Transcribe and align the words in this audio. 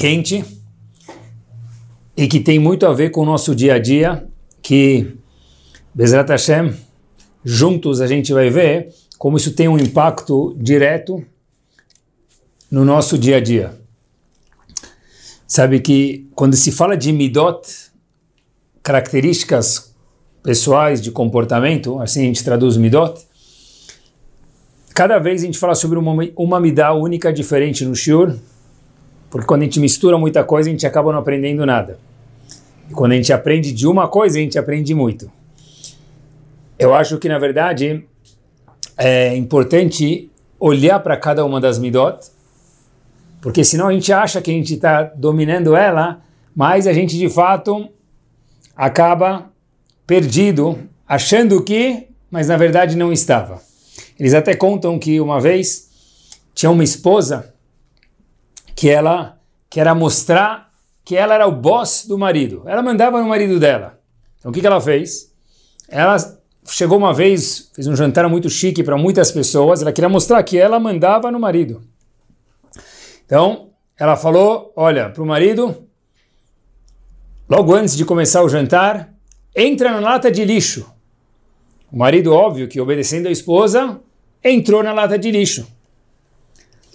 quente 0.00 0.42
e 2.16 2.26
que 2.26 2.40
tem 2.40 2.58
muito 2.58 2.86
a 2.86 2.92
ver 2.94 3.10
com 3.10 3.20
o 3.20 3.26
nosso 3.26 3.54
dia 3.54 3.74
a 3.74 3.78
dia, 3.78 4.26
que, 4.62 5.14
Bezrat 5.94 6.26
Hashem, 6.30 6.72
juntos 7.44 8.00
a 8.00 8.06
gente 8.06 8.32
vai 8.32 8.48
ver 8.48 8.94
como 9.18 9.36
isso 9.36 9.52
tem 9.52 9.68
um 9.68 9.78
impacto 9.78 10.56
direto 10.58 11.22
no 12.70 12.82
nosso 12.82 13.18
dia 13.18 13.36
a 13.36 13.40
dia. 13.40 13.78
Sabe 15.46 15.80
que 15.80 16.26
quando 16.34 16.56
se 16.56 16.72
fala 16.72 16.96
de 16.96 17.12
midot, 17.12 17.60
características 18.82 19.94
pessoais 20.42 21.02
de 21.02 21.10
comportamento, 21.10 22.00
assim 22.00 22.22
a 22.22 22.24
gente 22.24 22.42
traduz 22.42 22.78
midot, 22.78 23.20
cada 24.94 25.18
vez 25.18 25.42
a 25.42 25.44
gente 25.44 25.58
fala 25.58 25.74
sobre 25.74 25.98
uma, 25.98 26.16
uma 26.36 26.58
midá 26.58 26.94
única 26.94 27.30
diferente 27.30 27.84
no 27.84 27.94
shiur, 27.94 28.38
porque 29.30 29.46
quando 29.46 29.62
a 29.62 29.64
gente 29.64 29.78
mistura 29.78 30.18
muita 30.18 30.42
coisa, 30.42 30.68
a 30.68 30.72
gente 30.72 30.86
acaba 30.86 31.12
não 31.12 31.20
aprendendo 31.20 31.64
nada. 31.64 31.98
E 32.90 32.92
quando 32.92 33.12
a 33.12 33.14
gente 33.14 33.32
aprende 33.32 33.72
de 33.72 33.86
uma 33.86 34.08
coisa, 34.08 34.36
a 34.36 34.40
gente 34.40 34.58
aprende 34.58 34.92
muito. 34.94 35.30
Eu 36.76 36.92
acho 36.92 37.16
que, 37.18 37.28
na 37.28 37.38
verdade, 37.38 38.04
é 38.98 39.36
importante 39.36 40.28
olhar 40.58 40.98
para 41.00 41.16
cada 41.16 41.44
uma 41.44 41.60
das 41.60 41.78
midot, 41.78 42.18
porque 43.40 43.62
senão 43.64 43.88
a 43.88 43.92
gente 43.92 44.12
acha 44.12 44.42
que 44.42 44.50
a 44.50 44.54
gente 44.54 44.74
está 44.74 45.04
dominando 45.04 45.76
ela, 45.76 46.20
mas 46.54 46.86
a 46.86 46.92
gente, 46.92 47.16
de 47.16 47.28
fato, 47.28 47.88
acaba 48.76 49.50
perdido, 50.06 50.78
achando 51.06 51.62
que, 51.62 52.08
mas 52.30 52.48
na 52.48 52.56
verdade 52.56 52.96
não 52.96 53.12
estava. 53.12 53.62
Eles 54.18 54.34
até 54.34 54.54
contam 54.54 54.98
que 54.98 55.20
uma 55.20 55.40
vez 55.40 55.88
tinha 56.54 56.70
uma 56.70 56.84
esposa 56.84 57.49
que 58.80 58.88
ela 58.88 59.38
quer 59.68 59.94
mostrar 59.94 60.72
que 61.04 61.14
ela 61.14 61.34
era 61.34 61.46
o 61.46 61.52
boss 61.52 62.06
do 62.08 62.16
marido. 62.16 62.62
Ela 62.64 62.82
mandava 62.82 63.20
no 63.20 63.28
marido 63.28 63.60
dela. 63.60 64.00
Então 64.38 64.50
o 64.50 64.54
que, 64.54 64.62
que 64.62 64.66
ela 64.66 64.80
fez? 64.80 65.34
Ela 65.86 66.16
chegou 66.66 66.96
uma 66.96 67.12
vez, 67.12 67.70
fez 67.74 67.86
um 67.86 67.94
jantar 67.94 68.26
muito 68.26 68.48
chique 68.48 68.82
para 68.82 68.96
muitas 68.96 69.30
pessoas, 69.30 69.82
ela 69.82 69.92
queria 69.92 70.08
mostrar 70.08 70.42
que 70.42 70.56
ela 70.56 70.80
mandava 70.80 71.30
no 71.30 71.38
marido. 71.38 71.82
Então, 73.26 73.68
ela 73.98 74.16
falou, 74.16 74.72
olha, 74.74 75.10
para 75.10 75.22
o 75.22 75.26
marido, 75.26 75.86
logo 77.50 77.74
antes 77.74 77.94
de 77.94 78.06
começar 78.06 78.42
o 78.42 78.48
jantar, 78.48 79.12
entra 79.54 79.92
na 79.92 80.00
lata 80.00 80.30
de 80.30 80.42
lixo. 80.42 80.90
O 81.92 81.98
marido, 81.98 82.32
óbvio 82.32 82.66
que 82.66 82.80
obedecendo 82.80 83.28
a 83.28 83.30
esposa, 83.30 84.00
entrou 84.42 84.82
na 84.82 84.94
lata 84.94 85.18
de 85.18 85.30
lixo. 85.30 85.70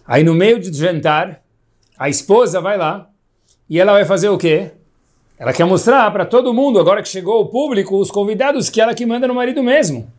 Aí 0.04 0.24
no 0.24 0.34
meio 0.34 0.60
do 0.60 0.74
jantar, 0.74 1.45
a 1.98 2.10
esposa 2.10 2.60
vai 2.62 2.78
lá 2.78 3.10
e 3.70 3.80
ela 3.80 3.94
vai 3.94 4.06
fazer 4.06 4.30
o 4.30 4.38
quê? 4.38 4.72
Ela 5.38 5.52
quer 5.52 5.66
mostrar 5.66 6.10
para 6.12 6.26
todo 6.26 6.54
mundo, 6.54 6.80
agora 6.80 7.02
que 7.02 7.10
chegou 7.10 7.42
o 7.42 7.48
público, 7.48 7.98
os 7.98 8.10
convidados, 8.10 8.70
que 8.70 8.80
ela 8.80 8.94
que 8.94 9.06
manda 9.06 9.28
no 9.28 9.36
marido 9.36 9.62
mesmo. 9.62 10.12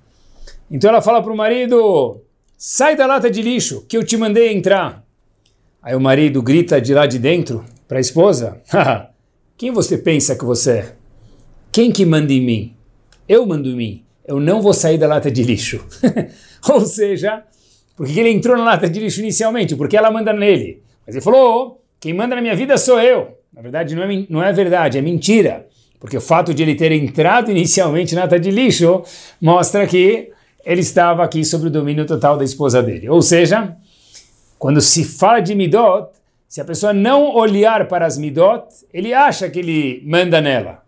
Então 0.70 0.90
ela 0.90 1.00
fala 1.00 1.22
para 1.22 1.32
o 1.32 1.36
marido: 1.36 2.20
sai 2.56 2.96
da 2.96 3.06
lata 3.06 3.30
de 3.30 3.40
lixo, 3.40 3.84
que 3.88 3.96
eu 3.96 4.04
te 4.04 4.16
mandei 4.16 4.52
entrar. 4.52 5.02
Aí 5.82 5.94
o 5.94 6.00
marido 6.00 6.42
grita 6.42 6.80
de 6.80 6.92
lá 6.92 7.06
de 7.06 7.18
dentro 7.18 7.64
para 7.88 7.98
a 7.98 8.00
esposa: 8.00 8.60
quem 9.56 9.70
você 9.70 9.96
pensa 9.96 10.36
que 10.36 10.44
você 10.44 10.70
é? 10.70 10.96
Quem 11.72 11.90
que 11.90 12.04
manda 12.04 12.32
em 12.32 12.40
mim? 12.40 12.76
Eu 13.28 13.46
mando 13.46 13.68
em 13.68 13.76
mim. 13.76 14.04
Eu 14.26 14.40
não 14.40 14.60
vou 14.60 14.74
sair 14.74 14.98
da 14.98 15.06
lata 15.06 15.30
de 15.30 15.42
lixo. 15.42 15.84
Ou 16.68 16.80
seja, 16.80 17.44
porque 17.94 18.18
ele 18.18 18.30
entrou 18.30 18.56
na 18.56 18.64
lata 18.64 18.88
de 18.88 18.98
lixo 18.98 19.20
inicialmente? 19.20 19.76
Porque 19.76 19.96
ela 19.96 20.10
manda 20.10 20.32
nele. 20.32 20.82
Mas 21.06 21.14
ele 21.14 21.24
falou: 21.24 21.80
quem 22.00 22.12
manda 22.12 22.34
na 22.34 22.42
minha 22.42 22.56
vida 22.56 22.76
sou 22.76 23.00
eu. 23.00 23.38
Na 23.52 23.62
verdade, 23.62 23.94
não 23.94 24.02
é, 24.02 24.26
não 24.28 24.42
é 24.42 24.52
verdade, 24.52 24.98
é 24.98 25.00
mentira. 25.00 25.66
Porque 25.98 26.16
o 26.16 26.20
fato 26.20 26.52
de 26.52 26.62
ele 26.62 26.74
ter 26.74 26.92
entrado 26.92 27.50
inicialmente 27.52 28.14
na 28.14 28.22
lata 28.22 28.38
de 28.38 28.50
lixo 28.50 29.02
mostra 29.40 29.86
que 29.86 30.30
ele 30.64 30.80
estava 30.80 31.24
aqui 31.24 31.44
sob 31.44 31.66
o 31.66 31.70
domínio 31.70 32.04
total 32.04 32.36
da 32.36 32.44
esposa 32.44 32.82
dele. 32.82 33.08
Ou 33.08 33.22
seja, 33.22 33.76
quando 34.58 34.80
se 34.80 35.04
fala 35.04 35.40
de 35.40 35.54
midot, 35.54 36.08
se 36.48 36.60
a 36.60 36.64
pessoa 36.64 36.92
não 36.92 37.34
olhar 37.34 37.86
para 37.88 38.04
as 38.04 38.18
midot, 38.18 38.66
ele 38.92 39.14
acha 39.14 39.48
que 39.48 39.58
ele 39.58 40.02
manda 40.04 40.40
nela. 40.40 40.82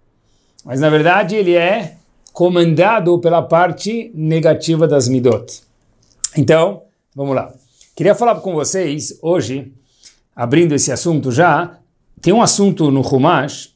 Mas 0.64 0.80
na 0.80 0.90
verdade 0.90 1.36
ele 1.36 1.54
é 1.54 1.96
comandado 2.32 3.18
pela 3.20 3.42
parte 3.42 4.10
negativa 4.14 4.86
das 4.86 5.08
midot. 5.08 5.62
Então, 6.36 6.82
vamos 7.14 7.34
lá. 7.34 7.52
Queria 7.96 8.14
falar 8.14 8.36
com 8.36 8.54
vocês 8.54 9.18
hoje 9.22 9.72
abrindo 10.38 10.72
esse 10.72 10.92
assunto 10.92 11.32
já, 11.32 11.80
tem 12.22 12.32
um 12.32 12.40
assunto 12.40 12.92
no 12.92 13.00
Humash 13.00 13.74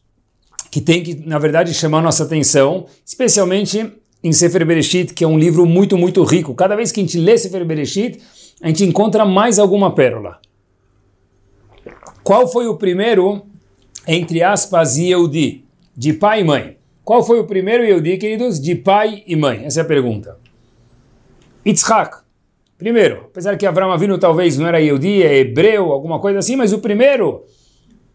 que 0.70 0.80
tem 0.80 1.02
que, 1.02 1.12
na 1.26 1.36
verdade, 1.36 1.74
chamar 1.74 2.00
nossa 2.00 2.22
atenção, 2.22 2.86
especialmente 3.04 3.92
em 4.22 4.32
Sefer 4.32 4.64
Bereshit, 4.64 5.12
que 5.12 5.24
é 5.24 5.26
um 5.26 5.36
livro 5.36 5.66
muito, 5.66 5.98
muito 5.98 6.22
rico. 6.22 6.54
Cada 6.54 6.76
vez 6.76 6.92
que 6.92 7.00
a 7.00 7.02
gente 7.02 7.18
lê 7.18 7.36
Sefer 7.36 7.64
Bereshit, 7.64 8.22
a 8.62 8.68
gente 8.68 8.84
encontra 8.84 9.24
mais 9.24 9.58
alguma 9.58 9.92
pérola. 9.92 10.38
Qual 12.22 12.46
foi 12.46 12.68
o 12.68 12.76
primeiro, 12.76 13.42
entre 14.06 14.40
aspas, 14.40 14.96
Yehudi, 14.96 15.64
de 15.96 16.12
pai 16.12 16.42
e 16.42 16.44
mãe? 16.44 16.78
Qual 17.04 17.24
foi 17.24 17.40
o 17.40 17.44
primeiro 17.44 17.84
Yehudi, 17.84 18.18
queridos, 18.18 18.60
de 18.60 18.76
pai 18.76 19.24
e 19.26 19.34
mãe? 19.34 19.64
Essa 19.64 19.80
é 19.80 19.82
a 19.82 19.86
pergunta. 19.86 20.38
Yitzhak. 21.66 22.21
Primeiro, 22.82 23.26
apesar 23.26 23.56
que 23.56 23.64
Avram 23.64 23.92
Avinu 23.92 24.18
talvez 24.18 24.58
não 24.58 24.66
era 24.66 24.80
Yehudi, 24.80 25.22
é 25.22 25.38
hebreu, 25.38 25.92
alguma 25.92 26.18
coisa 26.18 26.40
assim, 26.40 26.56
mas 26.56 26.72
o 26.72 26.80
primeiro 26.80 27.44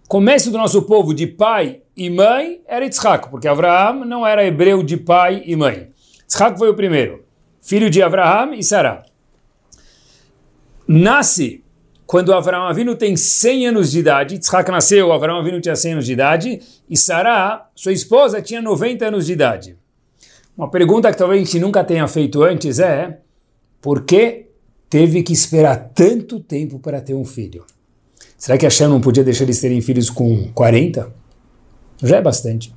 começo 0.09 0.51
do 0.51 0.57
nosso 0.57 0.81
povo 0.81 1.13
de 1.13 1.25
pai 1.25 1.83
e 1.95 2.09
mãe 2.09 2.59
era 2.67 2.83
Yitzhak, 2.83 3.29
porque 3.29 3.47
Avraham 3.47 4.03
não 4.03 4.27
era 4.27 4.45
hebreu 4.45 4.83
de 4.83 4.97
pai 4.97 5.41
e 5.45 5.55
mãe. 5.55 5.87
Yitzhak 6.23 6.59
foi 6.59 6.69
o 6.69 6.73
primeiro, 6.73 7.23
filho 7.61 7.89
de 7.89 8.03
Avraham 8.03 8.53
e 8.55 8.61
Sarah. 8.61 9.05
Nasce 10.85 11.63
quando 12.05 12.33
Avraham 12.33 12.67
Avinu 12.67 12.93
tem 12.93 13.15
100 13.15 13.67
anos 13.67 13.89
de 13.89 13.99
idade, 13.99 14.35
Yitzhak 14.35 14.69
nasceu, 14.69 15.13
Avraham 15.13 15.39
Avinu 15.39 15.61
tinha 15.61 15.77
100 15.77 15.93
anos 15.93 16.05
de 16.05 16.11
idade, 16.11 16.59
e 16.89 16.97
Sarah, 16.97 17.69
sua 17.73 17.93
esposa, 17.93 18.41
tinha 18.41 18.61
90 18.61 19.05
anos 19.05 19.25
de 19.25 19.31
idade. 19.31 19.77
Uma 20.57 20.69
pergunta 20.69 21.09
que 21.09 21.17
talvez 21.17 21.41
a 21.41 21.45
gente 21.45 21.57
nunca 21.57 21.85
tenha 21.85 22.05
feito 22.05 22.43
antes 22.43 22.79
é, 22.79 23.19
por 23.81 24.03
que 24.03 24.46
teve 24.89 25.23
que 25.23 25.33
esperar 25.33 25.91
tanto 25.93 26.39
tempo 26.39 26.79
para 26.79 27.01
ter 27.01 27.13
um 27.13 27.25
filho. 27.25 27.65
Será 28.37 28.57
que 28.57 28.65
Hashem 28.65 28.87
não 28.87 29.01
podia 29.01 29.23
deixar 29.23 29.43
eles 29.43 29.59
terem 29.59 29.81
filhos 29.81 30.09
com 30.09 30.51
40? 30.53 31.11
Já 32.03 32.17
é 32.17 32.21
bastante. 32.21 32.73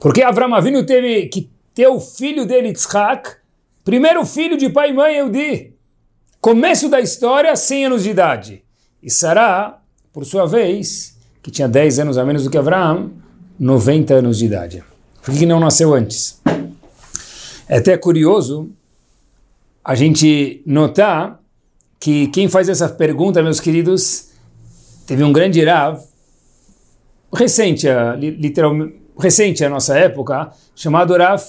Porque 0.00 0.22
Avram 0.22 0.54
Avinu 0.54 0.84
teve 0.84 1.26
que 1.26 1.50
ter 1.74 1.86
o 1.86 2.00
filho 2.00 2.44
dele, 2.44 2.68
Yitzhak, 2.68 3.30
primeiro 3.84 4.24
filho 4.26 4.56
de 4.56 4.68
pai 4.68 4.90
e 4.90 4.92
mãe, 4.92 5.16
Eudi. 5.16 5.74
Começo 6.40 6.88
da 6.88 7.00
história, 7.00 7.54
100 7.54 7.86
anos 7.86 8.02
de 8.02 8.10
idade. 8.10 8.64
E 9.02 9.10
Sarah, 9.10 9.80
por 10.12 10.24
sua 10.24 10.46
vez, 10.46 11.16
que 11.42 11.50
tinha 11.50 11.68
10 11.68 12.00
anos 12.00 12.18
a 12.18 12.24
menos 12.24 12.44
do 12.44 12.50
que 12.50 12.58
Avram, 12.58 13.12
90 13.58 14.14
anos 14.14 14.38
de 14.38 14.46
idade. 14.46 14.82
Por 15.22 15.34
que 15.34 15.46
não 15.46 15.60
nasceu 15.60 15.94
antes? 15.94 16.40
É 17.68 17.76
até 17.76 17.96
curioso 17.96 18.70
a 19.84 19.94
gente 19.94 20.62
notar 20.66 21.40
que 21.98 22.28
quem 22.28 22.48
faz 22.48 22.68
essa 22.68 22.88
pergunta, 22.88 23.42
meus 23.42 23.60
queridos, 23.60 24.30
teve 25.06 25.22
um 25.22 25.32
grande 25.32 25.64
Rav, 25.64 26.00
recente, 27.32 27.86
literalmente, 28.18 29.00
recente 29.18 29.64
a 29.64 29.68
nossa 29.68 29.98
época, 29.98 30.50
chamado 30.74 31.16
Rav 31.16 31.42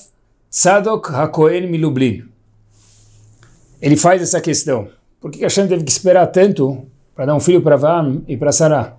Tzadok 0.49 1.13
HaKohen 1.13 1.67
Milublin. 1.67 2.25
Ele 3.81 3.95
faz 3.95 4.21
essa 4.21 4.41
questão. 4.41 4.89
Por 5.19 5.31
que 5.31 5.41
Hashem 5.41 5.67
teve 5.67 5.83
que 5.83 5.91
esperar 5.91 6.27
tanto 6.27 6.85
para 7.15 7.25
dar 7.25 7.35
um 7.35 7.39
filho 7.39 7.61
para 7.61 7.75
Avraham 7.75 8.23
e 8.27 8.35
para 8.35 8.51
Sarah? 8.51 8.97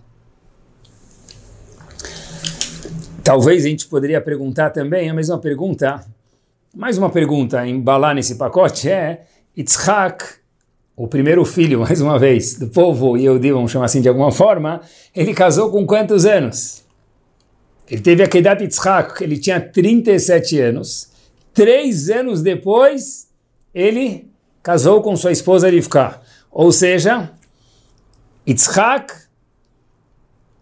Talvez 3.22 3.64
a 3.64 3.68
gente 3.68 3.86
poderia 3.86 4.20
perguntar 4.20 4.70
também 4.70 5.08
a 5.08 5.14
mesma 5.14 5.38
pergunta 5.38 6.04
mais 6.74 6.96
uma 6.96 7.10
pergunta 7.10 7.60
a 7.60 7.68
embalar 7.68 8.14
nesse 8.14 8.36
pacote 8.36 8.88
é: 8.88 9.26
Yitzhak 9.56 10.24
o 10.96 11.06
primeiro 11.06 11.44
filho, 11.44 11.80
mais 11.84 12.00
uma 12.00 12.18
vez, 12.18 12.58
do 12.58 12.68
povo 12.68 13.16
Yehudi, 13.16 13.52
vamos 13.52 13.70
chamar 13.70 13.86
assim 13.86 14.00
de 14.00 14.08
alguma 14.08 14.30
forma, 14.30 14.80
ele 15.14 15.34
casou 15.34 15.70
com 15.70 15.86
quantos 15.86 16.24
anos? 16.24 16.82
Ele 17.90 18.00
teve 18.00 18.22
a 18.22 18.28
Kedat 18.28 18.62
Yitzhak, 18.62 19.22
ele 19.22 19.38
tinha 19.38 19.60
37 19.60 20.58
anos. 20.60 21.10
Três 21.52 22.08
anos 22.08 22.40
depois, 22.40 23.28
ele 23.74 24.30
casou 24.62 25.02
com 25.02 25.14
sua 25.14 25.32
esposa 25.32 25.68
Rivka. 25.68 26.20
Ou 26.50 26.72
seja, 26.72 27.30
Yitzhak 28.48 29.12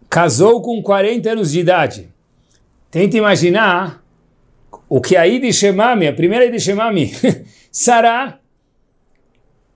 casou 0.09 0.61
com 0.61 0.83
40 0.83 1.31
anos 1.31 1.53
de 1.53 1.61
idade. 1.61 2.09
Tenta 2.91 3.17
imaginar 3.17 4.00
o 4.91 5.01
que 5.01 5.17
a 5.17 5.25
Idi 5.25 5.53
Shemami, 5.53 6.09
a 6.09 6.13
primeira 6.13 6.45
Idi 6.45 6.59
Shemami, 6.59 7.13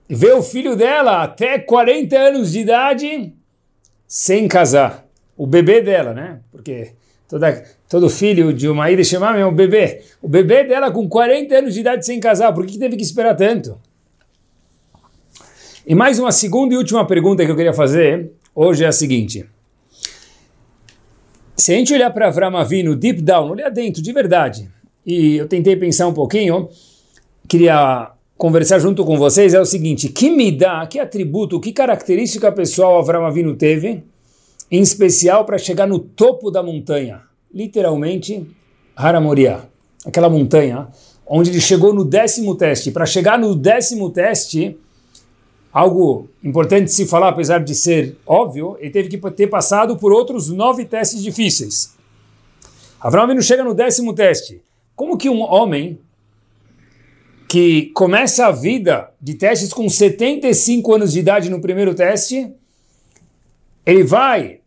vê 0.09 0.33
o 0.33 0.43
filho 0.43 0.75
dela 0.75 1.23
até 1.23 1.57
40 1.57 2.17
anos 2.17 2.51
de 2.51 2.59
idade 2.59 3.33
sem 4.05 4.45
casar. 4.49 5.05
O 5.37 5.47
bebê 5.47 5.81
dela, 5.81 6.13
né? 6.13 6.41
Porque 6.51 6.91
toda, 7.29 7.63
todo 7.87 8.09
filho 8.09 8.51
de 8.51 8.67
uma 8.67 8.91
Ida 8.91 9.05
Shemam 9.05 9.35
é 9.35 9.45
um 9.45 9.53
bebê. 9.53 10.01
O 10.21 10.27
bebê 10.27 10.65
dela 10.65 10.91
com 10.91 11.07
40 11.07 11.55
anos 11.55 11.73
de 11.73 11.79
idade 11.79 12.05
sem 12.05 12.19
casar. 12.19 12.53
Por 12.53 12.65
que 12.65 12.77
teve 12.77 12.97
que 12.97 13.03
esperar 13.03 13.35
tanto? 13.35 13.79
E 15.87 15.95
mais 15.95 16.19
uma 16.19 16.31
segunda 16.31 16.73
e 16.73 16.77
última 16.77 17.07
pergunta 17.07 17.45
que 17.45 17.51
eu 17.51 17.55
queria 17.55 17.73
fazer 17.73 18.31
hoje 18.53 18.83
é 18.83 18.87
a 18.87 18.91
seguinte. 18.91 19.45
Se 21.55 21.73
a 21.73 21.77
gente 21.77 21.93
olhar 21.93 22.11
para 22.11 22.27
Avram 22.27 22.57
Avinu 22.57 22.95
deep 22.95 23.21
down, 23.21 23.51
olhar 23.51 23.69
dentro 23.69 24.01
de 24.01 24.11
verdade, 24.11 24.69
e 25.05 25.37
eu 25.37 25.47
tentei 25.47 25.75
pensar 25.75 26.07
um 26.07 26.13
pouquinho, 26.13 26.69
queria 27.47 28.11
conversar 28.37 28.79
junto 28.79 29.05
com 29.05 29.17
vocês 29.17 29.53
é 29.53 29.59
o 29.59 29.65
seguinte: 29.65 30.09
que 30.09 30.29
me 30.29 30.51
dá, 30.51 30.85
que 30.87 30.99
atributo, 30.99 31.59
que 31.59 31.71
característica 31.71 32.51
pessoal 32.51 32.97
Avram 32.97 33.25
Avinu 33.25 33.55
teve, 33.55 34.03
em 34.71 34.81
especial 34.81 35.45
para 35.45 35.57
chegar 35.57 35.87
no 35.87 35.99
topo 35.99 36.49
da 36.49 36.63
montanha, 36.63 37.21
literalmente 37.53 38.45
Haramoria, 38.95 39.63
aquela 40.05 40.29
montanha 40.29 40.87
onde 41.27 41.49
ele 41.49 41.61
chegou 41.61 41.93
no 41.93 42.05
décimo 42.05 42.55
teste. 42.55 42.91
Para 42.91 43.05
chegar 43.05 43.37
no 43.39 43.55
décimo 43.55 44.11
teste, 44.11 44.77
algo 45.73 46.29
importante 46.43 46.91
se 46.91 47.05
falar, 47.05 47.29
apesar 47.29 47.63
de 47.63 47.73
ser 47.73 48.15
óbvio, 48.25 48.77
ele 48.79 48.91
teve 48.91 49.09
que 49.09 49.31
ter 49.31 49.47
passado 49.47 49.97
por 49.97 50.11
outros 50.11 50.49
nove 50.49 50.85
testes 50.85 51.23
difíceis. 51.23 51.95
Avram 52.99 53.23
Avinu 53.23 53.41
chega 53.41 53.63
no 53.63 53.73
décimo 53.73 54.13
teste. 54.13 54.61
Como 54.95 55.17
que 55.17 55.29
um 55.29 55.41
homem 55.41 55.99
que 57.47 57.87
começa 57.93 58.47
a 58.47 58.51
vida 58.51 59.11
de 59.21 59.35
testes 59.35 59.71
com 59.71 59.87
75 59.87 60.93
anos 60.93 61.13
de 61.13 61.19
idade 61.19 61.49
no 61.49 61.61
primeiro 61.61 61.93
teste, 61.93 62.53
ele 63.85 64.03
vai 64.03 64.61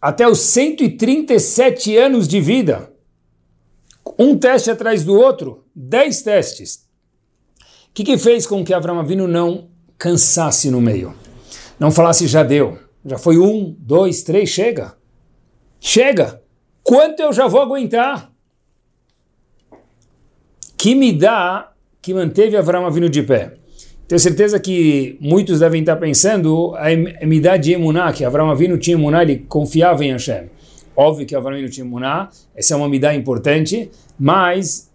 até 0.00 0.28
os 0.28 0.38
137 0.40 1.96
anos 1.96 2.28
de 2.28 2.40
vida, 2.40 2.92
um 4.18 4.36
teste 4.36 4.70
atrás 4.70 5.02
do 5.02 5.14
outro, 5.14 5.64
10 5.74 6.22
testes. 6.22 6.86
O 7.88 7.94
que, 7.94 8.04
que 8.04 8.18
fez 8.18 8.46
com 8.46 8.64
que 8.64 8.74
Avram 8.74 8.98
Avinu 8.98 9.26
não 9.26 9.70
cansasse 9.96 10.70
no 10.70 10.80
meio? 10.80 11.14
Não 11.80 11.90
falasse, 11.90 12.26
já 12.26 12.42
deu, 12.42 12.78
já 13.04 13.18
foi 13.18 13.38
um, 13.38 13.74
dois, 13.78 14.22
três, 14.22 14.50
chega. 14.50 14.94
Chega! 15.80 16.42
Quanto 16.82 17.20
eu 17.20 17.32
já 17.32 17.46
vou 17.46 17.60
aguentar? 17.60 18.33
Que 20.84 20.94
me 20.94 21.14
dá 21.14 21.72
que 22.02 22.12
manteve 22.12 22.58
Avram 22.58 22.90
vindo 22.90 23.08
de 23.08 23.22
pé. 23.22 23.54
Tenho 24.06 24.18
certeza 24.18 24.60
que 24.60 25.16
muitos 25.18 25.60
devem 25.60 25.80
estar 25.80 25.96
pensando 25.96 26.74
a 26.76 26.92
Emidah 26.92 27.56
de 27.56 27.72
Emuná, 27.72 28.12
que 28.12 28.22
Avram 28.22 28.50
Avinu 28.50 28.76
tinha 28.76 28.94
Emuná, 28.94 29.22
ele 29.22 29.46
confiava 29.48 30.04
em 30.04 30.12
Hashem. 30.12 30.50
Óbvio 30.94 31.24
que 31.24 31.34
Avram 31.34 31.54
Avinu 31.54 31.70
tinha 31.70 31.86
Emuná, 31.86 32.28
essa 32.54 32.74
é 32.74 32.76
uma 32.76 32.86
Midah 32.86 33.14
importante, 33.14 33.90
mas 34.18 34.90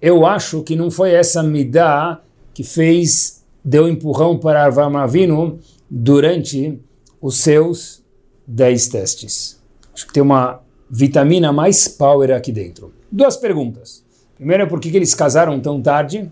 eu 0.00 0.24
acho 0.24 0.62
que 0.62 0.76
não 0.76 0.92
foi 0.92 1.10
essa 1.10 1.42
Midah 1.42 2.20
que 2.54 2.62
fez, 2.62 3.44
deu 3.64 3.88
empurrão 3.88 4.38
para 4.38 4.64
Avram 4.64 4.96
Avinu 4.96 5.58
durante 5.90 6.78
os 7.20 7.38
seus 7.38 8.00
10 8.46 8.88
testes. 8.90 9.60
Acho 9.92 10.06
que 10.06 10.12
tem 10.12 10.22
uma 10.22 10.60
vitamina 10.88 11.52
mais 11.52 11.88
power 11.88 12.30
aqui 12.30 12.52
dentro. 12.52 12.94
Duas 13.10 13.36
perguntas. 13.36 14.04
Primeiro 14.36 14.64
é 14.64 14.66
por 14.66 14.80
que 14.80 14.94
eles 14.96 15.14
casaram 15.14 15.60
tão 15.60 15.80
tarde? 15.80 16.30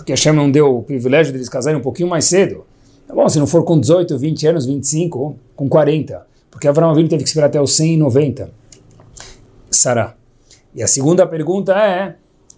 porque 0.00 0.12
Hashem 0.12 0.32
não 0.32 0.50
deu 0.50 0.78
o 0.78 0.82
privilégio 0.82 1.30
deles 1.30 1.48
casarem 1.48 1.78
um 1.78 1.82
pouquinho 1.82 2.08
mais 2.08 2.24
cedo. 2.24 2.64
Tá 3.06 3.14
bom, 3.14 3.28
se 3.28 3.38
não 3.38 3.46
for 3.46 3.64
com 3.64 3.78
18, 3.78 4.18
20 4.18 4.46
anos, 4.46 4.66
25, 4.66 5.36
com 5.54 5.68
40, 5.68 6.26
porque 6.50 6.66
Abraão 6.66 6.90
Avinu 6.90 7.08
teve 7.08 7.22
que 7.22 7.28
esperar 7.28 7.48
até 7.48 7.60
os 7.60 7.76
190. 7.76 8.50
Sará. 9.70 10.14
E 10.74 10.82
a 10.82 10.86
segunda 10.86 11.26
pergunta 11.26 11.74
é, 11.74 12.16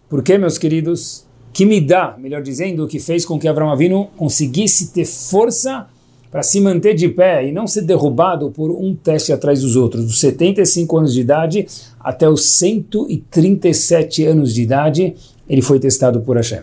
por 0.08 0.22
que, 0.22 0.38
meus 0.38 0.56
queridos, 0.56 1.26
que 1.52 1.66
me 1.66 1.80
dá, 1.80 2.16
melhor 2.16 2.42
dizendo, 2.42 2.86
que 2.86 3.00
fez 3.00 3.24
com 3.24 3.38
que 3.38 3.48
Abraão 3.48 3.70
Avinu 3.70 4.08
conseguisse 4.16 4.92
ter 4.92 5.04
força 5.04 5.88
para 6.32 6.42
se 6.42 6.58
manter 6.62 6.94
de 6.94 7.10
pé 7.10 7.46
e 7.46 7.52
não 7.52 7.66
ser 7.66 7.82
derrubado 7.82 8.50
por 8.50 8.70
um 8.70 8.96
teste 8.96 9.34
atrás 9.34 9.60
dos 9.60 9.76
outros, 9.76 10.06
dos 10.06 10.18
75 10.18 10.96
anos 10.96 11.12
de 11.12 11.20
idade 11.20 11.66
até 12.00 12.26
os 12.26 12.46
137 12.46 14.24
anos 14.24 14.54
de 14.54 14.62
idade, 14.62 15.14
ele 15.46 15.60
foi 15.60 15.78
testado 15.78 16.22
por 16.22 16.38
Hashem. 16.38 16.62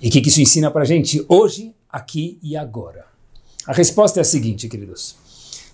E 0.00 0.08
o 0.08 0.10
que, 0.10 0.22
que 0.22 0.30
isso 0.30 0.40
ensina 0.40 0.70
para 0.70 0.80
a 0.80 0.86
gente 0.86 1.22
hoje, 1.28 1.74
aqui 1.92 2.38
e 2.42 2.56
agora? 2.56 3.04
A 3.66 3.74
resposta 3.74 4.18
é 4.18 4.22
a 4.22 4.24
seguinte, 4.24 4.66
queridos. 4.66 5.14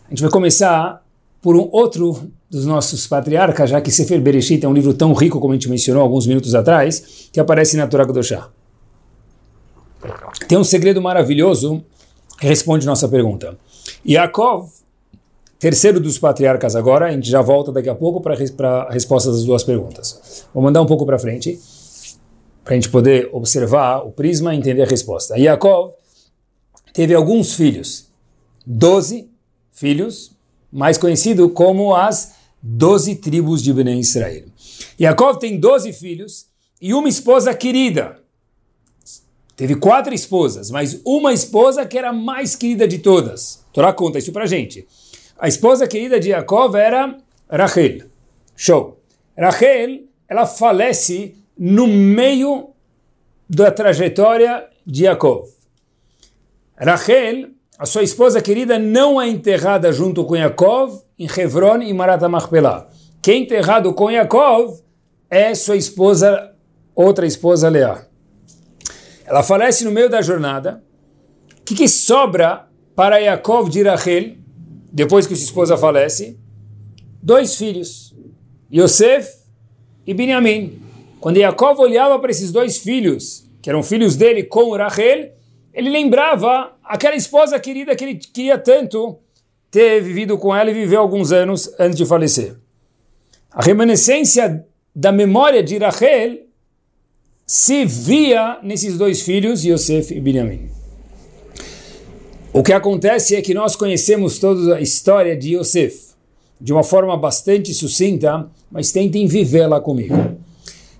A 0.06 0.11
gente 0.11 0.23
vai 0.23 0.31
começar 0.31 1.00
por 1.41 1.55
um 1.55 1.69
outro 1.71 2.29
dos 2.50 2.67
nossos 2.67 3.06
patriarcas, 3.06 3.71
já 3.71 3.81
que 3.81 3.93
Sefer 3.93 4.21
Bereshit 4.21 4.65
é 4.65 4.69
um 4.69 4.75
livro 4.75 4.93
tão 4.93 5.12
rico 5.12 5.38
como 5.38 5.53
a 5.53 5.56
gente 5.56 5.71
mencionou 5.71 6.03
alguns 6.03 6.27
minutos 6.27 6.56
atrás, 6.56 7.29
que 7.33 7.38
aparece 7.38 7.77
na 7.77 7.87
Torá 7.87 8.05
Kedoshá. 8.05 8.49
Tem 10.49 10.59
um 10.59 10.65
segredo 10.65 11.00
maravilhoso 11.00 11.85
responde 12.47 12.87
nossa 12.87 13.09
pergunta. 13.09 13.59
Yaakov, 14.06 14.69
terceiro 15.59 16.00
dos 16.00 16.19
patriarcas 16.19 16.75
agora, 16.75 17.06
a 17.06 17.12
gente 17.12 17.29
já 17.29 17.41
volta 17.41 17.71
daqui 17.71 17.89
a 17.89 17.94
pouco 17.94 18.21
para 18.21 18.35
a 18.35 18.93
resposta 18.93 19.31
das 19.31 19.44
duas 19.44 19.62
perguntas. 19.62 20.44
Vou 20.53 20.62
mandar 20.62 20.83
um 20.83 20.87
pouco 20.87 21.06
para 21.06 21.19
frente 21.19 21.59
para 22.65 22.75
a 22.75 22.75
gente 22.75 22.89
poder 22.91 23.29
observar 23.33 24.06
o 24.06 24.12
prisma 24.12 24.55
e 24.55 24.59
entender 24.59 24.83
a 24.83 24.87
resposta. 24.87 25.37
Yaakov 25.37 25.93
teve 26.93 27.15
alguns 27.15 27.55
filhos, 27.55 28.09
doze 28.67 29.28
filhos, 29.73 30.33
mais 30.71 30.97
conhecido 30.97 31.49
como 31.50 31.95
as 31.95 32.35
doze 32.62 33.16
tribos 33.16 33.62
de 33.62 33.73
Bené 33.73 33.97
Israel. 33.97 34.45
Yaakov 35.00 35.38
tem 35.38 35.59
doze 35.59 35.93
filhos 35.93 36.47
e 36.81 36.95
uma 36.95 37.09
esposa 37.09 37.52
querida. 37.55 38.22
Teve 39.56 39.76
quatro 39.76 40.14
esposas, 40.14 40.71
mas 40.71 41.00
uma 41.04 41.32
esposa 41.32 41.85
que 41.85 41.99
era 41.99 42.09
a 42.11 42.12
mais 42.12 42.56
querida 42.56 42.88
de 42.88 42.99
todas. 42.99 43.64
Torá 43.73 43.92
conta 43.92 44.18
isso 44.18 44.32
para 44.32 44.47
gente. 44.47 44.87
A 45.38 45.49
esposa 45.49 45.87
querida 45.87 46.18
de 46.18 46.30
Yaakov 46.30 46.75
era 46.76 47.18
Rachel. 47.50 48.06
Show. 48.56 48.99
Rachel, 49.37 50.04
ela 50.28 50.47
falece 50.47 51.37
no 51.59 51.87
meio 51.87 52.71
da 53.49 53.71
trajetória 53.71 54.64
de 54.87 55.04
Yaakov. 55.04 55.49
Rachel, 56.76 57.50
a 57.78 57.85
sua 57.85 58.02
esposa 58.02 58.40
querida, 58.40 58.78
não 58.78 59.21
é 59.21 59.28
enterrada 59.28 59.92
junto 59.92 60.25
com 60.25 60.37
Yaakov 60.37 61.02
em 61.18 61.26
Hebron 61.26 61.82
e 61.82 61.92
Marat. 61.92 62.23
Quem 63.21 63.35
é 63.35 63.38
enterrado 63.44 63.92
com 63.92 64.11
Yaakov 64.11 64.80
é 65.30 65.54
sua 65.54 65.76
esposa, 65.76 66.52
outra 66.94 67.26
esposa 67.26 67.68
Leá. 67.68 68.12
Ela 69.33 69.43
falece 69.43 69.83
no 69.83 69.91
meio 69.91 70.11
da 70.11 70.21
jornada. 70.21 70.85
O 71.59 71.62
que, 71.65 71.75
que 71.75 71.89
sobra 71.89 72.69
para 72.95 73.17
Yaakov 73.17 73.71
de 73.71 73.83
Rachel, 73.83 74.37
depois 74.93 75.27
que 75.27 75.35
sua 75.35 75.45
esposa 75.45 75.75
falece? 75.75 76.39
Dois 77.23 77.57
filhos, 77.57 78.15
Yosef 78.71 79.27
e 80.07 80.12
Binyamin. 80.12 80.83
Quando 81.19 81.39
Yaakov 81.39 81.81
olhava 81.81 82.19
para 82.19 82.31
esses 82.31 82.53
dois 82.53 82.77
filhos, 82.77 83.49
que 83.62 83.71
eram 83.71 83.83
filhos 83.83 84.17
dele 84.17 84.43
com 84.43 84.77
Rachel, 84.77 85.33
ele 85.73 85.89
lembrava 85.89 86.77
aquela 86.85 87.17
esposa 87.17 87.59
querida 87.59 87.97
que 87.97 88.05
ele 88.05 88.17
queria 88.17 88.59
tanto 88.59 89.19
ter 89.71 90.03
vivido 90.03 90.37
com 90.37 90.55
ela 90.55 90.71
e 90.71 90.75
viver 90.75 90.97
alguns 90.97 91.33
anos 91.33 91.75
antes 91.79 91.97
de 91.97 92.05
falecer. 92.05 92.59
A 93.51 93.62
remanescência 93.62 94.67
da 94.95 95.11
memória 95.11 95.62
de 95.62 95.79
Rachel 95.79 96.51
se 97.54 97.85
via 97.85 98.59
nesses 98.62 98.97
dois 98.97 99.21
filhos, 99.21 99.62
Yosef 99.62 100.14
e 100.14 100.18
Benjamin. 100.18 100.71
O 102.50 102.62
que 102.62 102.73
acontece 102.73 103.37
é 103.37 103.42
que 103.42 103.52
nós 103.52 103.76
conhecemos 103.76 104.38
toda 104.38 104.76
a 104.76 104.80
história 104.80 105.37
de 105.37 105.54
Yosef 105.54 106.14
de 106.59 106.73
uma 106.73 106.82
forma 106.82 107.14
bastante 107.14 107.75
sucinta, 107.75 108.50
mas 108.71 108.90
tentem 108.90 109.26
vivê-la 109.26 109.82
comigo. 109.82 110.14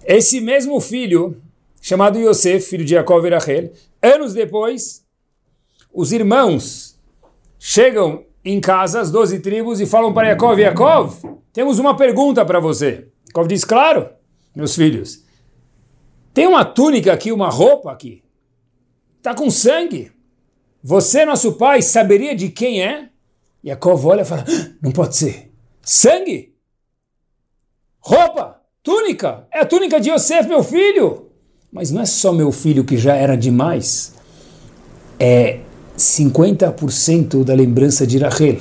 Esse 0.04 0.42
mesmo 0.42 0.78
filho, 0.78 1.38
chamado 1.80 2.18
Yosef, 2.18 2.68
filho 2.68 2.85
de 2.85 2.90
Jacob 2.90 3.25
e 3.25 3.30
Rachel, 3.30 3.73
anos 4.02 4.35
depois, 4.35 5.02
os 5.90 6.12
irmãos 6.12 6.99
chegam 7.59 8.25
em 8.44 8.61
casa, 8.61 9.00
as 9.00 9.11
doze 9.11 9.38
tribos, 9.38 9.80
e 9.80 9.87
falam 9.87 10.12
para 10.12 10.28
Yaakov, 10.28 10.61
Yaakov, 10.61 11.16
temos 11.50 11.78
uma 11.78 11.97
pergunta 11.97 12.44
para 12.44 12.61
você. 12.61 13.06
Yaakov 13.28 13.49
diz, 13.49 13.64
claro, 13.64 14.11
meus 14.54 14.75
filhos, 14.75 15.22
tem 16.35 16.47
uma 16.47 16.65
túnica 16.65 17.12
aqui, 17.12 17.31
uma 17.31 17.51
roupa 17.51 17.93
aqui, 17.93 18.23
está 19.19 19.35
com 19.35 19.51
sangue. 19.51 20.12
Você, 20.83 21.25
nosso 21.25 21.53
pai, 21.53 21.81
saberia 21.83 22.35
de 22.35 22.49
quem 22.49 22.83
é? 22.83 23.09
Yaakov 23.65 24.05
olha 24.07 24.23
e 24.23 24.25
fala, 24.25 24.45
ah, 24.49 24.71
não 24.83 24.91
pode 24.91 25.17
ser. 25.17 25.53
Sangue? 25.81 26.55
Roupa? 28.01 28.61
Túnica? 28.83 29.47
É 29.53 29.61
a 29.61 29.67
túnica 29.67 30.01
de 30.01 30.11
Yosef, 30.11 30.49
meu 30.49 30.65
filho. 30.65 31.29
Mas 31.71 31.91
não 31.91 32.03
é 32.03 32.07
só 32.07 32.33
meu 32.33 32.51
filho 32.51 32.85
que 32.85 32.97
já 32.97 33.15
era 33.15 33.37
demais. 33.37 34.15
É 35.21 35.61
50% 35.97 37.45
da 37.45 37.55
lembrança 37.55 38.05
de 38.05 38.19
Rachel. 38.19 38.59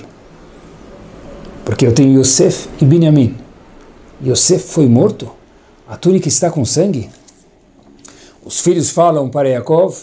Porque 1.66 1.88
eu 1.88 1.94
tenho 1.94 2.20
Yosef 2.20 2.70
e 2.80 2.86
Benjamin. 2.86 3.36
Yosef 4.24 4.68
foi 4.68 4.88
morto? 4.88 5.32
A 5.88 5.98
túnica 5.98 6.28
está 6.28 6.51
com 6.51 6.63
sangue? 6.63 7.10
Os 8.51 8.60
filhos 8.60 8.89
falam 8.89 9.29
para 9.29 9.48
Yaakov, 9.48 9.96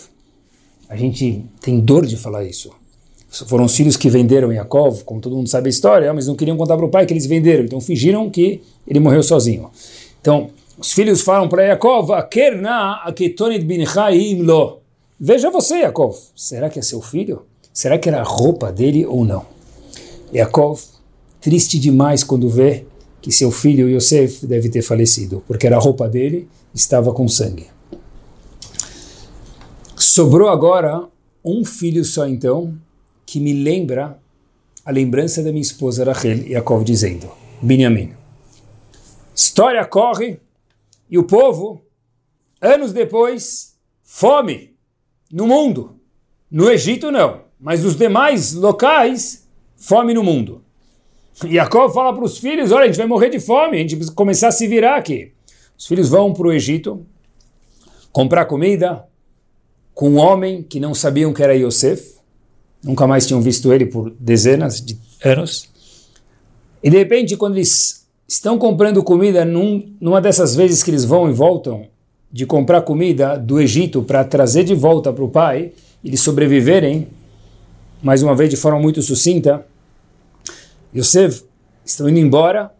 a 0.88 0.96
gente 0.96 1.44
tem 1.60 1.78
dor 1.78 2.06
de 2.06 2.16
falar 2.16 2.44
isso. 2.44 2.70
Foram 3.46 3.66
os 3.66 3.76
filhos 3.76 3.94
que 3.94 4.08
venderam 4.08 4.50
Yaakov, 4.50 5.04
como 5.04 5.20
todo 5.20 5.36
mundo 5.36 5.50
sabe 5.50 5.68
a 5.68 5.70
história, 5.70 6.14
mas 6.14 6.26
não 6.26 6.34
queriam 6.34 6.56
contar 6.56 6.74
para 6.74 6.86
o 6.86 6.88
pai 6.88 7.04
que 7.04 7.12
eles 7.12 7.26
venderam, 7.26 7.64
então 7.64 7.78
fingiram 7.78 8.30
que 8.30 8.62
ele 8.86 9.00
morreu 9.00 9.22
sozinho. 9.22 9.68
Então, 10.22 10.48
os 10.78 10.94
filhos 10.94 11.20
falam 11.20 11.46
para 11.46 11.62
Yaakov, 11.64 12.10
Akerna. 12.12 13.02
Veja 15.20 15.50
você, 15.50 15.80
Yaakov, 15.80 16.16
será 16.34 16.70
que 16.70 16.78
é 16.78 16.82
seu 16.82 17.02
filho? 17.02 17.42
Será 17.70 17.98
que 17.98 18.08
era 18.08 18.20
a 18.20 18.24
roupa 18.24 18.72
dele 18.72 19.04
ou 19.04 19.26
não? 19.26 19.44
Yaakov, 20.34 20.80
triste 21.38 21.78
demais 21.78 22.24
quando 22.24 22.48
vê 22.48 22.86
que 23.20 23.30
seu 23.30 23.50
filho 23.50 23.90
Yosef 23.90 24.46
deve 24.46 24.70
ter 24.70 24.80
falecido, 24.80 25.44
porque 25.46 25.66
era 25.66 25.76
a 25.76 25.80
roupa 25.80 26.08
dele, 26.08 26.48
estava 26.74 27.12
com 27.12 27.28
sangue. 27.28 27.66
Sobrou 29.98 30.48
agora 30.48 31.08
um 31.44 31.64
filho 31.64 32.04
só 32.04 32.26
então, 32.26 32.78
que 33.26 33.40
me 33.40 33.52
lembra 33.52 34.18
a 34.84 34.92
lembrança 34.92 35.42
da 35.42 35.50
minha 35.50 35.62
esposa 35.62 36.04
Rachel, 36.04 36.46
Yaakov 36.46 36.84
dizendo, 36.84 37.28
Benjamin. 37.60 38.14
História 39.34 39.84
corre 39.84 40.40
e 41.10 41.18
o 41.18 41.24
povo, 41.24 41.82
anos 42.60 42.92
depois, 42.92 43.76
fome 44.04 44.74
no 45.32 45.46
mundo. 45.46 45.96
No 46.50 46.70
Egito, 46.70 47.10
não, 47.10 47.42
mas 47.60 47.82
nos 47.82 47.96
demais 47.96 48.54
locais, 48.54 49.48
fome 49.76 50.14
no 50.14 50.22
mundo. 50.22 50.62
Jacob 51.44 51.92
fala 51.92 52.14
para 52.14 52.24
os 52.24 52.38
filhos: 52.38 52.70
olha, 52.70 52.84
a 52.84 52.86
gente 52.86 52.98
vai 52.98 53.06
morrer 53.06 53.30
de 53.30 53.40
fome, 53.40 53.76
a 53.76 53.80
gente 53.80 53.96
precisa 53.96 54.14
começar 54.14 54.48
a 54.48 54.52
se 54.52 54.66
virar 54.66 54.96
aqui. 54.96 55.32
Os 55.76 55.86
filhos 55.86 56.08
vão 56.08 56.32
para 56.32 56.46
o 56.46 56.52
Egito 56.52 57.04
comprar 58.12 58.46
comida 58.46 59.04
com 59.98 60.10
um 60.10 60.18
homem 60.18 60.62
que 60.62 60.78
não 60.78 60.94
sabiam 60.94 61.32
que 61.32 61.42
era 61.42 61.56
Yosef, 61.56 62.14
nunca 62.84 63.04
mais 63.04 63.26
tinham 63.26 63.42
visto 63.42 63.72
ele 63.72 63.84
por 63.84 64.14
dezenas 64.16 64.80
de 64.80 64.96
anos. 65.24 65.68
E 66.80 66.88
de 66.88 66.96
repente, 66.96 67.36
quando 67.36 67.56
eles 67.56 68.06
estão 68.28 68.58
comprando 68.58 69.02
comida, 69.02 69.44
num, 69.44 69.92
numa 70.00 70.20
dessas 70.20 70.54
vezes 70.54 70.84
que 70.84 70.90
eles 70.92 71.04
vão 71.04 71.28
e 71.28 71.32
voltam 71.32 71.88
de 72.30 72.46
comprar 72.46 72.82
comida 72.82 73.36
do 73.36 73.60
Egito 73.60 74.00
para 74.00 74.22
trazer 74.22 74.62
de 74.62 74.72
volta 74.72 75.12
para 75.12 75.24
o 75.24 75.28
pai, 75.28 75.72
eles 76.04 76.20
sobreviverem, 76.20 77.08
mais 78.00 78.22
uma 78.22 78.36
vez 78.36 78.50
de 78.50 78.56
forma 78.56 78.78
muito 78.78 79.02
sucinta, 79.02 79.66
Yosef 80.94 81.42
estão 81.84 82.08
indo 82.08 82.20
embora 82.20 82.70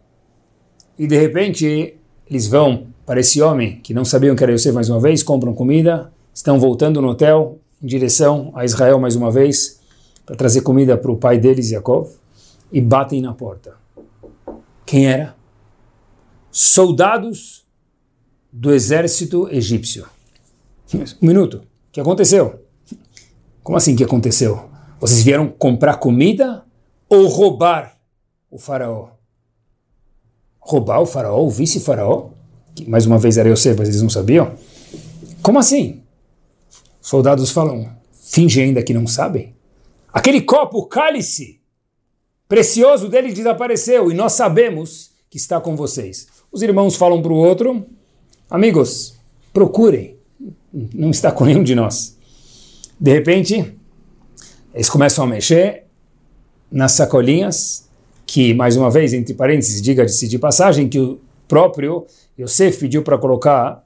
e 0.97 1.05
de 1.05 1.19
repente 1.19 1.95
eles 2.29 2.47
vão 2.47 2.87
para 3.05 3.19
esse 3.19 3.41
homem 3.41 3.81
que 3.83 3.93
não 3.93 4.05
sabiam 4.05 4.37
que 4.37 4.41
era 4.41 4.53
Yosef 4.53 4.73
mais 4.73 4.89
uma 4.89 5.01
vez, 5.01 5.21
compram 5.21 5.53
comida, 5.53 6.09
estão 6.33 6.59
voltando 6.59 7.01
no 7.01 7.09
hotel 7.09 7.59
em 7.81 7.87
direção 7.87 8.51
a 8.55 8.65
Israel 8.65 8.99
mais 8.99 9.15
uma 9.15 9.31
vez 9.31 9.79
para 10.25 10.35
trazer 10.35 10.61
comida 10.61 10.97
para 10.97 11.11
o 11.11 11.17
pai 11.17 11.37
deles, 11.37 11.71
Yaakov, 11.71 12.09
e 12.71 12.79
batem 12.79 13.21
na 13.21 13.33
porta. 13.33 13.75
Quem 14.85 15.07
era? 15.07 15.35
Soldados 16.51 17.65
do 18.51 18.73
exército 18.73 19.47
egípcio. 19.49 20.05
Um 21.21 21.27
minuto. 21.27 21.57
O 21.57 21.91
que 21.91 21.99
aconteceu? 21.99 22.63
Como 23.63 23.77
assim 23.77 23.95
que 23.95 24.03
aconteceu? 24.03 24.69
Vocês 24.99 25.23
vieram 25.23 25.47
comprar 25.47 25.97
comida 25.97 26.63
ou 27.07 27.27
roubar 27.27 27.97
o 28.49 28.57
faraó? 28.57 29.09
Roubar 30.59 31.01
o 31.01 31.05
faraó, 31.05 31.43
o 31.43 31.49
vice-faraó? 31.49 32.29
Que 32.75 32.89
mais 32.89 33.05
uma 33.05 33.17
vez 33.17 33.37
era 33.37 33.49
eu 33.49 33.57
sei, 33.57 33.73
mas 33.73 33.87
eles 33.87 34.01
não 34.01 34.09
sabiam? 34.09 34.53
Como 35.41 35.59
assim? 35.59 35.98
Soldados 37.01 37.51
falam, 37.51 37.89
finge 38.11 38.61
ainda 38.61 38.83
que 38.83 38.93
não 38.93 39.07
sabem. 39.07 39.55
Aquele 40.11 40.41
copo, 40.41 40.85
cálice, 40.87 41.59
precioso 42.47 43.07
dele 43.07 43.31
desapareceu 43.31 44.11
e 44.11 44.13
nós 44.13 44.33
sabemos 44.33 45.11
que 45.29 45.37
está 45.37 45.61
com 45.61 45.75
vocês. 45.75 46.27
Os 46.51 46.61
irmãos 46.61 46.95
falam 46.95 47.21
para 47.21 47.31
o 47.31 47.37
outro, 47.37 47.85
Amigos, 48.49 49.15
procurem. 49.53 50.17
Não 50.73 51.11
está 51.11 51.31
com 51.31 51.45
nenhum 51.45 51.63
de 51.63 51.75
nós. 51.75 52.17
De 52.99 53.13
repente, 53.13 53.75
eles 54.73 54.89
começam 54.89 55.23
a 55.23 55.27
mexer 55.27 55.83
nas 56.71 56.93
sacolinhas, 56.93 57.87
que, 58.25 58.53
mais 58.53 58.75
uma 58.75 58.89
vez, 58.89 59.13
entre 59.13 59.35
parênteses, 59.35 59.81
diga-se 59.81 60.27
de 60.27 60.39
passagem, 60.39 60.89
que 60.89 60.99
o 60.99 61.19
próprio 61.47 62.07
Yosef 62.39 62.79
pediu 62.79 63.03
para 63.03 63.19
colocar 63.19 63.85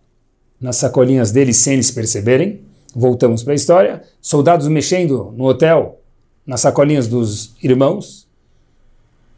nas 0.60 0.78
sacolinhas 0.78 1.32
deles 1.32 1.58
sem 1.58 1.74
eles 1.74 1.92
perceberem. 1.92 2.62
Voltamos 2.96 3.44
para 3.44 3.54
a 3.54 3.56
história. 3.56 4.04
Soldados 4.22 4.68
mexendo 4.68 5.34
no 5.36 5.46
hotel, 5.46 6.00
nas 6.46 6.62
sacolinhas 6.62 7.08
dos 7.08 7.56
irmãos, 7.62 8.28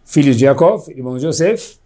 filhos 0.03 0.37
de 0.37 0.45
Yaakov, 0.45 0.89
irmãos 0.89 1.19
de 1.19 1.27
Yosef. 1.27 1.77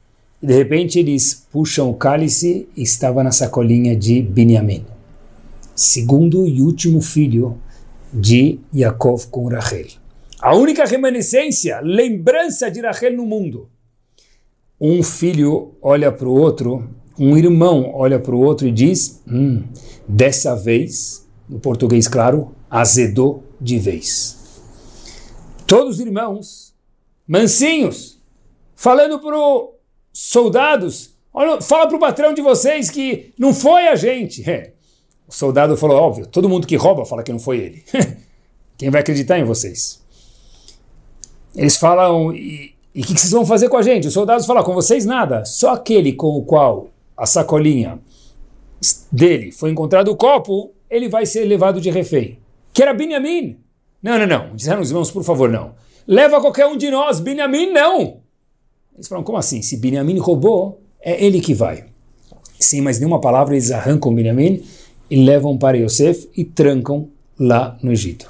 E 0.41 0.47
de 0.47 0.53
repente 0.53 0.97
eles 0.97 1.45
puxam 1.51 1.89
o 1.89 1.93
cálice 1.93 2.67
e 2.75 2.81
estava 2.81 3.23
na 3.23 3.31
sacolinha 3.31 3.95
de 3.95 4.21
Benjamim, 4.21 4.85
segundo 5.75 6.47
e 6.47 6.61
último 6.61 7.01
filho 7.01 7.57
de 8.13 8.57
Yaakov 8.73 9.27
com 9.27 9.47
Rachel. 9.49 9.87
A 10.41 10.55
única 10.55 10.85
remanescência, 10.85 11.81
lembrança 11.81 12.71
de 12.71 12.79
Rachel 12.79 13.17
no 13.17 13.25
mundo. 13.25 13.67
Um 14.79 15.03
filho 15.03 15.75
olha 15.81 16.09
para 16.09 16.27
o 16.27 16.33
outro, 16.33 16.89
um 17.19 17.37
irmão 17.37 17.91
olha 17.93 18.17
para 18.17 18.33
o 18.33 18.39
outro 18.39 18.65
e 18.65 18.71
diz: 18.71 19.21
hum, 19.27 19.61
dessa 20.07 20.55
vez, 20.55 21.27
no 21.49 21.59
português 21.59 22.07
claro, 22.07 22.55
azedou 22.69 23.43
de 23.59 23.79
vez. 23.79 24.61
Todos 25.65 25.95
os 25.95 25.99
irmãos, 25.99 26.73
mansinhos, 27.27 28.21
falando 28.75 29.19
para 29.19 29.37
o 29.37 29.73
soldados, 30.13 31.15
olha, 31.33 31.61
fala 31.61 31.87
para 31.87 31.97
o 31.97 31.99
patrão 31.99 32.33
de 32.33 32.41
vocês 32.41 32.89
que 32.89 33.33
não 33.37 33.53
foi 33.53 33.87
a 33.87 33.95
gente. 33.95 34.47
É. 34.49 34.73
O 35.27 35.31
soldado 35.31 35.77
falou, 35.77 35.95
óbvio, 35.95 36.25
todo 36.25 36.49
mundo 36.49 36.65
que 36.65 36.75
rouba 36.75 37.05
fala 37.05 37.21
que 37.21 37.31
não 37.31 37.37
foi 37.37 37.59
ele. 37.59 37.83
Quem 38.75 38.89
vai 38.89 39.01
acreditar 39.01 39.37
em 39.37 39.43
vocês? 39.43 40.01
Eles 41.55 41.77
falam, 41.77 42.33
e 42.33 42.73
o 42.95 43.03
que, 43.03 43.13
que 43.13 43.19
vocês 43.19 43.31
vão 43.31 43.45
fazer 43.45 43.69
com 43.69 43.77
a 43.77 43.83
gente? 43.83 44.07
Os 44.07 44.13
soldados 44.15 44.47
falam, 44.47 44.63
com 44.63 44.73
vocês 44.73 45.05
nada, 45.05 45.45
só 45.45 45.73
aquele 45.73 46.13
com 46.13 46.29
o 46.29 46.43
qual 46.43 46.89
a 47.15 47.27
sacolinha 47.27 47.99
dele 49.11 49.51
foi 49.51 49.69
encontrado 49.69 50.09
o 50.09 50.15
copo, 50.15 50.71
ele 50.89 51.07
vai 51.07 51.25
ser 51.25 51.45
levado 51.45 51.79
de 51.79 51.89
refém. 51.89 52.39
Que 52.73 52.81
era 52.81 52.93
Benjamin. 52.93 53.57
Não, 54.01 54.17
não, 54.17 54.27
não. 54.27 54.55
Disseram 54.55 54.81
os 54.81 54.89
irmãos, 54.89 55.11
por 55.11 55.23
favor, 55.23 55.49
não. 55.49 55.75
Leva 56.07 56.41
qualquer 56.41 56.65
um 56.65 56.77
de 56.77 56.89
nós, 56.89 57.19
Benjamin 57.19 57.71
não. 57.71 58.21
Eles 58.99 59.07
falam, 59.07 59.23
como 59.23 59.37
assim? 59.37 59.61
Se 59.61 59.77
Binyamin 59.77 60.17
roubou, 60.17 60.81
é 60.99 61.23
ele 61.23 61.39
que 61.39 61.53
vai. 61.53 61.85
Sem 62.59 62.81
mais 62.81 62.99
nenhuma 62.99 63.21
palavra, 63.21 63.53
eles 63.53 63.71
arrancam 63.71 64.13
Binyamin 64.13 64.61
e 65.09 65.23
levam 65.23 65.57
para 65.57 65.77
Yosef 65.77 66.29
e 66.35 66.43
trancam 66.43 67.09
lá 67.39 67.77
no 67.81 67.93
Egito. 67.93 68.29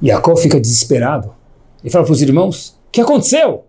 Jacob 0.00 0.38
fica 0.38 0.60
desesperado. 0.60 1.34
Ele 1.82 1.90
fala 1.90 2.04
para 2.04 2.12
os 2.12 2.22
irmãos, 2.22 2.78
o 2.86 2.92
que 2.92 3.00
aconteceu? 3.00 3.64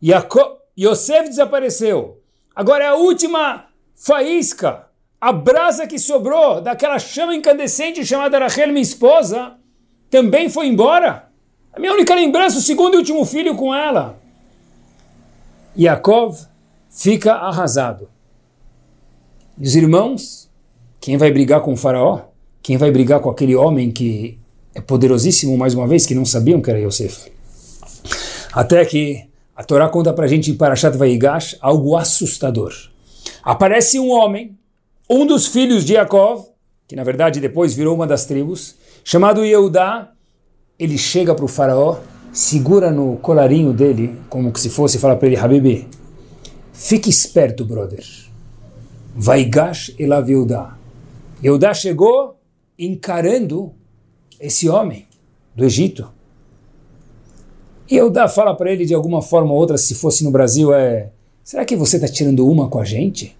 Jacob, 0.00 0.56
Yosef 0.78 1.28
desapareceu. 1.28 2.18
Agora 2.56 2.84
é 2.84 2.88
a 2.88 2.94
última 2.94 3.66
faísca, 3.94 4.86
a 5.22 5.32
brasa 5.32 5.86
que 5.86 6.00
sobrou 6.00 6.60
daquela 6.60 6.98
chama 6.98 7.36
incandescente 7.36 8.04
chamada 8.04 8.40
Rachel, 8.40 8.72
minha 8.72 8.82
esposa, 8.82 9.54
também 10.10 10.48
foi 10.48 10.66
embora. 10.66 11.28
A 11.72 11.78
minha 11.78 11.92
única 11.92 12.12
lembrança, 12.12 12.58
o 12.58 12.60
segundo 12.60 12.94
e 12.94 12.96
último 12.96 13.24
filho 13.24 13.54
com 13.54 13.72
ela. 13.72 14.18
Yaakov 15.78 16.36
fica 16.90 17.34
arrasado. 17.34 18.10
E 19.56 19.62
os 19.64 19.76
irmãos, 19.76 20.50
quem 21.00 21.16
vai 21.16 21.30
brigar 21.30 21.60
com 21.60 21.74
o 21.74 21.76
faraó? 21.76 22.32
quem 22.62 22.76
vai 22.76 22.90
brigar 22.90 23.20
com 23.20 23.28
aquele 23.28 23.56
homem 23.56 23.90
que 23.90 24.38
é 24.74 24.80
poderosíssimo, 24.80 25.58
mais 25.58 25.74
uma 25.74 25.86
vez, 25.86 26.06
que 26.06 26.14
não 26.14 26.24
sabiam 26.24 26.60
que 26.60 26.70
era 26.70 26.78
Yosef. 26.80 27.30
Até 28.52 28.84
que 28.84 29.28
a 29.54 29.64
Torá 29.64 29.88
conta 29.88 30.12
para 30.12 30.24
a 30.24 30.28
gente 30.28 30.50
em 30.50 30.54
Parashat 30.54 30.96
Vaigash 30.96 31.56
algo 31.60 31.96
assustador. 31.96 32.72
Aparece 33.42 33.98
um 33.98 34.10
homem, 34.10 34.56
um 35.12 35.26
dos 35.26 35.46
filhos 35.46 35.84
de 35.84 35.92
Yaakov, 35.92 36.46
que 36.88 36.96
na 36.96 37.04
verdade 37.04 37.38
depois 37.38 37.74
virou 37.74 37.94
uma 37.94 38.06
das 38.06 38.24
tribos, 38.24 38.74
chamado 39.04 39.44
Yehudá. 39.44 40.10
Ele 40.78 40.96
chega 40.96 41.34
para 41.34 41.44
o 41.44 41.48
faraó, 41.48 41.98
segura 42.32 42.90
no 42.90 43.18
colarinho 43.18 43.74
dele, 43.74 44.18
como 44.30 44.56
se 44.56 44.70
fosse 44.70 44.98
falar 44.98 45.16
para 45.16 45.28
ele, 45.28 45.36
Habibi, 45.36 45.86
fique 46.72 47.10
esperto, 47.10 47.64
brother. 47.64 48.04
Vaigash 49.14 49.94
elav 49.98 50.28
Yehudá. 50.28 50.78
Yehudá 51.44 51.74
chegou 51.74 52.40
encarando 52.78 53.74
esse 54.40 54.66
homem 54.68 55.06
do 55.54 55.64
Egito. 55.64 56.10
E 57.88 57.96
Eudá 57.96 58.26
fala 58.26 58.56
para 58.56 58.72
ele 58.72 58.86
de 58.86 58.94
alguma 58.94 59.20
forma 59.20 59.52
ou 59.52 59.58
outra, 59.58 59.76
se 59.76 59.94
fosse 59.94 60.24
no 60.24 60.30
Brasil, 60.30 60.72
é: 60.72 61.10
será 61.44 61.62
que 61.64 61.76
você 61.76 61.96
está 61.96 62.08
tirando 62.08 62.48
uma 62.48 62.68
com 62.68 62.78
a 62.78 62.84
gente? 62.84 63.36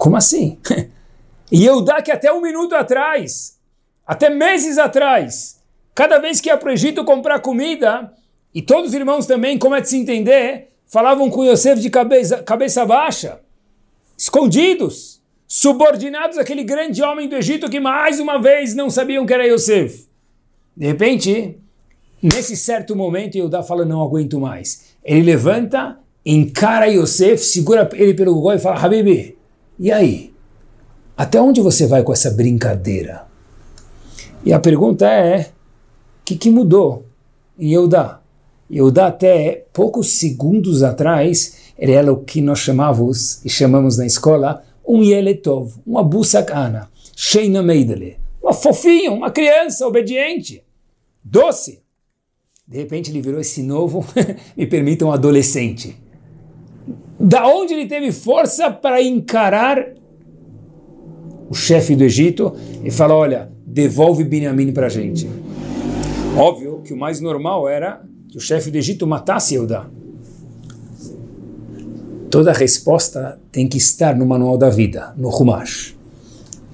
Como 0.00 0.16
assim? 0.16 0.56
e 1.52 1.66
Eudá 1.66 2.00
que 2.00 2.10
até 2.10 2.32
um 2.32 2.40
minuto 2.40 2.74
atrás, 2.74 3.58
até 4.06 4.30
meses 4.30 4.78
atrás, 4.78 5.60
cada 5.94 6.18
vez 6.18 6.40
que 6.40 6.48
ia 6.48 6.56
para 6.56 6.70
o 6.70 6.72
Egito 6.72 7.04
comprar 7.04 7.40
comida, 7.40 8.10
e 8.54 8.62
todos 8.62 8.88
os 8.88 8.94
irmãos 8.94 9.26
também, 9.26 9.58
como 9.58 9.74
é 9.74 9.80
de 9.82 9.90
se 9.90 9.98
entender, 9.98 10.70
falavam 10.86 11.28
com 11.28 11.44
Yosef 11.44 11.82
de 11.82 11.90
cabeça, 11.90 12.42
cabeça 12.42 12.86
baixa, 12.86 13.40
escondidos 14.16 15.20
subordinados 15.46 16.38
àquele 16.38 16.64
grande 16.64 17.02
homem 17.02 17.28
do 17.28 17.36
Egito 17.36 17.68
que 17.68 17.78
mais 17.78 18.18
uma 18.18 18.40
vez 18.40 18.74
não 18.74 18.88
sabiam 18.88 19.26
que 19.26 19.34
era 19.34 19.46
Yosef. 19.46 20.08
De 20.74 20.86
repente, 20.86 21.58
nesse 22.22 22.56
certo 22.56 22.96
momento, 22.96 23.36
Yehudá 23.36 23.62
fala, 23.62 23.84
não 23.84 24.00
aguento 24.00 24.40
mais. 24.40 24.94
Ele 25.04 25.24
levanta, 25.24 25.98
encara 26.24 26.86
Yosef, 26.86 27.44
segura 27.44 27.86
ele 27.92 28.14
pelo 28.14 28.40
gol 28.40 28.54
e 28.54 28.58
fala, 28.58 28.80
Habibi, 28.80 29.38
e 29.82 29.90
aí? 29.90 30.34
Até 31.16 31.40
onde 31.40 31.62
você 31.62 31.86
vai 31.86 32.02
com 32.02 32.12
essa 32.12 32.30
brincadeira? 32.30 33.26
E 34.44 34.52
a 34.52 34.60
pergunta 34.60 35.08
é, 35.08 35.40
o 35.40 36.24
que, 36.26 36.36
que 36.36 36.50
mudou 36.50 37.06
em 37.58 37.70
Yehudá? 37.70 38.20
Yehudá 38.70 39.06
até 39.06 39.64
poucos 39.72 40.18
segundos 40.18 40.82
atrás, 40.82 41.72
era 41.78 42.12
o 42.12 42.18
que 42.18 42.42
nós 42.42 42.58
chamávamos 42.58 43.42
e 43.42 43.48
chamamos 43.48 43.96
na 43.96 44.04
escola 44.04 44.62
um 44.86 45.02
Yeletov, 45.02 45.72
uma 45.86 46.04
busacana, 46.04 46.90
Sheina 47.16 47.62
Meidele, 47.62 48.18
uma 48.42 48.52
fofinha, 48.52 49.10
uma 49.10 49.30
criança 49.30 49.86
obediente, 49.86 50.62
doce. 51.24 51.80
De 52.68 52.76
repente 52.76 53.10
ele 53.10 53.22
virou 53.22 53.40
esse 53.40 53.62
novo, 53.62 54.04
me 54.54 54.66
permitam, 54.66 55.08
um 55.08 55.12
adolescente. 55.12 55.96
Da 57.20 57.46
onde 57.46 57.74
ele 57.74 57.86
teve 57.86 58.10
força 58.12 58.70
para 58.70 59.02
encarar 59.02 59.94
o 61.50 61.54
chefe 61.54 61.94
do 61.94 62.02
Egito 62.02 62.54
e 62.82 62.90
falar: 62.90 63.14
olha, 63.14 63.52
devolve 63.66 64.24
Benjamin 64.24 64.72
para 64.72 64.86
a 64.86 64.88
gente. 64.88 65.28
Óbvio 66.36 66.80
que 66.82 66.94
o 66.94 66.96
mais 66.96 67.20
normal 67.20 67.68
era 67.68 68.02
que 68.28 68.38
o 68.38 68.40
chefe 68.40 68.70
do 68.70 68.78
Egito 68.78 69.06
matasse 69.06 69.54
Eudá. 69.54 69.86
Toda 72.30 72.52
resposta 72.52 73.40
tem 73.50 73.68
que 73.68 73.76
estar 73.76 74.16
no 74.16 74.24
manual 74.24 74.56
da 74.56 74.70
vida, 74.70 75.12
no 75.16 75.28
Humash. 75.28 75.96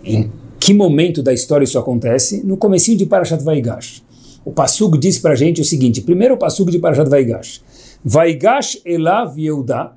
Em 0.04 0.30
que 0.60 0.74
momento 0.74 1.22
da 1.22 1.32
história 1.32 1.64
isso 1.64 1.78
acontece? 1.78 2.44
No 2.44 2.56
comecinho 2.56 2.98
de 2.98 3.06
Parashat 3.06 3.42
Vaigash. 3.42 4.04
O 4.44 4.52
Passug 4.52 4.98
diz 4.98 5.18
para 5.18 5.32
a 5.32 5.36
gente 5.36 5.60
o 5.60 5.64
seguinte, 5.64 6.02
primeiro 6.02 6.34
o 6.34 6.38
Passug 6.38 6.70
de 6.70 6.78
Parashat 6.78 7.08
Vaigash. 7.08 7.62
Vaigash 8.04 8.80
elav 8.84 9.38
Yehudá. 9.38 9.96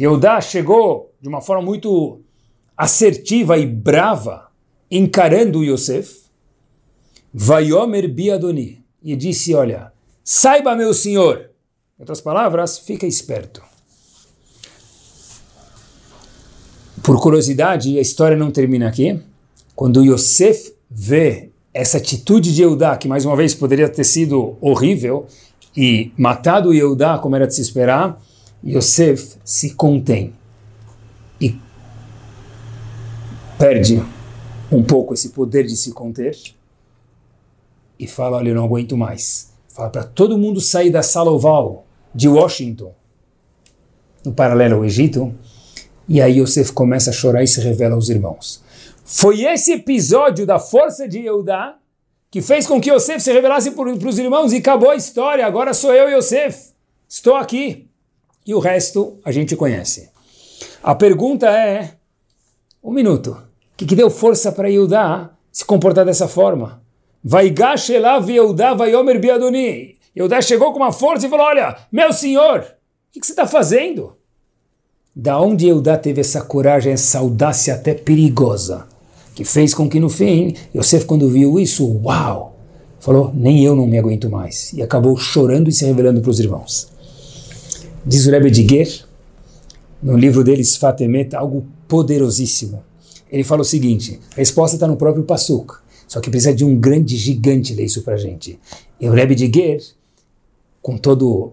Yehudá 0.00 0.40
chegou 0.40 1.12
de 1.20 1.28
uma 1.28 1.42
forma 1.42 1.62
muito 1.62 2.22
assertiva 2.74 3.58
e 3.58 3.66
brava, 3.66 4.48
encarando 4.90 5.62
Yosef. 5.62 6.20
Vaiomer 7.34 8.08
biadoni. 8.08 8.82
E 9.02 9.14
disse, 9.14 9.54
olha, 9.54 9.92
saiba 10.24 10.74
meu 10.74 10.94
senhor. 10.94 11.50
Em 11.98 12.02
outras 12.02 12.20
palavras, 12.20 12.78
fica 12.78 13.06
esperto. 13.06 13.62
Por 17.02 17.20
curiosidade, 17.20 17.98
a 17.98 18.00
história 18.00 18.36
não 18.36 18.50
termina 18.50 18.88
aqui. 18.88 19.20
Quando 19.76 20.02
Yosef 20.02 20.74
vê 20.90 21.50
essa 21.74 21.98
atitude 21.98 22.54
de 22.54 22.62
Eudá, 22.62 22.96
que 22.96 23.06
mais 23.06 23.26
uma 23.26 23.36
vez 23.36 23.54
poderia 23.54 23.88
ter 23.88 24.04
sido 24.04 24.56
horrível, 24.62 25.26
e 25.76 26.10
matado 26.16 26.72
Eudá, 26.72 27.18
como 27.18 27.36
era 27.36 27.46
de 27.46 27.54
se 27.54 27.60
esperar, 27.60 28.20
Yosef 28.64 29.36
se 29.44 29.74
contém 29.74 30.34
e 31.40 31.58
perde 33.58 34.02
um 34.70 34.82
pouco 34.82 35.14
esse 35.14 35.30
poder 35.30 35.64
de 35.64 35.76
se 35.76 35.92
conter 35.92 36.36
e 37.98 38.06
fala: 38.06 38.38
Olha, 38.38 38.50
eu 38.50 38.54
não 38.54 38.64
aguento 38.64 38.96
mais. 38.96 39.52
Fala 39.68 39.90
para 39.90 40.04
todo 40.04 40.38
mundo 40.38 40.60
sair 40.60 40.90
da 40.90 41.02
sala 41.02 41.30
oval 41.30 41.86
de 42.14 42.28
Washington, 42.28 42.92
no 44.24 44.32
paralelo 44.32 44.76
ao 44.76 44.84
Egito, 44.84 45.34
e 46.08 46.20
aí 46.20 46.40
Yosef 46.40 46.72
começa 46.72 47.10
a 47.10 47.12
chorar 47.12 47.42
e 47.42 47.46
se 47.46 47.60
revela 47.60 47.94
aos 47.94 48.08
irmãos. 48.08 48.62
Foi 49.04 49.42
esse 49.42 49.72
episódio 49.72 50.44
da 50.44 50.58
força 50.58 51.08
de 51.08 51.24
Eudá 51.24 51.76
que 52.30 52.40
fez 52.40 52.66
com 52.66 52.80
que 52.80 52.90
Yosef 52.90 53.20
se 53.20 53.32
revelasse 53.32 53.72
para 53.72 53.90
os 53.90 54.18
irmãos 54.18 54.52
e 54.52 54.58
acabou 54.58 54.90
a 54.90 54.96
história. 54.96 55.44
Agora 55.44 55.74
sou 55.74 55.92
eu, 55.92 56.16
Yosef. 56.16 56.70
Estou 57.08 57.34
aqui. 57.34 57.89
E 58.46 58.54
o 58.54 58.58
resto 58.58 59.18
a 59.24 59.30
gente 59.30 59.54
conhece. 59.56 60.10
A 60.82 60.94
pergunta 60.94 61.48
é: 61.50 61.94
um 62.82 62.92
minuto. 62.92 63.30
O 63.30 63.76
que, 63.76 63.86
que 63.86 63.96
deu 63.96 64.10
força 64.10 64.52
para 64.52 64.70
Eudá 64.70 65.30
se 65.50 65.64
comportar 65.64 66.04
dessa 66.04 66.28
forma? 66.28 66.82
Vai 67.22 67.54
Elav 67.90 68.30
Yehudá 68.30 68.74
Vaiomer 68.74 69.20
Biadoni. 69.20 69.96
Eudá 70.14 70.40
chegou 70.40 70.72
com 70.72 70.78
uma 70.78 70.92
força 70.92 71.26
e 71.26 71.30
falou: 71.30 71.46
Olha, 71.46 71.76
meu 71.92 72.12
senhor, 72.12 72.60
o 72.60 73.12
que, 73.12 73.20
que 73.20 73.26
você 73.26 73.32
está 73.32 73.46
fazendo? 73.46 74.14
Da 75.14 75.40
onde 75.40 75.68
Eudá 75.68 75.98
teve 75.98 76.20
essa 76.20 76.40
coragem, 76.40 76.92
essa 76.92 77.18
audácia 77.18 77.74
até 77.74 77.94
perigosa, 77.94 78.86
que 79.34 79.44
fez 79.44 79.74
com 79.74 79.88
que 79.88 80.00
no 80.00 80.08
fim, 80.08 80.54
Yosef 80.74 81.04
quando 81.04 81.28
viu 81.28 81.58
isso, 81.58 81.86
uau, 82.04 82.56
falou, 83.00 83.30
nem 83.34 83.64
eu 83.64 83.74
não 83.74 83.86
me 83.86 83.98
aguento 83.98 84.30
mais. 84.30 84.72
E 84.72 84.82
acabou 84.82 85.16
chorando 85.16 85.68
e 85.68 85.72
se 85.72 85.84
revelando 85.84 86.20
para 86.20 86.30
os 86.30 86.40
irmãos. 86.40 86.88
Diz 88.10 88.26
o 88.26 88.30
Rebbe 88.32 88.50
de 88.50 88.66
Ger, 88.66 89.04
no 90.02 90.16
livro 90.16 90.42
dele, 90.42 90.62
Sfatemet, 90.62 91.36
algo 91.36 91.64
poderosíssimo. 91.86 92.82
Ele 93.30 93.44
fala 93.44 93.60
o 93.60 93.64
seguinte, 93.64 94.18
a 94.32 94.38
resposta 94.38 94.74
está 94.74 94.88
no 94.88 94.96
próprio 94.96 95.22
Passuk, 95.22 95.74
só 96.08 96.18
que 96.18 96.28
precisa 96.28 96.52
de 96.52 96.64
um 96.64 96.76
grande 96.76 97.16
gigante 97.16 97.72
ler 97.72 97.84
isso 97.84 98.02
para 98.02 98.16
gente. 98.16 98.58
E 99.00 99.08
o 99.08 99.12
Rebbe 99.12 99.36
de 99.36 99.46
Ger, 99.46 99.80
com, 100.82 100.98
todo, 100.98 101.52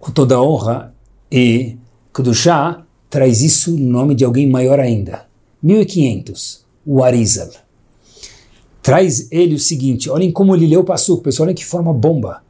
com 0.00 0.10
toda 0.10 0.40
honra 0.40 0.94
e 1.30 1.76
Kedushá 2.14 2.82
traz 3.10 3.42
isso 3.42 3.70
no 3.72 3.90
nome 3.90 4.14
de 4.14 4.24
alguém 4.24 4.48
maior 4.48 4.80
ainda. 4.80 5.26
1500, 5.62 6.64
o 6.86 7.04
Arizal. 7.04 7.50
Traz 8.82 9.30
ele 9.30 9.54
o 9.54 9.60
seguinte, 9.60 10.08
olhem 10.08 10.32
como 10.32 10.56
ele 10.56 10.66
leu 10.66 10.80
o 10.80 10.84
Passuk, 10.84 11.22
pessoal, 11.22 11.44
olhem 11.44 11.54
que 11.54 11.62
forma 11.62 11.92
bomba. 11.92 12.42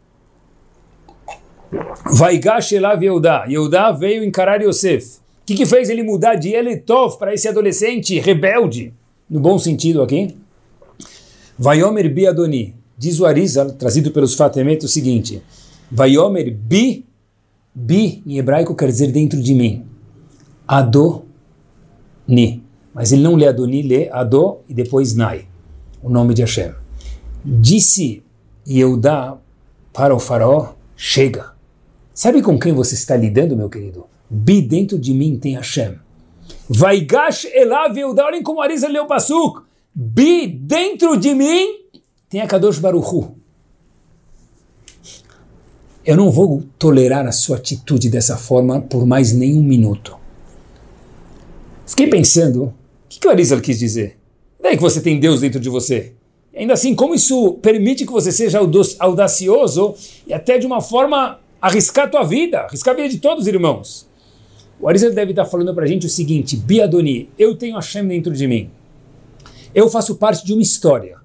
Vaigash 2.19 2.73
elav 2.73 3.03
Yehudá. 3.03 3.45
Yehudá 3.47 3.93
veio 3.93 4.25
encarar 4.25 4.63
Yosef. 4.63 5.19
O 5.43 5.47
que, 5.47 5.55
que 5.55 5.67
fez 5.67 5.91
ele 5.91 6.03
mudar 6.03 6.37
de 6.37 6.55
Eletov 6.55 7.19
para 7.19 7.35
esse 7.35 7.47
adolescente 7.47 8.19
rebelde? 8.19 8.95
No 9.29 9.41
bom 9.41 9.59
sentido 9.59 10.03
aqui. 10.03 10.35
Vaiomer 11.59 12.13
bi 12.13 12.27
Adoni. 12.27 12.75
Diz 12.97 13.21
o 13.21 13.27
Arizal, 13.27 13.73
trazido 13.73 14.11
pelos 14.11 14.35
Fatemet, 14.35 14.85
o 14.85 14.89
seguinte. 14.89 15.43
Vaiomer 15.91 16.51
bi 16.51 17.05
Bi, 17.77 18.23
em 18.25 18.39
hebraico, 18.39 18.73
quer 18.77 18.87
dizer 18.87 19.11
dentro 19.11 19.43
de 19.43 19.53
mim. 19.53 19.85
Adoni. 20.67 21.25
Mas 22.95 23.11
ele 23.11 23.23
não 23.23 23.35
lê 23.35 23.49
Adoni, 23.49 23.83
lê 23.83 24.09
Ado 24.13 24.59
e 24.69 24.75
depois 24.75 25.17
Nai, 25.17 25.49
o 26.01 26.09
nome 26.09 26.35
de 26.35 26.43
Hashem. 26.43 26.73
Disse 27.45 28.23
Yehudá 28.65 29.37
para 29.93 30.15
o 30.15 30.21
faraó, 30.21 30.75
chega. 30.97 31.54
Sabe 32.15 32.41
com 32.41 32.57
quem 32.57 32.73
você 32.73 32.95
está 32.95 33.17
lidando, 33.17 33.57
meu 33.57 33.69
querido? 33.69 34.07
Bi, 34.31 34.63
dentro 34.63 34.97
de 34.97 35.13
mim 35.13 35.37
tem 35.37 35.57
Hashem. 35.57 35.97
Vaigash 36.69 37.45
elav 37.53 37.97
Yehudá, 37.97 38.27
olhem 38.27 38.43
como 38.43 38.63
Arisa 38.63 38.87
leu 38.87 39.03
o 39.03 39.07
Pasuk. 39.09 39.63
Bi, 39.93 40.47
dentro 40.47 41.17
de 41.17 41.35
mim 41.35 41.81
tem 42.29 42.41
a 42.41 42.47
Kadosh 42.47 42.79
Baruchu. 42.79 43.35
Eu 46.07 46.17
não 46.17 46.31
vou 46.31 46.63
tolerar 46.79 47.27
a 47.27 47.33
sua 47.33 47.57
atitude 47.57 48.09
dessa 48.09 48.37
forma 48.37 48.81
por 48.81 49.05
mais 49.05 49.33
nem 49.33 49.57
um 49.57 49.63
minuto. 49.63 50.17
Fiquei 51.87 52.07
pensando, 52.07 52.65
o 52.65 52.75
que, 53.09 53.19
que 53.19 53.27
o 53.27 53.31
Arizal 53.31 53.61
quis 53.61 53.79
dizer? 53.79 54.19
Daí 54.63 54.77
que 54.77 54.83
você 54.83 55.01
tem 55.01 55.19
Deus 55.19 55.41
dentro 55.41 55.59
de 55.59 55.69
você. 55.69 56.13
Ainda 56.55 56.75
assim, 56.75 56.95
como 56.95 57.15
isso 57.15 57.55
permite 57.55 58.07
que 58.07 58.13
você 58.13 58.31
seja 58.31 58.61
audacioso 59.01 59.95
e 60.27 60.33
até 60.33 60.59
de 60.59 60.67
uma 60.67 60.81
forma 60.81 61.41
arriscar 61.65 62.05
a 62.05 62.09
tua 62.09 62.25
vida, 62.25 62.61
arriscar 62.61 62.93
a 62.93 62.97
vida 62.97 63.09
de 63.09 63.19
todos 63.19 63.45
os 63.45 63.49
irmãos. 63.49 64.07
O 64.79 64.87
Arizal 64.87 65.13
deve 65.13 65.31
estar 65.31 65.47
falando 65.47 65.75
para 65.75 65.85
a 65.85 65.87
gente 65.87 66.05
o 66.05 66.11
seguinte, 66.11 66.59
Biadoni, 66.59 67.31
eu 67.39 67.57
tenho 67.57 67.77
Hashem 67.77 68.07
dentro 68.07 68.35
de 68.35 68.47
mim. 68.47 68.71
Eu 69.75 69.89
faço 69.89 70.17
parte 70.17 70.45
de 70.45 70.53
uma 70.53 70.61
história. 70.61 71.17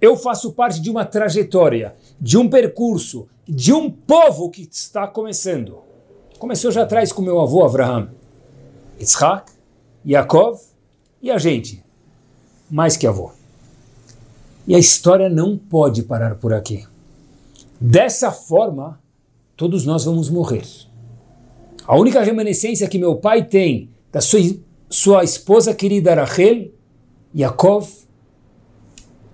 Eu 0.00 0.16
faço 0.16 0.52
parte 0.52 0.80
de 0.80 0.90
uma 0.90 1.04
trajetória, 1.04 1.94
de 2.20 2.36
um 2.36 2.48
percurso, 2.48 3.28
de 3.46 3.72
um 3.72 3.88
povo 3.88 4.50
que 4.50 4.62
está 4.62 5.06
começando. 5.06 5.78
Começou 6.40 6.72
já 6.72 6.82
atrás 6.82 7.12
com 7.12 7.22
meu 7.22 7.40
avô 7.40 7.64
Abraham, 7.64 8.10
Isaac, 8.98 9.52
Yaakov 10.04 10.58
e 11.22 11.30
a 11.30 11.38
gente, 11.38 11.84
mais 12.68 12.96
que 12.96 13.06
avô. 13.06 13.30
E 14.66 14.74
a 14.74 14.78
história 14.78 15.28
não 15.30 15.56
pode 15.56 16.02
parar 16.02 16.34
por 16.34 16.52
aqui. 16.52 16.84
Dessa 17.80 18.32
forma, 18.32 18.98
todos 19.56 19.84
nós 19.84 20.04
vamos 20.04 20.28
morrer. 20.30 20.64
A 21.86 21.96
única 21.96 22.22
remanescência 22.22 22.88
que 22.88 22.98
meu 22.98 23.16
pai 23.16 23.44
tem 23.44 23.90
da 24.10 24.20
sua, 24.20 24.40
sua 24.88 25.24
esposa 25.24 25.74
querida 25.74 26.14
Rachel, 26.14 26.72
Yaakov, 27.34 27.88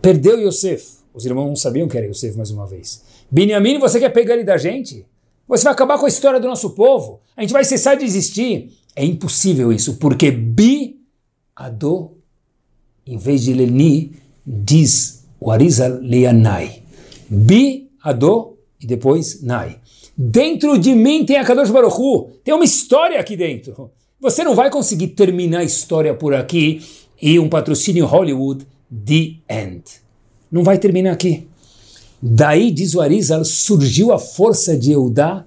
perdeu 0.02 0.40
Yosef. 0.40 1.00
Os 1.12 1.24
irmãos 1.24 1.48
não 1.48 1.56
sabiam 1.56 1.88
que 1.88 1.96
era 1.96 2.06
Yosef 2.06 2.36
mais 2.36 2.50
uma 2.50 2.66
vez. 2.66 3.02
Binyamin, 3.30 3.78
você 3.78 4.00
quer 4.00 4.10
pegar 4.10 4.34
ele 4.34 4.44
da 4.44 4.56
gente? 4.56 5.06
Você 5.46 5.64
vai 5.64 5.72
acabar 5.72 5.98
com 5.98 6.06
a 6.06 6.08
história 6.08 6.40
do 6.40 6.46
nosso 6.46 6.70
povo? 6.70 7.20
A 7.36 7.42
gente 7.42 7.52
vai 7.52 7.64
cessar 7.64 7.96
de 7.96 8.04
existir? 8.04 8.72
É 8.94 9.04
impossível 9.04 9.72
isso, 9.72 9.96
porque 9.96 10.30
Bi 10.30 11.00
Ado, 11.54 12.16
em 13.06 13.16
vez 13.16 13.42
de 13.42 13.52
Leni, 13.52 14.12
diz 14.46 15.26
o 15.38 15.50
Arizal 15.50 15.98
Leanai. 16.00 16.82
Bi 17.28 17.90
Ado 18.02 18.58
e 18.80 18.86
depois 18.86 19.42
Nai. 19.42 19.80
Dentro 20.22 20.76
de 20.76 20.94
mim 20.94 21.24
tem 21.24 21.38
a 21.38 21.44
Kadosh 21.46 21.70
Baruch 21.70 21.96
Hu, 21.98 22.28
tem 22.44 22.52
uma 22.52 22.62
história 22.62 23.18
aqui 23.18 23.38
dentro. 23.38 23.90
Você 24.20 24.44
não 24.44 24.54
vai 24.54 24.68
conseguir 24.68 25.08
terminar 25.08 25.60
a 25.60 25.64
história 25.64 26.12
por 26.12 26.34
aqui 26.34 26.82
e 27.22 27.38
um 27.38 27.48
patrocínio 27.48 28.04
Hollywood, 28.04 28.66
The 28.90 29.36
End. 29.48 29.82
Não 30.52 30.62
vai 30.62 30.76
terminar 30.76 31.12
aqui. 31.12 31.48
Daí, 32.20 32.70
diz 32.70 32.94
o 32.94 33.00
Arizal, 33.00 33.42
surgiu 33.46 34.12
a 34.12 34.18
força 34.18 34.76
de 34.76 34.92
Eudá 34.92 35.42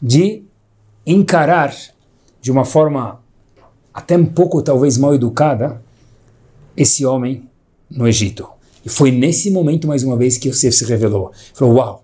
de 0.00 0.44
encarar 1.04 1.74
de 2.40 2.52
uma 2.52 2.64
forma 2.64 3.20
até 3.92 4.16
um 4.16 4.26
pouco 4.26 4.62
talvez 4.62 4.96
mal 4.96 5.12
educada 5.12 5.82
esse 6.76 7.04
homem 7.04 7.48
no 7.90 8.06
Egito. 8.06 8.46
E 8.86 8.88
foi 8.88 9.10
nesse 9.10 9.50
momento, 9.50 9.88
mais 9.88 10.04
uma 10.04 10.16
vez, 10.16 10.38
que 10.38 10.48
Yosef 10.48 10.72
se 10.72 10.84
revelou. 10.84 11.32
Falou, 11.52 11.74
uau, 11.74 12.03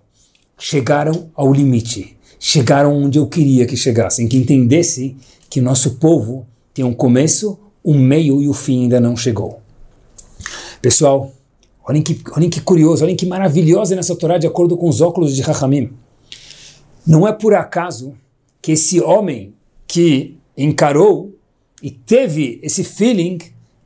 chegaram 0.61 1.31
ao 1.33 1.51
limite. 1.51 2.15
Chegaram 2.39 2.95
onde 2.95 3.17
eu 3.17 3.25
queria 3.25 3.65
que 3.65 3.75
chegassem. 3.75 4.27
Que 4.27 4.37
entendesse 4.37 5.17
que 5.49 5.59
nosso 5.59 5.95
povo 5.95 6.45
tem 6.71 6.85
um 6.85 6.93
começo, 6.93 7.57
um 7.83 7.97
meio 7.97 8.41
e 8.43 8.47
o 8.47 8.53
fim 8.53 8.83
ainda 8.83 9.01
não 9.01 9.17
chegou. 9.17 9.59
Pessoal, 10.79 11.31
olhem 11.83 12.03
que, 12.03 12.21
olhem 12.35 12.49
que 12.49 12.61
curioso, 12.61 13.03
olhem 13.03 13.15
que 13.15 13.25
maravilhosa 13.25 13.95
nessa 13.95 14.15
Torá 14.15 14.37
de 14.37 14.45
acordo 14.45 14.77
com 14.77 14.87
os 14.87 15.01
óculos 15.01 15.35
de 15.35 15.41
Rahamim. 15.41 15.93
Não 17.05 17.27
é 17.27 17.33
por 17.33 17.55
acaso 17.55 18.13
que 18.61 18.73
esse 18.73 19.01
homem 19.01 19.55
que 19.87 20.37
encarou 20.55 21.35
e 21.81 21.89
teve 21.89 22.59
esse 22.61 22.83
feeling, 22.83 23.39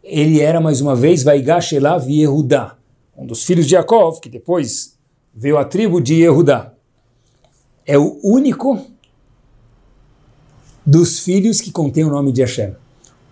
ele 0.03 0.41
era 0.41 0.59
mais 0.59 0.81
uma 0.81 0.95
vez 0.95 1.23
Vaigash 1.23 1.71
Elav 1.71 2.09
Yehudá, 2.09 2.75
um 3.17 3.25
dos 3.25 3.45
filhos 3.45 3.65
de 3.65 3.75
Yaakov, 3.75 4.19
que 4.19 4.27
depois 4.27 4.94
veio 5.35 5.57
a 5.57 5.65
tribo 5.65 5.99
de 5.99 6.15
Yehudá. 6.15 6.71
É 7.85 7.97
o 7.97 8.19
único 8.23 8.81
dos 10.85 11.19
filhos 11.19 11.59
que 11.59 11.71
contém 11.71 12.05
o 12.05 12.09
nome 12.09 12.31
de 12.31 12.41
Hashem. 12.41 12.73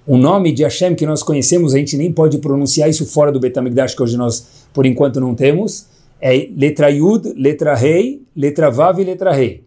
O 0.06 0.18
nome 0.18 0.52
de 0.52 0.63
Hashem 0.63 0.96
que 0.96 1.06
nós 1.06 1.24
conhecemos, 1.24 1.74
a 1.74 1.78
gente 1.78 1.96
nem 1.96 2.12
pode 2.12 2.39
pronunciar 2.39 2.89
isso 2.89 3.06
fora 3.06 3.32
do 3.32 3.39
Betamigdash, 3.39 3.96
que 3.96 4.04
hoje 4.04 4.18
nós, 4.18 4.68
por 4.74 4.86
enquanto, 4.86 5.22
não 5.22 5.34
temos. 5.34 5.88
É 6.20 6.50
letra 6.56 6.89
Yud, 6.89 7.34
letra 7.36 7.74
Rei, 7.74 8.22
letra 8.36 8.70
Vav 8.70 9.00
e 9.00 9.06
letra 9.06 9.32
Rei. 9.32 9.63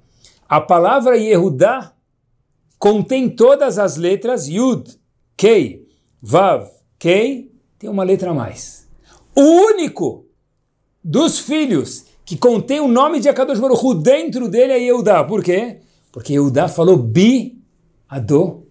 A 0.47 0.61
palavra 0.61 1.17
Yehudá 1.17 1.93
contém 2.79 3.31
todas 3.31 3.79
as 3.79 3.97
letras 3.97 4.47
Yud, 4.47 4.99
Kei, 5.37 5.87
Vav, 6.21 6.69
Kei, 6.99 7.51
tem 7.79 7.89
uma 7.89 8.05
letra 8.05 8.31
a 8.31 8.35
mais. 8.35 8.87
O 9.35 9.41
único 9.41 10.27
dos 11.03 11.39
filhos 11.39 12.05
que 12.27 12.37
contém 12.37 12.81
o 12.81 12.89
nome 12.89 13.21
de 13.21 13.29
Akadosh 13.29 13.61
Baruch 13.61 13.87
Hu 13.87 13.95
dentro 13.95 14.49
dele 14.49 14.73
é 14.73 14.79
Yehudá. 14.81 15.23
Por 15.23 15.45
quê? 15.45 15.77
Porque 16.11 16.33
Yehudá 16.33 16.67
falou 16.67 16.97
Bi 16.97 17.57
Adô. 18.09 18.65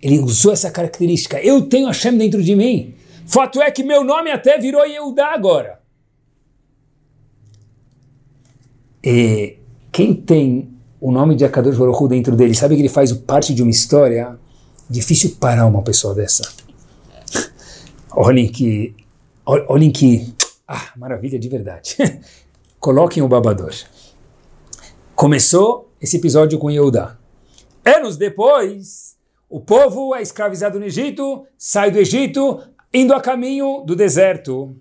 Ele 0.00 0.18
usou 0.20 0.52
essa 0.52 0.70
característica. 0.70 1.38
Eu 1.38 1.68
tenho 1.68 1.88
Hashem 1.88 2.16
dentro 2.16 2.42
de 2.42 2.56
mim. 2.56 2.94
Fato 3.26 3.60
é 3.60 3.70
que 3.70 3.84
meu 3.84 4.02
nome 4.02 4.30
até 4.30 4.56
virou 4.58 4.86
Yehudá 4.86 5.34
agora. 5.34 5.80
E 9.04 9.58
quem 9.92 10.14
tem 10.14 10.70
o 10.98 11.12
nome 11.12 11.34
de 11.34 11.44
Akadosh 11.44 11.76
Baruch 11.76 12.02
Hu 12.02 12.08
dentro 12.08 12.34
dele, 12.34 12.54
sabe 12.54 12.74
que 12.74 12.80
ele 12.80 12.88
faz 12.88 13.12
parte 13.12 13.52
de 13.52 13.62
uma 13.62 13.70
história, 13.70 14.38
difícil 14.88 15.36
parar 15.38 15.66
uma 15.66 15.82
pessoa 15.82 16.14
dessa. 16.14 16.50
olhem 18.12 18.48
que, 18.48 18.94
olhem 19.44 19.90
que, 19.90 20.32
ah, 20.66 20.92
maravilha 20.96 21.38
de 21.38 21.48
verdade. 21.50 21.96
Coloquem 22.80 23.22
o 23.24 23.28
babador. 23.28 23.74
Começou 25.16 25.90
esse 26.00 26.16
episódio 26.16 26.60
com 26.60 26.70
Yehudá. 26.70 27.18
Anos 27.84 28.16
depois, 28.16 29.16
o 29.50 29.60
povo 29.60 30.14
é 30.14 30.22
escravizado 30.22 30.78
no 30.78 30.86
Egito, 30.86 31.44
sai 31.56 31.90
do 31.90 31.98
Egito, 31.98 32.60
indo 32.94 33.12
a 33.12 33.20
caminho 33.20 33.82
do 33.84 33.96
deserto. 33.96 34.76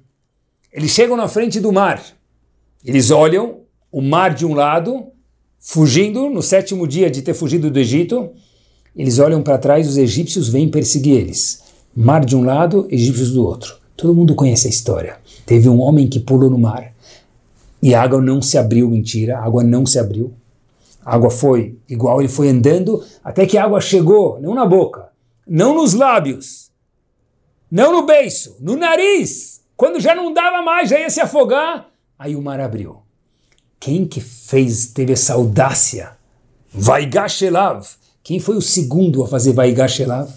Eles 0.72 0.92
chegam 0.92 1.18
na 1.18 1.28
frente 1.28 1.60
do 1.60 1.72
mar. 1.72 2.04
Eles 2.86 3.10
olham 3.10 3.62
o 3.92 4.00
mar 4.00 4.36
de 4.36 4.46
um 4.46 4.54
lado 4.54 5.08
fugindo, 5.60 6.30
no 6.30 6.44
sétimo 6.44 6.88
dia 6.88 7.10
de 7.10 7.24
ter 7.24 7.34
fugido 7.34 7.72
do 7.72 7.80
Egito, 7.80 8.30
eles 8.96 9.18
olham 9.18 9.42
para 9.42 9.58
trás, 9.58 9.88
os 9.88 9.98
egípcios 9.98 10.50
vêm 10.50 10.70
perseguir 10.70 11.18
eles. 11.18 11.64
Mar 11.96 12.24
de 12.24 12.36
um 12.36 12.44
lado, 12.44 12.88
egípcios 12.92 13.32
do 13.32 13.44
outro. 13.44 13.76
Todo 13.96 14.14
mundo 14.14 14.36
conhece 14.36 14.68
a 14.68 14.70
história. 14.70 15.18
Teve 15.48 15.68
um 15.68 15.80
homem 15.80 16.08
que 16.08 16.20
pulou 16.20 16.50
no 16.52 16.60
mar 16.60 16.96
e 17.82 17.94
a 17.94 18.02
água 18.02 18.22
não 18.22 18.42
se 18.42 18.58
abriu, 18.58 18.90
mentira, 18.90 19.38
a 19.38 19.46
água 19.46 19.64
não 19.64 19.86
se 19.86 20.00
abriu. 20.00 20.34
A 21.06 21.16
água 21.16 21.30
foi 21.30 21.78
igual, 21.88 22.20
ele 22.20 22.30
foi 22.30 22.50
andando 22.50 23.04
até 23.24 23.46
que 23.46 23.58
a 23.58 23.64
água 23.64 23.80
chegou, 23.80 24.42
não 24.42 24.54
na 24.54 24.66
boca, 24.66 25.10
não 25.48 25.76
nos 25.76 25.94
lábios, 25.94 26.70
não 27.72 27.92
no 27.92 28.06
beiço, 28.06 28.58
no 28.60 28.76
nariz. 28.76 29.62
Quando 29.76 30.00
já 30.00 30.16
não 30.16 30.34
dava 30.34 30.62
mais, 30.62 30.90
já 30.90 31.00
ia 31.00 31.10
se 31.10 31.22
afogar, 31.22 31.88
aí 32.18 32.36
o 32.36 32.42
mar 32.42 32.60
abriu. 32.60 32.98
Quem 33.80 34.06
que 34.06 34.20
fez, 34.20 34.88
teve 34.88 35.14
essa 35.14 35.36
audácia? 35.36 36.18
Vaigashelav. 36.74 37.86
Quem 38.24 38.40
foi 38.40 38.58
o 38.58 38.62
segundo 38.62 39.24
a 39.24 39.28
fazer 39.28 39.54
Vaigashelav 39.54 40.30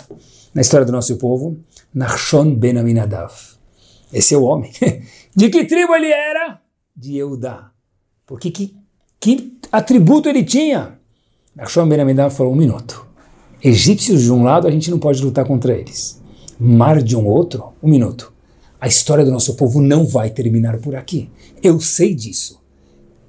na 0.55 0.61
história 0.61 0.87
do 0.87 0.93
nosso 0.93 1.17
povo? 1.17 1.59
Nachshon 1.93 2.55
ben 2.55 2.79
Aminadav. 2.79 3.33
Esse 4.13 4.35
é 4.35 4.39
o 4.39 4.45
homem. 4.45 4.71
De 5.35 5.49
que 5.49 5.65
tribo 5.65 5.95
ele 5.95 6.13
era? 6.13 6.60
De 6.95 7.17
Eudá. 7.17 7.71
Porque 8.27 8.51
que, 8.51 8.77
que 9.19 9.59
atributo 9.73 10.29
ele 10.29 10.45
tinha? 10.45 10.99
Nachshon 11.55 11.89
ben 11.89 12.31
falou 12.31 12.53
um 12.53 12.57
minuto. 12.57 13.07
Egípcios 13.63 14.23
de 14.23 14.33
um 14.33 14.43
lado, 14.43 14.67
a 14.67 14.71
gente 14.71 14.91
não 14.91 14.99
pode 14.99 15.23
lutar 15.23 15.45
contra 15.45 15.75
eles. 15.75 16.21
Mar 16.59 17.03
de 17.03 17.17
um 17.17 17.27
outro, 17.27 17.73
um 17.83 17.89
minuto. 17.89 18.33
A 18.81 18.89
história 18.89 19.25
do 19.25 19.31
nosso 19.31 19.57
povo 19.57 19.81
não 19.81 20.07
vai 20.07 20.31
terminar 20.31 20.79
por 20.79 20.95
aqui. 20.95 21.31
Eu 21.63 21.81
sei 21.81 22.15
disso. 22.15 22.63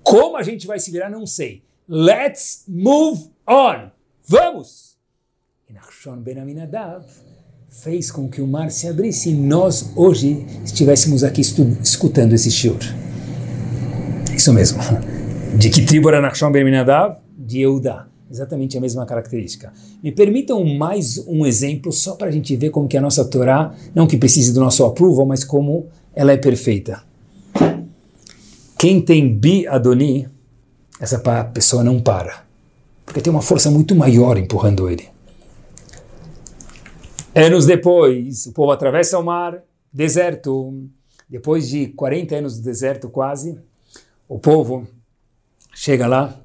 Como 0.03 0.37
a 0.37 0.43
gente 0.43 0.65
vai 0.65 0.79
se 0.79 0.91
virar, 0.91 1.09
não 1.09 1.27
sei. 1.27 1.63
Let's 1.87 2.63
move 2.67 3.29
on. 3.47 3.89
Vamos! 4.27 4.97
E 5.69 5.73
Nachshon 5.73 6.17
Ben 6.17 6.37
fez 7.69 8.11
com 8.11 8.29
que 8.29 8.41
o 8.41 8.47
mar 8.47 8.71
se 8.71 8.87
abrisse 8.87 9.29
e 9.29 9.33
nós 9.33 9.91
hoje 9.95 10.45
estivéssemos 10.63 11.23
aqui 11.23 11.41
escutando 11.41 12.33
esse 12.33 12.51
shiur. 12.51 12.79
Isso 14.41 14.51
mesmo. 14.51 14.79
De 15.55 15.69
que 15.69 15.85
tribo 15.85 16.09
era 16.09 16.19
Nachshon 16.19 16.51
Ben 16.51 16.63
Aminadav? 16.63 17.17
De 17.37 17.61
Eudá. 17.61 18.07
Exatamente 18.27 18.75
a 18.75 18.81
mesma 18.81 19.05
característica. 19.05 19.71
Me 20.01 20.11
permitam 20.11 20.65
mais 20.65 21.19
um 21.27 21.45
exemplo 21.45 21.91
só 21.91 22.15
para 22.15 22.29
a 22.29 22.31
gente 22.31 22.55
ver 22.55 22.71
como 22.71 22.87
que 22.87 22.97
a 22.97 23.01
nossa 23.01 23.23
Torá, 23.23 23.71
não 23.93 24.07
que 24.07 24.17
precise 24.17 24.51
do 24.51 24.59
nosso 24.59 24.83
approval, 24.83 25.27
mas 25.27 25.43
como 25.43 25.89
ela 26.15 26.31
é 26.31 26.37
perfeita. 26.37 27.03
Quem 28.79 28.99
tem 28.99 29.31
bi 29.31 29.67
Adoni, 29.67 30.27
essa 30.99 31.19
pessoa 31.53 31.83
não 31.83 31.99
para. 31.99 32.43
Porque 33.05 33.21
tem 33.21 33.29
uma 33.29 33.43
força 33.43 33.69
muito 33.69 33.93
maior 33.93 34.39
empurrando 34.39 34.89
ele. 34.89 35.07
Anos 37.35 37.67
depois, 37.67 38.47
o 38.47 38.53
povo 38.53 38.71
atravessa 38.71 39.19
o 39.19 39.23
mar 39.23 39.61
deserto, 39.93 40.83
depois 41.29 41.69
de 41.69 41.89
40 41.89 42.37
anos 42.37 42.57
do 42.57 42.63
deserto 42.63 43.07
quase, 43.07 43.55
o 44.31 44.39
povo 44.39 44.87
chega 45.75 46.07
lá, 46.07 46.39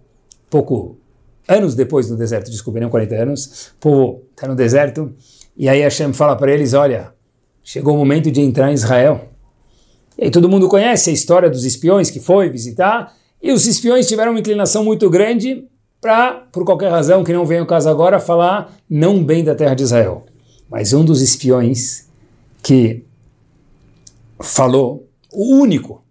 pouco 0.50 0.98
anos 1.46 1.76
depois 1.76 2.08
do 2.08 2.16
deserto, 2.16 2.50
desculpe, 2.50 2.80
não 2.80 2.90
40 2.90 3.14
anos, 3.14 3.68
o 3.76 3.78
povo 3.78 4.22
está 4.32 4.48
no 4.48 4.56
deserto, 4.56 5.14
e 5.56 5.68
aí 5.68 5.82
Hashem 5.82 6.12
fala 6.12 6.34
para 6.34 6.52
eles, 6.52 6.74
olha, 6.74 7.14
chegou 7.62 7.94
o 7.94 7.96
momento 7.96 8.28
de 8.28 8.40
entrar 8.40 8.72
em 8.72 8.74
Israel. 8.74 9.28
E 10.18 10.24
aí 10.24 10.30
todo 10.32 10.48
mundo 10.48 10.68
conhece 10.68 11.10
a 11.10 11.12
história 11.12 11.48
dos 11.48 11.64
espiões 11.64 12.10
que 12.10 12.18
foi 12.18 12.50
visitar, 12.50 13.14
e 13.40 13.52
os 13.52 13.68
espiões 13.68 14.08
tiveram 14.08 14.32
uma 14.32 14.40
inclinação 14.40 14.82
muito 14.82 15.08
grande 15.08 15.68
para, 16.00 16.32
por 16.50 16.64
qualquer 16.64 16.90
razão 16.90 17.22
que 17.22 17.32
não 17.32 17.46
venha 17.46 17.62
o 17.62 17.66
caso 17.66 17.88
agora, 17.88 18.18
falar 18.18 18.76
não 18.90 19.22
bem 19.22 19.44
da 19.44 19.54
terra 19.54 19.74
de 19.74 19.84
Israel. 19.84 20.26
Mas 20.68 20.92
um 20.92 21.04
dos 21.04 21.22
espiões 21.22 22.08
que 22.64 23.04
falou, 24.40 25.08
o 25.32 25.54
único 25.54 26.04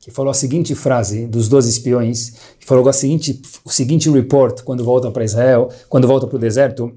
que 0.00 0.10
falou 0.10 0.30
a 0.30 0.34
seguinte 0.34 0.74
frase 0.74 1.26
dos 1.26 1.48
dois 1.48 1.66
espiões, 1.66 2.34
que 2.58 2.66
falou 2.66 2.88
a 2.88 2.92
seguinte, 2.92 3.40
o 3.64 3.70
seguinte 3.70 4.10
report 4.10 4.62
quando 4.62 4.84
voltam 4.84 5.12
para 5.12 5.24
Israel, 5.24 5.68
quando 5.88 6.06
voltam 6.06 6.28
para 6.28 6.36
o 6.36 6.40
deserto, 6.40 6.92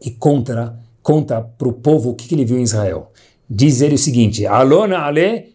e 0.00 0.10
conta, 0.10 0.78
conta 1.02 1.40
para 1.40 1.68
o 1.68 1.72
povo 1.72 2.10
o 2.10 2.14
que, 2.14 2.28
que 2.28 2.34
ele 2.34 2.44
viu 2.44 2.58
em 2.58 2.62
Israel. 2.62 3.10
Diz 3.48 3.80
ele 3.80 3.94
o 3.94 3.98
seguinte, 3.98 4.46
Alona 4.46 4.98
ale 4.98 5.54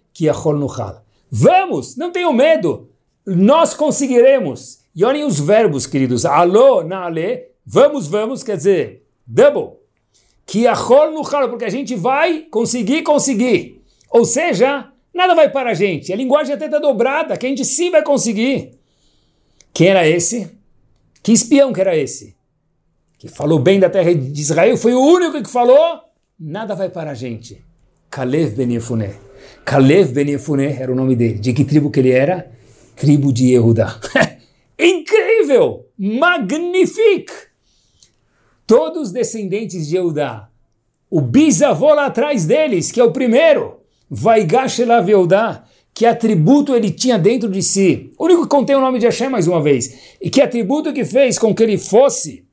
nuchal. 0.57 1.03
Vamos, 1.29 1.95
não 1.95 2.11
tenham 2.11 2.33
medo, 2.33 2.89
nós 3.25 3.73
conseguiremos. 3.73 4.79
E 4.95 5.05
olhem 5.05 5.23
os 5.23 5.39
verbos, 5.39 5.85
queridos. 5.85 6.25
Alô, 6.25 6.83
na 6.83 7.05
ale, 7.05 7.45
vamos, 7.65 8.07
vamos, 8.07 8.43
quer 8.43 8.57
dizer, 8.57 9.05
double. 9.25 9.77
Nuchal, 11.13 11.47
porque 11.49 11.65
a 11.65 11.69
gente 11.69 11.95
vai 11.95 12.41
conseguir, 12.49 13.03
conseguir. 13.03 13.83
Ou 14.09 14.25
seja, 14.25 14.91
nada 15.13 15.35
vai 15.35 15.49
para 15.49 15.71
a 15.71 15.73
gente. 15.73 16.11
A 16.11 16.15
linguagem 16.15 16.53
até 16.53 16.65
está 16.65 16.79
dobrada, 16.79 17.37
que 17.37 17.45
a 17.45 17.49
gente 17.49 17.65
sim 17.65 17.89
vai 17.89 18.03
conseguir. 18.03 18.71
Quem 19.73 19.87
era 19.87 20.07
esse? 20.07 20.51
Que 21.21 21.31
espião 21.31 21.73
que 21.73 21.81
era 21.81 21.95
esse? 21.95 22.35
Que 23.17 23.27
falou 23.27 23.59
bem 23.59 23.79
da 23.79 23.89
terra 23.89 24.13
de 24.13 24.41
Israel, 24.41 24.77
foi 24.77 24.93
o 24.93 25.01
único 25.01 25.43
que 25.43 25.49
falou, 25.49 26.01
nada 26.39 26.73
vai 26.75 26.89
para 26.89 27.11
a 27.11 27.13
gente. 27.13 27.63
Kalev 28.09 28.55
Ben 28.55 28.73
Yefuné. 28.73 29.13
Kalev 29.65 30.13
Ben 30.13 30.29
Yefuné 30.29 30.81
era 30.81 30.91
o 30.91 30.95
nome 30.95 31.15
dele. 31.15 31.39
De 31.39 31.53
que 31.53 31.63
tribo 31.63 31.91
que 31.91 31.99
ele 31.99 32.11
era? 32.11 32.49
Tribo 32.95 33.31
de 33.31 33.51
Yehuda. 33.51 33.99
Incrível! 34.79 35.85
Magnifique! 35.97 37.33
Todos 38.65 39.11
descendentes 39.11 39.87
de 39.87 39.95
Yehuda. 39.95 40.49
O 41.09 41.21
bisavô 41.21 41.93
lá 41.93 42.05
atrás 42.05 42.45
deles, 42.45 42.91
que 42.91 42.99
é 42.99 43.03
o 43.03 43.11
primeiro. 43.11 43.78
Vaigash 44.09 44.79
Yehuda. 44.79 45.63
Que 45.93 46.05
atributo 46.05 46.73
ele 46.73 46.91
tinha 46.91 47.19
dentro 47.19 47.49
de 47.49 47.61
si. 47.61 48.13
O 48.17 48.25
único 48.25 48.43
que 48.43 48.49
contém 48.49 48.75
o 48.75 48.79
nome 48.79 48.99
de 48.99 49.05
Hashem 49.05 49.29
mais 49.29 49.47
uma 49.47 49.61
vez. 49.61 50.15
E 50.21 50.29
que 50.29 50.41
atributo 50.41 50.93
que 50.93 51.03
fez 51.03 51.37
com 51.37 51.53
que 51.53 51.61
ele 51.61 51.77
fosse. 51.77 52.45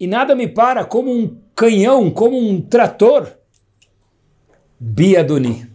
E 0.00 0.06
nada 0.06 0.34
me 0.34 0.48
para 0.48 0.84
como 0.84 1.12
um 1.12 1.36
canhão, 1.54 2.10
como 2.10 2.38
um 2.38 2.60
trator. 2.60 3.30
Biadoni. 4.80 5.66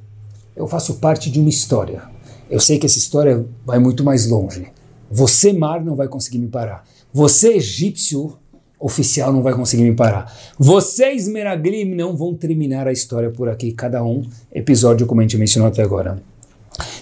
Eu 0.56 0.68
faço 0.68 0.96
parte 0.96 1.30
de 1.30 1.40
uma 1.40 1.50
história. 1.50 2.04
Eu 2.50 2.60
sei 2.60 2.80
que 2.80 2.86
essa 2.86 2.98
história 2.98 3.46
vai 3.64 3.78
muito 3.78 4.04
mais 4.04 4.28
longe. 4.28 4.72
Você, 5.12 5.54
mar, 5.54 5.84
não 5.84 5.96
vai 5.96 6.08
conseguir 6.08 6.40
me 6.40 6.48
parar. 6.48 6.84
Você, 7.14 7.54
egípcio 7.54 8.39
oficial, 8.80 9.34
não 9.34 9.44
vai 9.44 9.54
conseguir 9.54 9.84
me 9.84 9.94
parar. 9.94 10.34
Vocês, 10.58 11.28
Meraglim, 11.28 11.94
não 11.96 12.16
vão 12.16 12.34
terminar 12.34 12.88
a 12.88 12.92
história 12.92 13.30
por 13.30 13.50
aqui, 13.50 13.74
cada 13.74 14.04
um 14.04 14.24
episódio, 14.52 15.06
como 15.06 15.22
a 15.22 15.24
gente 15.24 15.38
mencionou 15.38 15.70
até 15.70 15.84
agora. 15.84 16.22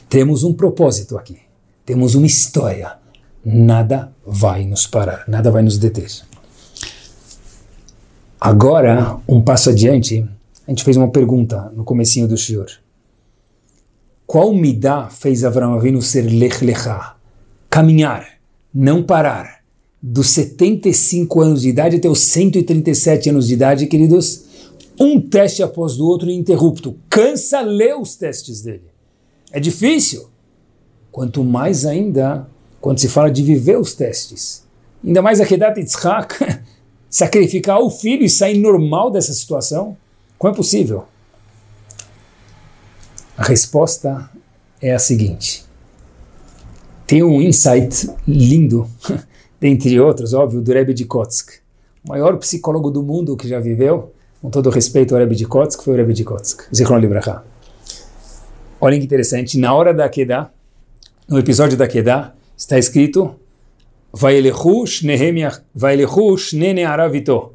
Temos 0.10 0.44
um 0.44 0.54
propósito 0.54 1.18
aqui. 1.18 1.38
Temos 1.86 2.16
uma 2.16 2.26
história. 2.26 2.94
Nada 3.46 4.12
vai 4.26 4.66
nos 4.66 4.88
parar, 4.88 5.24
nada 5.28 5.52
vai 5.52 5.62
nos 5.62 5.78
deter. 5.78 6.10
Agora, 8.40 9.18
um 9.28 9.42
passo 9.42 9.70
adiante, 9.70 10.28
a 10.68 10.72
gente 10.72 10.84
fez 10.84 10.98
uma 10.98 11.10
pergunta 11.10 11.72
no 11.76 11.84
comecinho 11.84 12.28
do 12.28 12.38
Shior. 12.38 12.68
Qual 14.26 14.54
midá 14.54 15.10
fez 15.10 15.46
Avram 15.46 15.74
Avinu 15.74 16.02
ser 16.02 16.24
lech 16.24 16.64
lechá? 16.64 17.16
Caminhar, 17.70 18.28
não 18.74 19.02
parar. 19.02 19.57
Dos 20.02 20.30
75 20.30 21.42
anos 21.42 21.62
de 21.62 21.70
idade 21.70 21.96
até 21.96 22.08
os 22.08 22.20
137 22.20 23.30
anos 23.30 23.48
de 23.48 23.54
idade, 23.54 23.88
queridos, 23.88 24.44
um 25.00 25.20
teste 25.20 25.64
após 25.64 26.00
o 26.00 26.06
outro 26.06 26.30
ininterrupto. 26.30 26.96
Cansa 27.10 27.62
ler 27.62 27.96
os 27.96 28.16
testes 28.16 28.62
dele. 28.62 28.90
É 29.52 29.60
difícil. 29.60 30.30
Quanto 31.12 31.44
mais 31.44 31.86
ainda 31.86 32.48
quando 32.80 33.00
se 33.00 33.10
fala 33.10 33.30
de 33.30 33.44
viver 33.44 33.78
os 33.78 33.94
testes. 33.94 34.64
Ainda 35.04 35.22
mais 35.22 35.42
a 35.42 35.46
Kedat 35.46 35.80
Yitzhak, 35.80 36.36
sacrificar 37.10 37.80
o 37.80 37.90
filho 37.90 38.24
e 38.24 38.30
sair 38.30 38.60
normal 38.60 39.12
dessa 39.12 39.34
situação. 39.34 39.98
Como 40.38 40.54
é 40.54 40.56
possível? 40.56 41.06
A 43.38 43.44
resposta 43.44 44.30
é 44.82 44.94
a 44.94 45.00
seguinte. 45.00 45.66
Tem 47.06 47.24
um 47.24 47.42
insight 47.42 48.10
lindo, 48.28 48.90
dentre 49.60 50.00
outros, 50.00 50.34
óbvio, 50.34 50.62
do 50.62 50.72
Rebbe 50.72 50.94
de 50.94 51.06
Kotsk, 51.06 51.60
o 52.06 52.10
maior 52.10 52.38
psicólogo 52.38 52.90
do 52.90 53.04
mundo 53.04 53.36
que 53.36 53.48
já 53.48 53.60
viveu, 53.60 54.14
com 54.42 54.50
todo 54.50 54.70
respeito 54.70 55.14
ao 55.14 55.20
Rebbe 55.20 55.36
de 55.36 55.46
Kotsk, 55.46 55.82
foi 55.82 55.94
o 55.94 55.98
Rebbe 55.98 56.14
de 56.14 56.24
Kotsk, 56.24 56.64
Zichron 56.74 57.00
Libraha. 57.00 57.44
Olhem 58.80 59.00
que 59.00 59.06
interessante, 59.06 59.58
na 59.58 59.74
hora 59.74 59.94
da 59.94 60.08
Kedah, 60.08 60.52
no 61.28 61.40
episódio 61.40 61.78
da 61.78 61.88
Kedah, 61.88 62.34
está 62.56 62.78
escrito 62.78 63.36
Vaelechu 64.14 64.86
Shnene 64.86 66.84
Aravito. 66.84 67.52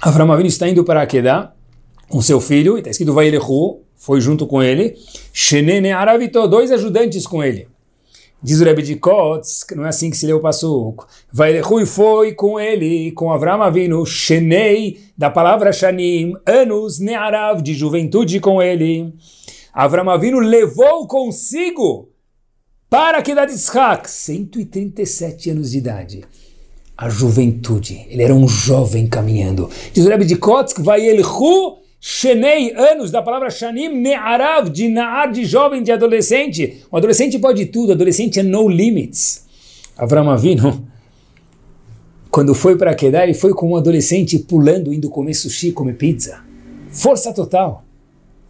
Avram 0.00 0.32
Avinu 0.32 0.48
está 0.48 0.68
indo 0.68 0.84
para 0.84 1.02
a 1.02 1.06
Kedah, 1.06 1.52
com 2.08 2.22
seu 2.22 2.40
filho, 2.40 2.76
e 2.76 2.80
está 2.80 2.90
escrito 2.90 3.12
Vailehu, 3.12 3.82
foi 3.96 4.20
junto 4.20 4.46
com 4.46 4.62
ele, 4.62 4.96
Shenene 5.32 5.90
Aravito, 5.90 6.46
dois 6.46 6.70
ajudantes 6.70 7.26
com 7.26 7.42
ele. 7.42 7.68
Diz 8.40 8.60
o 8.60 8.64
Rebbe 8.64 8.82
de 8.82 8.94
Kotz, 8.96 9.64
que 9.64 9.74
não 9.74 9.84
é 9.84 9.88
assim 9.88 10.10
que 10.10 10.16
se 10.16 10.26
lê 10.26 10.32
o 10.32 10.40
passuco. 10.40 11.06
Vailehu 11.32 11.84
foi 11.86 12.32
com 12.34 12.58
ele, 12.58 13.10
com 13.12 13.32
Avram 13.32 13.62
Avinu, 13.62 14.06
Shenei, 14.06 15.00
da 15.16 15.28
palavra 15.28 15.72
Shanim, 15.72 16.34
anos 16.46 17.00
Nearav, 17.00 17.60
de 17.60 17.74
juventude 17.74 18.38
com 18.38 18.62
ele. 18.62 19.12
Avram 19.74 20.08
Avinu 20.08 20.38
levou 20.38 21.06
consigo 21.08 22.08
para 22.88 23.20
que 23.22 23.34
da 23.34 23.42
Yitzhak, 23.42 24.08
137 24.08 25.50
anos 25.50 25.72
de 25.72 25.78
idade 25.78 26.24
a 26.98 27.08
juventude. 27.08 28.04
Ele 28.08 28.24
era 28.24 28.34
um 28.34 28.48
jovem 28.48 29.06
caminhando. 29.06 29.70
Diz 29.92 30.04
o 30.04 30.08
Rebbe 30.08 30.24
de 30.24 30.34
Kotsk, 30.34 30.80
vai 30.80 31.06
elhu 31.06 31.77
Shenei, 32.00 32.72
anos, 32.74 33.10
da 33.10 33.20
palavra 33.20 33.50
Shanim, 33.50 33.88
Ne'arav, 33.88 34.70
de 34.70 34.88
Na'ar, 34.88 35.32
de 35.32 35.44
jovem, 35.44 35.82
de 35.82 35.90
adolescente. 35.90 36.84
O 36.90 36.96
adolescente 36.96 37.38
pode 37.38 37.66
tudo, 37.66 37.92
adolescente 37.92 38.38
é 38.38 38.42
no 38.42 38.68
limits. 38.68 39.44
Avram 39.96 40.30
Avinu, 40.30 40.86
quando 42.30 42.54
foi 42.54 42.76
para 42.76 42.94
Kedar, 42.94 43.24
ele 43.24 43.34
foi 43.34 43.52
com 43.52 43.70
um 43.70 43.76
adolescente 43.76 44.38
pulando, 44.38 44.92
indo 44.92 45.10
comer 45.10 45.34
sushi, 45.34 45.72
comer 45.72 45.94
pizza. 45.94 46.40
Força 46.88 47.32
total. 47.32 47.84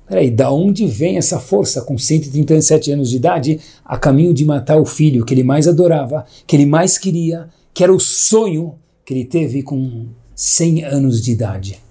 Peraí, 0.07 0.31
da 0.31 0.51
onde 0.51 0.87
vem 0.87 1.17
essa 1.17 1.39
força 1.41 1.81
com 1.81 1.97
137 1.97 2.93
anos 2.93 3.11
de 3.11 3.17
idade 3.17 3.61
a 3.85 3.97
caminho 3.99 4.35
de 4.35 4.45
matar 4.45 4.79
o 4.79 4.85
filho 4.85 5.25
que 5.25 5.33
ele 5.33 5.43
mais 5.43 5.67
adorava, 5.67 6.27
que 6.47 6.55
ele 6.55 6.67
mais 6.67 6.99
queria, 6.99 7.49
que 7.73 7.83
era 7.83 7.93
o 7.93 8.01
sonho 8.01 8.75
que 9.05 9.15
ele 9.15 9.25
teve 9.25 9.63
com 9.63 10.07
100 10.35 10.85
anos 10.85 11.23
de 11.23 11.33
idade? 11.33 11.88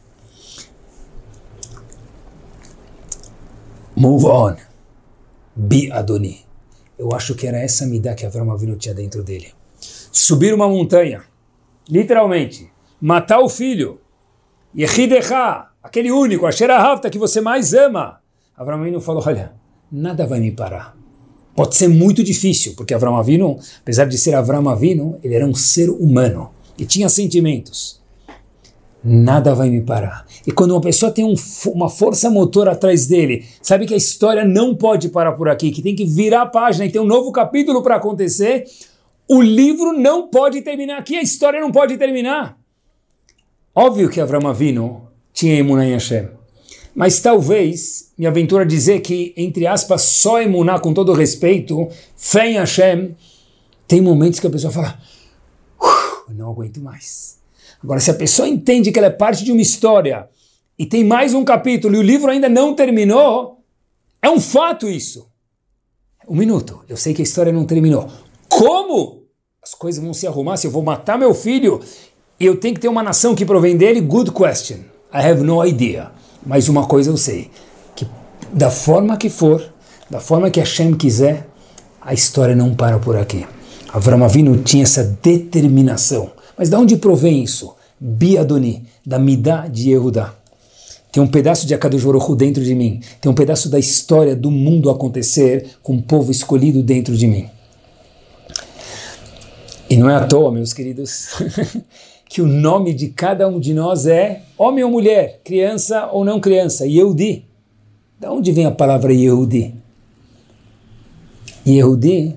Move 4.00 4.26
on. 4.26 4.56
Be 5.56 5.92
Adoni. 5.92 6.46
Eu 7.00 7.14
acho 7.14 7.34
que 7.34 7.48
era 7.48 7.58
essa 7.58 7.84
midá 7.84 8.14
que 8.14 8.28
Avram 8.28 8.52
Avinu 8.52 8.76
tinha 8.76 8.94
dentro 8.94 9.24
dele. 9.24 9.48
Subir 10.12 10.54
uma 10.54 10.70
montanha, 10.70 11.24
literalmente, 11.90 12.70
matar 13.02 13.40
o 13.40 13.50
filho, 13.50 14.00
Yehidecha, 14.78 15.70
aquele 15.82 16.12
único, 16.12 16.46
a 16.46 16.52
Sherahavta 16.52 17.10
que 17.10 17.18
você 17.18 17.42
mais 17.42 17.74
ama. 17.74 18.22
Avram 18.56 18.82
Avinu 18.82 19.02
falou, 19.02 19.24
olha, 19.26 19.54
nada 19.92 20.28
vai 20.28 20.40
me 20.40 20.52
parar. 20.52 20.96
Pode 21.56 21.76
ser 21.76 21.88
muito 21.88 22.24
difícil, 22.24 22.76
porque 22.78 22.94
Avram 22.94 23.18
Avinu, 23.18 23.58
apesar 23.82 24.06
de 24.06 24.20
ser 24.20 24.36
Avram 24.36 24.70
Avinu, 24.70 25.20
ele 25.24 25.34
era 25.34 25.46
um 25.48 25.56
ser 25.56 25.90
humano 25.90 26.52
e 26.78 26.86
tinha 26.86 27.10
sentimentos 27.10 28.00
nada 29.08 29.56
vai 29.56 29.70
me 29.70 29.82
parar. 29.82 30.26
E 30.46 30.52
quando 30.52 30.72
uma 30.72 30.82
pessoa 30.82 31.12
tem 31.12 31.24
um, 31.24 31.34
uma 31.68 31.90
força 31.90 32.30
motor 32.30 32.68
atrás 32.68 33.08
dele, 33.08 33.46
sabe 33.62 33.86
que 33.86 33.94
a 33.94 33.98
história 33.98 34.44
não 34.44 34.76
pode 34.76 35.08
parar 35.10 35.32
por 35.32 35.48
aqui, 35.48 35.72
que 35.72 35.82
tem 35.82 35.96
que 35.96 36.06
virar 36.06 36.42
a 36.42 36.46
página 36.46 36.86
e 36.86 36.92
tem 36.92 37.02
um 37.02 37.06
novo 37.06 37.32
capítulo 37.32 37.82
para 37.82 37.96
acontecer, 37.96 38.66
o 39.30 39.42
livro 39.42 39.94
não 39.94 40.28
pode 40.28 40.62
terminar 40.62 40.98
aqui, 40.98 41.16
a 41.16 41.22
história 41.22 41.62
não 41.62 41.72
pode 41.72 41.98
terminar. 41.98 42.58
Óbvio 43.74 44.10
que 44.10 44.20
Avram 44.20 44.48
Avinu 44.48 45.04
tinha 45.32 45.56
Emunah 45.56 45.86
em 45.86 45.94
Hashem. 45.94 46.28
Mas 46.94 47.22
talvez 47.22 48.12
me 48.18 48.26
aventura 48.26 48.66
dizer 48.66 49.02
que, 49.02 49.34
entre 49.38 49.68
aspas, 49.68 50.02
só 50.02 50.42
emunar 50.42 50.82
com 50.82 50.94
todo 50.94 51.14
respeito, 51.14 51.88
fé 52.16 52.50
em 52.50 52.56
Hashem, 52.56 53.16
tem 53.88 54.02
momentos 54.02 54.40
que 54.40 54.48
a 54.48 54.50
pessoa 54.50 54.74
fala, 54.74 55.00
não 56.30 56.50
aguento 56.52 56.82
mais. 56.82 57.37
Agora, 57.88 58.02
se 58.02 58.12
a 58.12 58.16
pessoa 58.16 58.50
entende 58.50 58.92
que 58.92 59.00
ela 59.00 59.08
é 59.08 59.12
parte 59.12 59.46
de 59.46 59.52
uma 59.54 59.62
história 59.62 60.28
e 60.78 60.86
tem 60.86 61.06
mais 61.06 61.34
um 61.34 61.46
capítulo 61.46 61.96
e 61.96 62.00
o 62.00 62.02
livro 62.02 62.30
ainda 62.30 62.50
não 62.50 62.76
terminou, 62.76 63.64
é 64.22 64.30
um 64.30 64.42
fato 64.42 64.90
isso. 64.90 65.30
Um 66.28 66.36
minuto, 66.36 66.84
eu 66.90 66.98
sei 66.98 67.14
que 67.14 67.22
a 67.22 67.24
história 67.24 67.54
não 67.54 67.64
terminou. 67.64 68.10
Como 68.50 69.24
as 69.64 69.74
coisas 69.74 70.04
vão 70.04 70.14
se 70.14 70.28
arrumar 70.28 70.58
se 70.58 70.68
eu 70.68 70.72
vou 70.72 70.84
matar 70.84 71.18
meu 71.18 71.34
filho 71.34 71.80
e 72.38 72.46
eu 72.46 72.58
tenho 72.60 72.76
que 72.76 72.82
ter 72.82 72.90
uma 72.90 73.02
nação 73.02 73.34
que 73.34 73.46
provém 73.46 73.78
dele? 73.78 74.02
Good 74.02 74.32
question. 74.32 74.80
I 75.14 75.26
have 75.26 75.42
no 75.42 75.66
idea. 75.66 76.12
Mas 76.46 76.68
uma 76.68 76.88
coisa 76.88 77.10
eu 77.10 77.16
sei, 77.16 77.50
que 77.96 78.06
da 78.52 78.70
forma 78.70 79.16
que 79.16 79.30
for, 79.30 79.64
da 80.10 80.20
forma 80.20 80.52
que 80.52 80.60
Hashem 80.60 80.94
quiser, 80.94 81.48
a 82.02 82.14
história 82.14 82.54
não 82.54 82.76
para 82.76 83.00
por 83.00 83.16
aqui. 83.16 83.48
Avram 83.94 84.20
tinha 84.62 84.84
essa 84.84 85.06
determinação. 85.24 86.32
Mas 86.58 86.70
de 86.70 86.76
onde 86.76 86.98
provém 86.98 87.42
isso? 87.42 87.77
Biadoni, 88.00 88.86
da 89.06 89.18
Midah 89.18 89.68
de 89.68 89.90
Yehudá. 89.90 90.34
Tem 91.12 91.24
um 91.24 91.28
pedaço 91.28 91.66
de 91.66 91.74
Akadosh 91.74 92.04
dentro 92.38 92.64
de 92.64 92.76
mim. 92.76 93.00
Tem 93.20 93.32
um 93.32 93.36
pedaço 93.36 93.70
da 93.70 93.80
história 93.80 94.36
do 94.36 94.52
mundo 94.52 94.90
acontecer 94.90 95.66
com 95.82 95.94
um 95.94 96.02
povo 96.02 96.32
escolhido 96.32 96.84
dentro 96.84 97.16
de 97.18 97.26
mim. 97.26 97.50
E 99.90 99.96
não 99.96 100.10
é 100.10 100.16
à 100.16 100.28
toa, 100.28 100.52
meus 100.52 100.74
queridos, 100.74 101.30
que 102.30 102.42
o 102.42 102.46
nome 102.46 102.94
de 102.94 103.08
cada 103.08 103.48
um 103.48 103.60
de 103.60 103.74
nós 103.74 104.06
é 104.06 104.44
homem 104.58 104.84
ou 104.84 104.92
mulher, 104.92 105.40
criança 105.44 106.10
ou 106.12 106.26
não 106.26 106.40
criança, 106.40 106.86
Yehudi. 106.86 107.46
Da 108.20 108.32
onde 108.32 108.52
vem 108.52 108.66
a 108.66 108.72
palavra 108.72 109.14
Yehudi? 109.14 109.74
Yehudi 111.66 112.36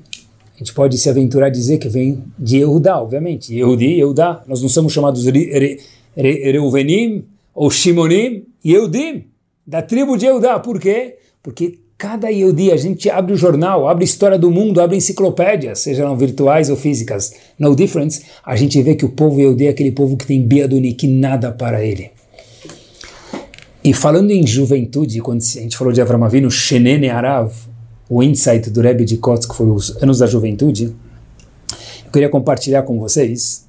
gente 0.61 0.75
pode 0.75 0.99
se 0.99 1.09
aventurar 1.09 1.47
a 1.47 1.51
dizer 1.51 1.79
que 1.79 1.89
vem 1.89 2.23
de 2.39 2.59
Yehudá, 2.59 3.01
obviamente. 3.01 3.55
Yehudi, 3.55 3.97
Yehudá. 3.97 4.43
Nós 4.47 4.61
não 4.61 4.69
somos 4.69 4.93
chamados 4.93 5.25
Reuvenim 6.15 7.25
ou 7.55 7.71
Shimonim, 7.71 8.45
Yehudim, 8.65 9.25
da 9.67 9.81
tribo 9.81 10.17
de 10.17 10.27
Yehudá. 10.27 10.59
Por 10.59 10.79
quê? 10.79 11.17
Porque 11.43 11.79
cada 11.97 12.29
Yehudi, 12.29 12.71
a 12.73 12.77
gente 12.77 13.09
abre 13.09 13.33
o 13.33 13.37
jornal, 13.37 13.89
abre 13.89 14.05
a 14.05 14.07
história 14.07 14.39
do 14.39 14.51
mundo, 14.51 14.81
abre 14.81 14.97
enciclopédias, 14.97 15.81
sejam 15.81 16.15
virtuais 16.17 16.71
ou 16.71 16.77
físicas, 16.77 17.35
no 17.59 17.75
difference, 17.75 18.23
a 18.45 18.57
gente 18.57 18.81
vê 18.83 18.95
que 18.95 19.05
o 19.05 19.11
povo 19.11 19.41
Yehudi 19.41 19.67
é 19.67 19.71
aquele 19.71 19.93
povo 19.93 20.17
que 20.17 20.27
tem 20.27 20.43
Biaduni, 20.43 20.93
que 20.93 21.07
nada 21.07 21.53
para 21.53 21.85
ele. 21.85 22.11
E 23.83 23.95
falando 23.95 24.31
em 24.31 24.47
juventude, 24.47 25.21
quando 25.21 25.41
a 25.41 25.61
gente 25.61 25.77
falou 25.77 25.93
de 25.93 26.03
Avram 26.03 26.23
Avinu, 26.23 26.51
Shenene 26.51 27.09
Arav, 27.09 27.53
o 28.11 28.25
insight 28.25 28.69
do 28.71 28.81
Rebbe 28.81 29.05
de 29.05 29.19
Kotz, 29.19 29.47
que 29.47 29.55
foi 29.55 29.69
os 29.69 29.97
anos 30.03 30.19
da 30.19 30.27
juventude, 30.27 30.97
eu 32.05 32.11
queria 32.11 32.29
compartilhar 32.29 32.83
com 32.83 32.99
vocês. 32.99 33.69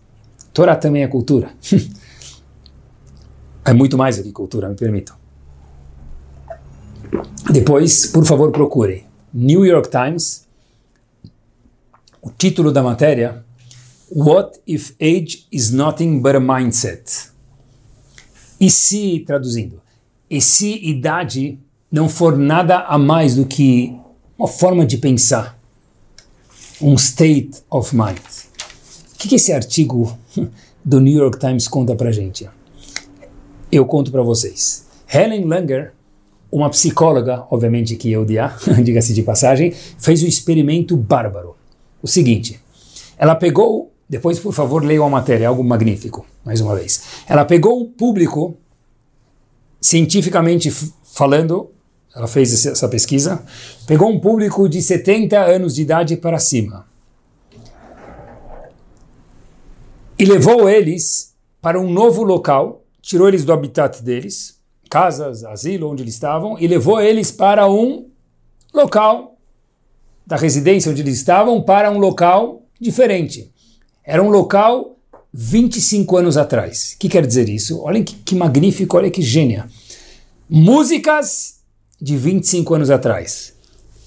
Torá 0.52 0.76
também 0.76 1.04
é 1.04 1.08
cultura. 1.08 1.52
é 3.64 3.72
muito 3.72 4.00
mais 4.00 4.18
do 4.18 4.24
que 4.24 4.32
cultura, 4.32 4.68
me 4.68 4.76
permitam. 4.76 5.16
Depois, 7.52 8.08
por 8.08 8.26
favor, 8.26 8.52
procurem. 8.52 9.06
New 9.32 9.64
York 9.64 9.92
Times, 9.92 10.48
o 12.20 12.32
título 12.32 12.72
da 12.72 12.82
matéria, 12.82 13.46
What 14.10 14.60
if 14.66 14.96
age 15.00 15.46
is 15.52 15.72
nothing 15.72 16.20
but 16.20 16.36
a 16.36 16.40
mindset? 16.40 17.30
E 18.60 18.72
se, 18.72 19.20
traduzindo, 19.20 19.80
e 20.28 20.42
se 20.42 20.84
idade 20.84 21.60
não 21.92 22.10
for 22.10 22.38
nada 22.38 22.80
a 22.80 22.98
mais 22.98 23.36
do 23.36 23.46
que 23.46 24.01
uma 24.42 24.48
forma 24.48 24.88
de 24.88 24.98
pensar, 24.98 25.56
um 26.82 26.96
state 26.96 27.52
of 27.70 27.96
mind. 27.96 28.18
O 28.18 29.18
que, 29.20 29.28
que 29.28 29.36
esse 29.36 29.54
artigo 29.54 30.18
do 30.84 31.00
New 31.00 31.16
York 31.16 31.38
Times 31.38 31.68
conta 31.68 31.96
para 31.96 32.12
gente? 32.12 32.50
Eu 33.72 33.86
conto 33.86 34.12
para 34.12 34.24
vocês. 34.24 34.88
Helen 35.14 35.46
Langer, 35.46 35.94
uma 36.52 36.72
psicóloga, 36.72 37.46
obviamente 37.52 37.96
que 37.96 38.12
eu 38.12 38.26
dia, 38.26 38.52
diga-se 38.84 39.14
de 39.14 39.22
passagem, 39.22 39.76
fez 40.00 40.24
um 40.24 40.28
experimento 40.28 40.98
bárbaro. 40.98 41.56
O 42.02 42.08
seguinte, 42.08 42.60
ela 43.20 43.36
pegou, 43.36 43.94
depois 44.10 44.40
por 44.40 44.54
favor 44.54 44.84
leiam 44.84 45.06
a 45.06 45.10
matéria, 45.10 45.44
é 45.44 45.48
algo 45.48 45.64
magnífico, 45.64 46.26
mais 46.44 46.62
uma 46.62 46.76
vez. 46.76 47.04
Ela 47.28 47.46
pegou 47.46 47.80
um 47.80 47.86
público, 47.86 48.58
cientificamente 49.80 50.72
falando, 51.04 51.70
ela 52.16 52.28
fez 52.28 52.66
essa 52.66 52.88
pesquisa, 52.88 53.44
pegou 53.88 54.10
um 54.10 54.20
público 54.20 54.68
de 54.68 54.82
70 54.82 55.40
anos 55.40 55.76
de 55.76 55.82
idade 55.82 56.18
para 56.18 56.40
cima 56.40 56.92
e 60.22 60.26
levou 60.26 60.70
eles 60.70 61.34
para 61.60 61.80
um 61.80 61.92
novo 61.92 62.22
local, 62.22 62.84
tirou 63.02 63.28
eles 63.28 63.44
do 63.44 63.52
habitat 63.52 64.04
deles, 64.04 64.60
casas, 64.88 65.44
asilo, 65.44 65.90
onde 65.90 66.04
eles 66.04 66.14
estavam, 66.14 66.60
e 66.60 66.68
levou 66.68 67.02
eles 67.02 67.32
para 67.32 67.68
um 67.68 68.08
local 68.72 69.36
da 70.24 70.36
residência 70.36 70.92
onde 70.92 71.02
eles 71.02 71.16
estavam 71.16 71.64
para 71.64 71.90
um 71.90 71.98
local 71.98 72.62
diferente. 72.80 73.52
Era 74.04 74.22
um 74.22 74.30
local 74.30 74.96
25 75.34 76.18
anos 76.18 76.38
atrás. 76.38 76.94
O 76.94 77.00
que 77.00 77.10
quer 77.10 77.26
dizer 77.26 77.50
isso? 77.50 77.82
Olhem 77.82 78.04
que, 78.04 78.14
que 78.14 78.36
magnífico, 78.36 78.98
olha 78.98 79.10
que 79.10 79.24
gênia. 79.24 79.68
Músicas 80.48 81.61
de 82.02 82.18
25 82.18 82.74
anos 82.74 82.90
atrás. 82.90 83.54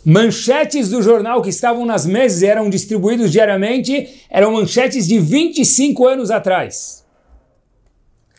Manchetes 0.05 0.91
do 0.91 1.01
jornal 1.01 1.41
que 1.41 1.49
estavam 1.49 1.87
nas 1.87 2.05
mesas 2.05 2.43
e 2.43 2.47
eram 2.47 2.69
distribuídos 2.69 3.31
diariamente 3.31 4.23
eram 4.29 4.53
manchetes 4.53 5.07
de 5.07 5.19
25 5.19 6.07
anos 6.07 6.31
atrás. 6.31 7.05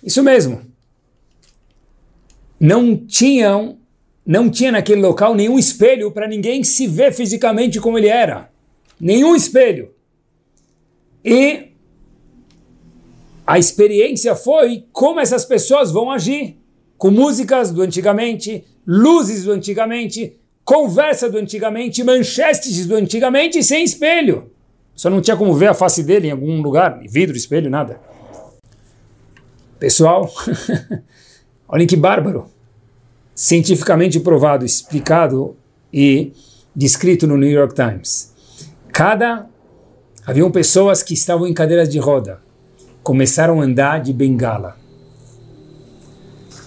Isso 0.04 0.22
mesmo. 0.22 0.62
Não 2.60 2.96
tinham, 2.96 3.80
não 4.26 4.50
tinha 4.50 4.72
naquele 4.72 5.02
local 5.02 5.34
nenhum 5.34 5.58
espelho 5.58 6.12
para 6.12 6.28
ninguém 6.28 6.64
se 6.64 6.86
ver 6.86 7.14
fisicamente 7.14 7.80
como 7.80 7.98
ele 7.98 8.08
era. 8.10 8.52
Nenhum 9.00 9.36
espelho. 9.36 9.92
E 11.24 11.72
a 13.48 13.58
experiência 13.58 14.36
foi 14.36 14.86
como 14.92 15.20
essas 15.20 15.46
pessoas 15.46 15.92
vão 15.92 16.12
agir 16.12 16.58
com 16.98 17.10
músicas 17.12 17.72
do 17.72 17.82
antigamente, 17.82 18.64
luzes 18.86 19.44
do 19.44 19.52
antigamente, 19.52 20.38
conversa 20.64 21.30
do 21.30 21.38
antigamente, 21.38 22.04
manchetes 22.04 22.86
do 22.86 22.96
antigamente 22.96 23.64
sem 23.64 23.84
espelho. 23.84 24.52
Só 24.96 25.10
não 25.10 25.22
tinha 25.22 25.36
como 25.36 25.54
ver 25.54 25.68
a 25.68 25.74
face 25.74 26.04
dele 26.04 26.28
em 26.28 26.32
algum 26.32 26.62
lugar, 26.62 27.00
vidro, 27.08 27.36
espelho, 27.36 27.70
nada. 27.70 28.00
Pessoal, 29.80 30.32
olhem 31.68 31.88
que 31.88 31.96
bárbaro. 31.96 32.50
Cientificamente 33.34 34.20
provado, 34.22 34.66
explicado 34.66 35.58
e 35.92 36.32
descrito 36.74 37.28
no 37.28 37.36
New 37.36 37.50
York 37.50 37.76
Times. 37.76 38.34
Cada 38.94 39.50
haviam 40.26 40.50
pessoas 40.50 41.04
que 41.04 41.14
estavam 41.14 41.46
em 41.46 41.54
cadeiras 41.54 41.88
de 41.90 42.00
roda, 42.00 42.42
começaram 43.04 43.62
a 43.62 43.64
andar 43.64 44.02
de 44.02 44.12
bengala. 44.12 44.76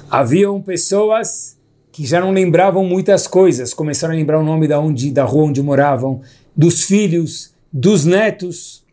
Haviam 0.08 0.62
pessoas 0.62 1.57
que 1.98 2.06
já 2.06 2.20
não 2.20 2.30
lembravam 2.30 2.84
muitas 2.84 3.26
coisas, 3.26 3.74
começaram 3.74 4.14
a 4.14 4.16
lembrar 4.16 4.38
o 4.38 4.44
nome 4.44 4.68
da, 4.68 4.78
onde, 4.78 5.10
da 5.10 5.24
rua 5.24 5.46
onde 5.46 5.60
moravam, 5.60 6.20
dos 6.56 6.84
filhos, 6.84 7.50
dos 7.72 8.04
netos. 8.04 8.84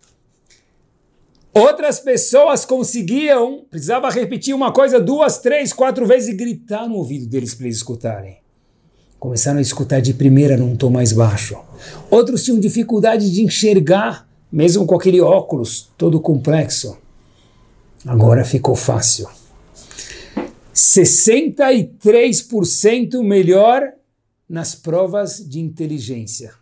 Outras 1.54 2.00
pessoas 2.00 2.66
conseguiam, 2.66 3.64
precisava 3.70 4.10
repetir 4.10 4.56
uma 4.56 4.72
coisa 4.72 5.00
duas, 5.00 5.38
três, 5.38 5.72
quatro 5.72 6.04
vezes 6.08 6.30
e 6.30 6.34
gritar 6.34 6.90
no 6.90 6.96
ouvido 6.96 7.28
deles 7.28 7.54
para 7.54 7.68
eles 7.68 7.78
escutarem. 7.78 8.38
Começaram 9.20 9.60
a 9.60 9.62
escutar 9.62 10.00
de 10.00 10.16
primeira 10.16 10.58
num 10.58 10.76
tom 10.76 10.90
mais 10.90 11.12
baixo. 11.12 11.60
Outros 12.10 12.44
tinham 12.44 12.60
dificuldade 12.60 13.32
de 13.32 13.44
enxergar, 13.44 14.28
mesmo 14.52 14.84
com 14.88 14.96
aquele 14.96 15.22
óculos 15.22 15.92
todo 15.96 16.20
complexo. 16.20 16.98
Agora 18.04 18.44
ficou 18.44 18.76
fácil. 18.76 19.30
63% 20.76 23.24
melhor 23.24 23.94
nas 24.48 24.76
provas 24.76 25.44
de 25.48 25.60
inteligência. 25.62 26.54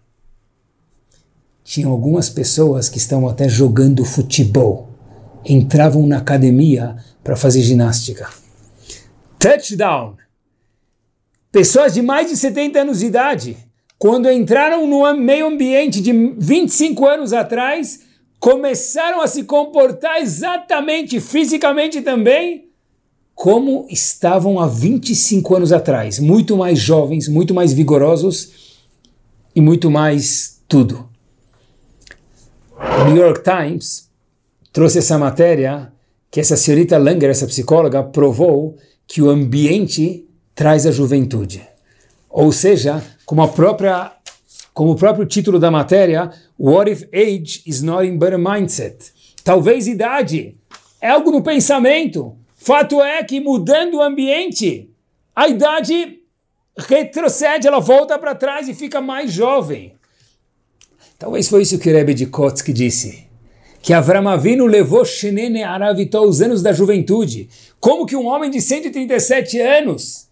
Tinham 1.63 1.89
algumas 1.89 2.29
pessoas 2.29 2.87
que 2.89 2.99
estavam 2.99 3.27
até 3.27 3.49
jogando 3.49 4.05
futebol, 4.05 4.89
entravam 5.43 6.05
na 6.05 6.19
academia 6.19 6.95
para 7.23 7.35
fazer 7.35 7.61
ginástica. 7.61 8.29
Touchdown! 9.39 10.15
Pessoas 11.51 11.95
de 11.95 12.03
mais 12.03 12.29
de 12.29 12.37
70 12.37 12.81
anos 12.81 12.99
de 12.99 13.07
idade, 13.07 13.57
quando 13.97 14.31
entraram 14.31 14.85
no 14.85 15.11
meio 15.15 15.47
ambiente 15.47 15.99
de 16.01 16.13
25 16.37 17.07
anos 17.07 17.33
atrás, 17.33 18.01
começaram 18.39 19.21
a 19.21 19.27
se 19.27 19.43
comportar 19.43 20.21
exatamente 20.21 21.19
fisicamente 21.19 21.99
também 22.01 22.62
como 23.35 23.87
estavam 23.89 24.59
há 24.59 24.67
25 24.67 25.55
anos 25.55 25.71
atrás, 25.71 26.19
muito 26.19 26.55
mais 26.55 26.79
jovens, 26.79 27.27
muito 27.27 27.53
mais 27.53 27.73
vigorosos 27.73 28.79
e 29.55 29.61
muito 29.61 29.89
mais 29.89 30.61
tudo. 30.67 31.09
O 32.77 33.05
New 33.05 33.17
York 33.17 33.41
Times 33.43 34.09
trouxe 34.71 34.99
essa 34.99 35.17
matéria 35.17 35.91
que 36.31 36.39
essa 36.39 36.57
senhorita 36.57 36.97
Langer, 36.97 37.29
essa 37.29 37.45
psicóloga, 37.45 38.01
provou 38.03 38.77
que 39.07 39.21
o 39.21 39.29
ambiente 39.29 40.25
traz 40.55 40.85
a 40.85 40.91
juventude. 40.91 41.61
Ou 42.29 42.51
seja, 42.51 43.03
como 43.25 43.41
a 43.43 43.47
própria 43.47 44.11
como 44.73 44.93
o 44.93 44.95
próprio 44.95 45.25
título 45.25 45.59
da 45.59 45.69
matéria, 45.69 46.31
What 46.57 46.89
if 46.89 47.03
age 47.13 47.61
is 47.67 47.81
not 47.83 48.07
in 48.07 48.17
a 48.21 48.37
mindset? 48.37 49.11
Talvez 49.43 49.87
idade 49.87 50.57
é 50.99 51.09
algo 51.09 51.31
no 51.31 51.43
pensamento. 51.43 52.35
Fato 52.63 53.03
é 53.03 53.21
que 53.21 53.41
mudando 53.41 53.95
o 53.95 54.01
ambiente, 54.01 54.89
a 55.35 55.49
idade 55.49 56.21
retrocede, 56.77 57.67
ela 57.67 57.81
volta 57.81 58.17
para 58.17 58.33
trás 58.33 58.69
e 58.69 58.73
fica 58.73 59.01
mais 59.01 59.33
jovem. 59.33 59.95
Talvez 61.19 61.49
foi 61.49 61.63
isso 61.63 61.77
que 61.77 61.89
o 61.89 61.93
Rebbe 61.93 62.13
de 62.13 62.25
Kotzk 62.25 62.71
disse 62.71 63.27
que 63.81 63.91
Avram 63.91 64.23
levou 64.65 65.03
Shenene 65.03 65.61
Aravitó 65.61 66.23
os 66.23 66.41
anos 66.41 66.61
da 66.61 66.71
juventude. 66.71 67.49
Como 67.81 68.05
que 68.05 68.15
um 68.15 68.27
homem 68.27 68.49
de 68.49 68.61
137 68.61 69.59
anos 69.59 70.29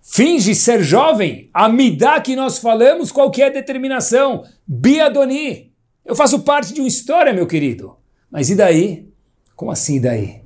finge 0.00 0.54
ser 0.54 0.82
jovem? 0.82 1.50
A 1.52 1.68
midá 1.68 2.18
que 2.18 2.34
nós 2.34 2.56
falamos, 2.56 3.12
qual 3.12 3.30
que 3.30 3.42
é 3.42 3.48
a 3.48 3.50
determinação? 3.50 4.42
Biadoni. 4.66 5.70
Eu 6.02 6.16
faço 6.16 6.40
parte 6.40 6.72
de 6.72 6.80
uma 6.80 6.88
história, 6.88 7.34
meu 7.34 7.46
querido. 7.46 7.94
Mas 8.30 8.48
e 8.48 8.54
daí? 8.54 9.06
Como 9.54 9.70
assim 9.70 9.96
e 9.96 10.00
daí? 10.00 10.41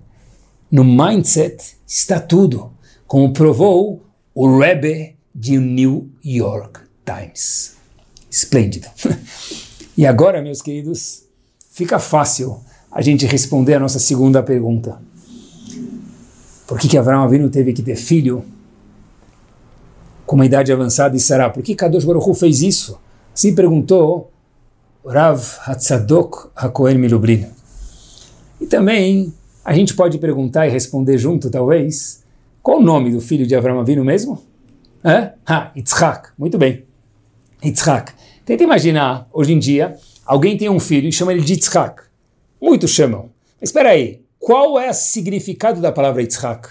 No 0.70 0.82
mindset 0.82 1.76
está 1.86 2.18
tudo, 2.18 2.72
como 3.06 3.32
provou 3.32 4.04
o 4.34 4.58
Rebbe 4.58 5.16
de 5.34 5.58
New 5.58 6.10
York 6.24 6.80
Times. 7.04 7.76
Esplêndido. 8.30 8.88
e 9.96 10.04
agora, 10.04 10.42
meus 10.42 10.60
queridos, 10.60 11.24
fica 11.70 11.98
fácil 11.98 12.60
a 12.90 13.00
gente 13.00 13.26
responder 13.26 13.74
a 13.74 13.80
nossa 13.80 13.98
segunda 13.98 14.42
pergunta. 14.42 15.00
Por 16.66 16.78
que, 16.78 16.88
que 16.88 16.98
Abraão 16.98 17.22
Avinu 17.22 17.48
teve 17.48 17.72
que 17.72 17.82
ter 17.82 17.94
filho 17.94 18.44
com 20.26 20.34
uma 20.34 20.46
idade 20.46 20.72
avançada 20.72 21.16
e 21.16 21.20
Sarah? 21.20 21.50
Por 21.50 21.62
que 21.62 21.74
Kadosh 21.74 22.04
Baruch 22.04 22.28
Hu 22.28 22.34
fez 22.34 22.60
isso? 22.60 22.98
Assim 23.32 23.54
perguntou 23.54 24.32
Rav 25.06 25.40
Hatzadok 25.64 26.48
HaKohen 26.56 26.98
Milublin. 26.98 27.46
E 28.60 28.66
também 28.66 29.32
a 29.66 29.74
gente 29.74 29.94
pode 29.94 30.18
perguntar 30.18 30.66
e 30.66 30.70
responder 30.70 31.18
junto, 31.18 31.50
talvez, 31.50 32.24
qual 32.62 32.78
o 32.78 32.82
nome 32.82 33.10
do 33.10 33.20
filho 33.20 33.46
de 33.46 33.54
Abraão 33.54 33.80
Avinu 33.80 34.04
mesmo? 34.04 34.42
É? 35.04 35.32
Ah, 35.46 35.70
Yitzhak. 35.76 36.30
Muito 36.38 36.56
bem. 36.56 36.84
Yitzhak. 37.64 38.12
Tenta 38.44 38.62
imaginar, 38.62 39.28
hoje 39.32 39.52
em 39.52 39.58
dia, 39.58 39.96
Alguém 40.26 40.56
tem 40.56 40.68
um 40.68 40.80
filho 40.80 41.08
e 41.08 41.12
chama 41.12 41.32
ele 41.32 41.42
de 41.42 41.52
Yitzhak. 41.52 42.02
Muitos 42.60 42.90
chamam. 42.90 43.30
Mas 43.60 43.68
espera 43.70 43.90
aí, 43.90 44.22
qual 44.40 44.78
é 44.78 44.90
o 44.90 44.92
significado 44.92 45.80
da 45.80 45.92
palavra 45.92 46.20
Yitzhak? 46.20 46.70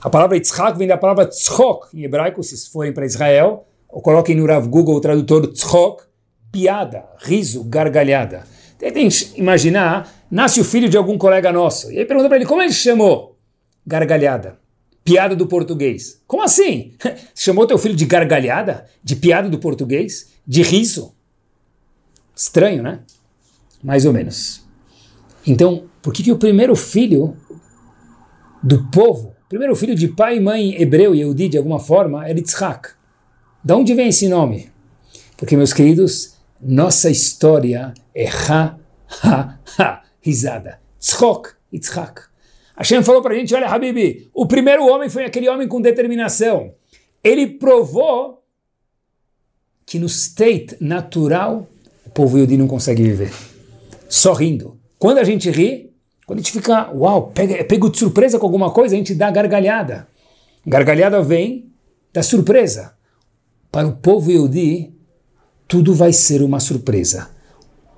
A 0.00 0.08
palavra 0.08 0.38
Yitzhak 0.38 0.78
vem 0.78 0.88
da 0.88 0.96
palavra 0.96 1.26
tzchok, 1.26 1.88
em 1.94 2.04
hebraico, 2.04 2.42
se 2.42 2.70
forem 2.70 2.94
para 2.94 3.04
Israel, 3.04 3.66
ou 3.90 4.00
coloquem 4.00 4.34
no 4.34 4.46
Rav 4.46 4.66
Google 4.68 4.96
o 4.96 5.00
tradutor 5.00 5.46
tzchok, 5.48 6.04
piada, 6.50 7.04
riso, 7.18 7.62
gargalhada. 7.64 8.44
Tentem 8.78 9.06
imaginar, 9.36 10.10
nasce 10.32 10.58
o 10.62 10.64
filho 10.64 10.88
de 10.88 10.96
algum 10.96 11.18
colega 11.18 11.52
nosso, 11.52 11.92
e 11.92 11.98
aí 11.98 12.06
pergunta 12.06 12.26
para 12.26 12.38
ele, 12.38 12.46
como 12.46 12.62
ele 12.62 12.72
chamou? 12.72 13.38
Gargalhada. 13.86 14.58
Piada 15.04 15.36
do 15.36 15.46
português. 15.46 16.22
Como 16.26 16.42
assim? 16.42 16.92
Chamou 17.34 17.66
teu 17.66 17.76
filho 17.76 17.96
de 17.96 18.06
gargalhada? 18.06 18.86
De 19.02 19.16
piada 19.16 19.48
do 19.48 19.58
português? 19.58 20.30
De 20.46 20.62
riso? 20.62 21.12
Estranho, 22.36 22.84
né? 22.84 23.00
Mais 23.82 24.06
ou 24.06 24.12
menos. 24.12 24.64
Então, 25.44 25.86
por 26.00 26.12
que, 26.12 26.22
que 26.22 26.30
o 26.30 26.38
primeiro 26.38 26.76
filho 26.76 27.36
do 28.62 28.88
povo, 28.90 29.34
primeiro 29.48 29.74
filho 29.74 29.96
de 29.96 30.06
pai 30.06 30.36
e 30.36 30.40
mãe 30.40 30.80
hebreu 30.80 31.16
e 31.16 31.18
Yehudi 31.18 31.48
de 31.48 31.58
alguma 31.58 31.80
forma, 31.80 32.24
era 32.24 32.38
Yitzhak? 32.38 32.90
Da 33.62 33.76
onde 33.76 33.92
vem 33.94 34.08
esse 34.08 34.28
nome? 34.28 34.70
Porque, 35.36 35.56
meus 35.56 35.72
queridos, 35.72 36.36
nossa 36.60 37.10
história 37.10 37.92
é 38.14 38.28
ha, 38.28 38.76
ha, 39.24 39.58
ha, 39.76 40.02
risada. 40.22 40.80
Tzchok, 40.98 41.50
Yitzhak. 41.72 42.22
Hashem 42.76 43.02
falou 43.02 43.20
para 43.20 43.34
a 43.34 43.36
gente, 43.36 43.54
olha, 43.54 43.68
Habibi, 43.68 44.30
o 44.32 44.46
primeiro 44.46 44.86
homem 44.86 45.10
foi 45.10 45.24
aquele 45.24 45.48
homem 45.48 45.68
com 45.68 45.80
determinação. 45.80 46.74
Ele 47.22 47.46
provou 47.46 48.42
que 49.84 49.98
no 49.98 50.06
state 50.06 50.76
natural 50.80 51.68
povo 52.12 52.38
Yodi 52.38 52.56
não 52.56 52.68
consegue 52.68 53.02
viver. 53.02 53.32
Só 54.08 54.32
rindo. 54.32 54.78
Quando 54.98 55.18
a 55.18 55.24
gente 55.24 55.50
ri, 55.50 55.92
quando 56.26 56.38
a 56.38 56.42
gente 56.42 56.52
fica, 56.52 56.90
uau, 56.92 57.30
pega, 57.34 57.64
pego 57.64 57.90
de 57.90 57.98
surpresa 57.98 58.38
com 58.38 58.46
alguma 58.46 58.70
coisa, 58.70 58.94
a 58.94 58.98
gente 58.98 59.14
dá 59.14 59.30
gargalhada. 59.30 60.06
Gargalhada 60.66 61.22
vem 61.22 61.72
da 62.12 62.22
surpresa. 62.22 62.94
Para 63.70 63.88
o 63.88 63.96
povo 63.96 64.30
Yodi, 64.30 64.94
tudo 65.66 65.94
vai 65.94 66.12
ser 66.12 66.42
uma 66.42 66.60
surpresa. 66.60 67.30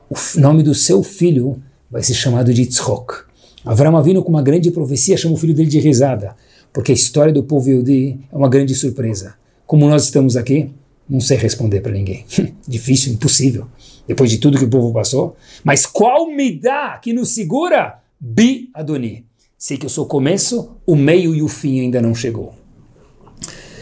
O 0.08 0.14
nome 0.40 0.62
do 0.62 0.74
seu 0.74 1.02
filho 1.02 1.62
vai 1.94 2.02
ser 2.02 2.14
chamado 2.14 2.52
de 2.52 2.62
Yitzhok. 2.62 3.22
Avram 3.64 3.96
Avinu, 3.96 4.20
com 4.20 4.28
uma 4.30 4.42
grande 4.42 4.68
profecia, 4.72 5.16
chama 5.16 5.36
o 5.36 5.38
filho 5.38 5.54
dele 5.54 5.70
de 5.70 5.78
risada, 5.78 6.34
porque 6.72 6.90
a 6.90 6.94
história 6.94 7.32
do 7.32 7.44
povo 7.44 7.70
Yodi 7.70 8.18
é 8.32 8.36
uma 8.36 8.48
grande 8.48 8.74
surpresa. 8.74 9.36
Como 9.64 9.88
nós 9.88 10.02
estamos 10.02 10.36
aqui, 10.36 10.72
não 11.08 11.20
sei 11.20 11.36
responder 11.36 11.82
para 11.82 11.92
ninguém. 11.92 12.24
Difícil, 12.66 13.12
impossível 13.12 13.68
depois 14.08 14.28
de 14.28 14.38
tudo 14.38 14.58
que 14.58 14.64
o 14.64 14.68
povo 14.68 14.92
passou. 14.92 15.36
Mas 15.62 15.86
qual 15.86 16.28
me 16.28 16.58
dá 16.58 16.98
que 16.98 17.12
nos 17.12 17.32
segura? 17.32 18.00
Bi 18.18 18.70
Adoni. 18.74 19.24
Sei 19.56 19.76
que 19.76 19.86
eu 19.86 19.90
sou 19.90 20.04
o 20.04 20.08
começo, 20.08 20.72
o 20.84 20.96
meio 20.96 21.32
e 21.32 21.42
o 21.42 21.48
fim 21.48 21.78
ainda 21.78 22.02
não 22.02 22.12
chegou. 22.12 22.52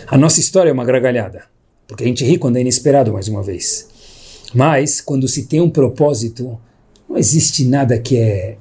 A 0.06 0.18
nossa 0.18 0.38
história 0.38 0.68
é 0.68 0.72
uma 0.72 0.84
gargalhada, 0.84 1.44
porque 1.88 2.04
a 2.04 2.06
gente 2.06 2.26
ri 2.26 2.36
quando 2.36 2.58
é 2.58 2.60
inesperado 2.60 3.10
mais 3.10 3.26
uma 3.26 3.42
vez. 3.42 3.88
Mas 4.52 5.00
quando 5.00 5.26
se 5.26 5.46
tem 5.46 5.62
um 5.62 5.70
propósito, 5.70 6.60
não 7.12 7.18
existe 7.18 7.64
nada 7.64 7.98
que 7.98 8.18
é 8.18 8.56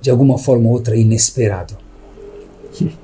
de 0.00 0.10
alguma 0.10 0.38
forma 0.38 0.68
ou 0.68 0.74
outra 0.74 0.96
inesperado. 0.96 1.76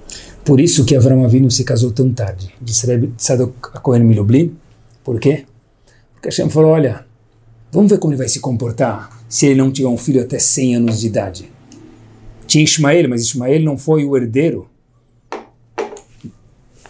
Por 0.44 0.60
isso 0.60 0.84
que 0.84 0.94
Avram 0.94 1.24
Avinu 1.24 1.50
se 1.50 1.64
casou 1.64 1.92
tão 1.92 2.12
tarde, 2.12 2.52
disse 2.60 2.86
Tzadok 3.16 3.80
Cohen 3.80 4.04
Milublin. 4.04 4.56
Por 5.02 5.18
quê? 5.18 5.44
Porque 6.14 6.28
Hashem 6.28 6.48
falou, 6.50 6.70
olha, 6.70 7.06
Vamos 7.74 7.90
ver 7.90 7.98
como 7.98 8.12
ele 8.12 8.18
vai 8.18 8.28
se 8.28 8.38
comportar 8.38 9.18
se 9.30 9.46
ele 9.46 9.54
não 9.54 9.72
tiver 9.72 9.88
um 9.88 9.96
filho 9.96 10.20
até 10.20 10.38
100 10.38 10.76
anos 10.76 11.00
de 11.00 11.06
idade. 11.06 11.50
Tinha 12.46 12.62
Ismael, 12.62 13.08
mas 13.08 13.22
Ismael 13.22 13.62
não 13.62 13.78
foi 13.78 14.04
o 14.04 14.14
herdeiro 14.14 14.68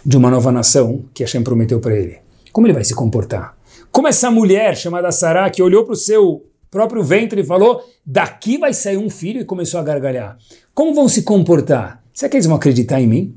de 0.05 0.17
uma 0.17 0.29
nova 0.29 0.51
nação 0.51 1.05
que 1.13 1.23
Hashem 1.23 1.41
prometeu 1.41 1.79
para 1.79 1.95
ele. 1.95 2.17
Como 2.51 2.67
ele 2.67 2.73
vai 2.73 2.83
se 2.83 2.93
comportar? 2.93 3.57
Como 3.93 4.09
essa 4.09 4.29
mulher 4.29 4.75
chamada 4.75 5.09
Sarah, 5.09 5.49
que 5.49 5.63
olhou 5.63 5.85
para 5.85 5.93
o 5.93 5.95
seu 5.95 6.43
próprio 6.73 7.03
ventre 7.03 7.43
falou: 7.43 7.87
daqui 8.03 8.57
vai 8.57 8.73
sair 8.73 8.97
um 8.97 9.09
filho, 9.09 9.41
e 9.41 9.45
começou 9.45 9.79
a 9.79 9.83
gargalhar. 9.83 10.37
Como 10.73 10.95
vão 10.95 11.07
se 11.07 11.21
comportar? 11.21 12.03
Será 12.11 12.29
que 12.29 12.35
eles 12.35 12.47
vão 12.47 12.55
acreditar 12.55 12.99
em 12.99 13.07
mim? 13.07 13.35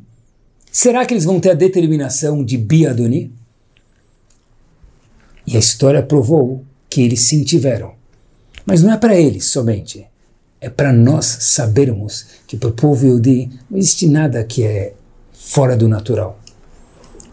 Será 0.72 1.05
que 1.05 1.12
eles 1.12 1.24
vão 1.24 1.39
ter 1.39 1.51
a 1.51 1.55
determinação 1.55 2.43
de 2.43 2.57
Biadoni? 2.57 3.30
E 5.47 5.55
a 5.55 5.61
história 5.61 6.03
provou 6.03 6.64
que 6.89 7.03
eles 7.03 7.28
sim 7.28 7.45
tiveram. 7.45 7.95
Mas 8.64 8.82
não 8.82 8.93
é 8.93 8.97
para 8.97 9.14
eles 9.14 9.47
somente. 9.47 10.07
É 10.61 10.70
para 10.70 10.93
nós 10.93 11.26
sabermos 11.26 12.26
que 12.47 12.57
para 12.57 12.70
o 12.70 12.72
povo 12.72 13.07
Yudi 13.07 13.51
não 13.70 13.78
existe 13.78 14.07
nada 14.07 14.43
que 14.43 14.64
é 14.64 14.95
fora 15.32 15.76
do 15.76 15.87
natural. 15.87 16.41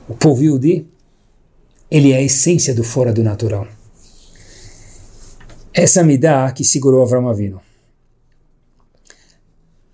O 0.07 0.13
povo 0.13 0.43
Yudi, 0.43 0.85
ele 1.89 2.11
é 2.11 2.17
a 2.17 2.21
essência 2.21 2.75
do 2.75 2.83
fora 2.83 3.13
do 3.13 3.23
natural. 3.23 3.67
Essa 5.73 6.03
me 6.03 6.17
dá 6.17 6.51
que 6.51 6.63
segurou 6.63 7.01
Avram 7.01 7.27
Avinu. 7.27 7.59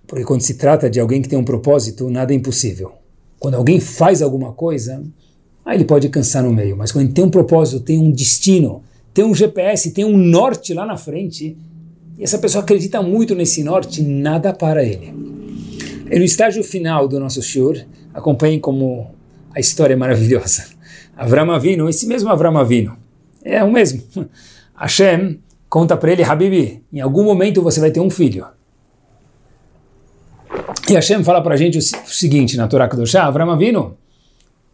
Porque 0.05 0.25
quando 0.25 0.41
se 0.41 0.55
trata 0.55 0.89
de 0.89 0.99
alguém 0.99 1.21
que 1.21 1.29
tem 1.29 1.39
um 1.39 1.43
propósito, 1.43 2.09
nada 2.09 2.33
é 2.33 2.35
impossível. 2.35 2.93
Quando 3.39 3.55
alguém 3.55 3.79
faz 3.79 4.21
alguma 4.21 4.51
coisa, 4.51 5.01
aí 5.63 5.77
ele 5.77 5.85
pode 5.85 6.09
cansar 6.09 6.43
no 6.43 6.51
meio. 6.51 6.75
Mas 6.75 6.91
quando 6.91 7.05
ele 7.05 7.13
tem 7.13 7.23
um 7.23 7.29
propósito, 7.29 7.79
tem 7.79 7.97
um 7.97 8.11
destino, 8.11 8.83
tem 9.13 9.23
um 9.23 9.33
GPS, 9.33 9.91
tem 9.91 10.03
um 10.03 10.17
norte 10.17 10.73
lá 10.73 10.85
na 10.85 10.97
frente, 10.97 11.55
e 12.17 12.23
essa 12.23 12.37
pessoa 12.39 12.63
acredita 12.63 13.01
muito 13.01 13.33
nesse 13.33 13.63
norte, 13.63 14.01
nada 14.01 14.51
para 14.51 14.83
ele. 14.83 15.13
E 16.11 16.17
no 16.19 16.25
estágio 16.25 16.63
final 16.63 17.07
do 17.07 17.19
nosso 17.19 17.41
Shur, 17.41 17.77
acompanhem 18.13 18.59
como 18.59 19.11
a 19.55 19.59
história 19.59 19.93
é 19.93 19.97
maravilhosa. 19.97 20.65
Avram 21.15 21.51
Avinu, 21.51 21.87
esse 21.87 22.05
mesmo 22.07 22.29
Avram 22.29 22.57
Avinu, 22.57 22.97
é 23.43 23.63
o 23.63 23.71
mesmo. 23.71 24.01
Hashem 24.75 25.39
conta 25.69 25.95
para 25.95 26.11
ele, 26.11 26.23
Habibi, 26.23 26.83
em 26.91 26.99
algum 26.99 27.23
momento 27.23 27.61
você 27.61 27.79
vai 27.79 27.91
ter 27.91 27.99
um 27.99 28.09
filho. 28.09 28.45
E 30.89 30.93
Hashem 30.93 31.23
fala 31.23 31.41
para 31.41 31.53
a 31.53 31.57
gente 31.57 31.77
o 31.77 31.81
seguinte 31.81 32.57
na 32.57 32.67
Torá 32.67 32.89
Kedoshá, 32.89 33.25
Avram 33.25 33.51
Avinu, 33.51 33.95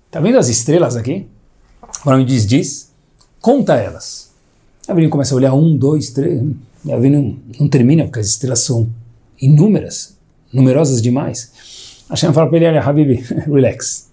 tá 0.09 0.21
vendo 0.21 0.37
as 0.37 0.47
estrelas 0.47 0.95
aqui? 0.95 1.27
Avram 2.05 2.23
diz, 2.23 2.47
diz, 2.47 2.93
conta 3.41 3.75
elas. 3.75 4.33
Avinu 4.87 5.09
começa 5.09 5.33
a 5.33 5.37
olhar, 5.37 5.53
um, 5.53 5.75
dois, 5.75 6.11
três, 6.11 6.41
Avinu 6.89 7.37
não 7.59 7.67
termina, 7.67 8.05
porque 8.05 8.19
as 8.19 8.27
estrelas 8.27 8.59
são 8.61 8.89
inúmeras, 9.41 10.17
numerosas 10.53 11.01
demais. 11.01 12.05
Hashem 12.09 12.31
fala 12.31 12.47
para 12.47 12.57
ele, 12.57 12.67
olha, 12.67 12.81
Habib, 12.81 13.21
relax. 13.45 14.09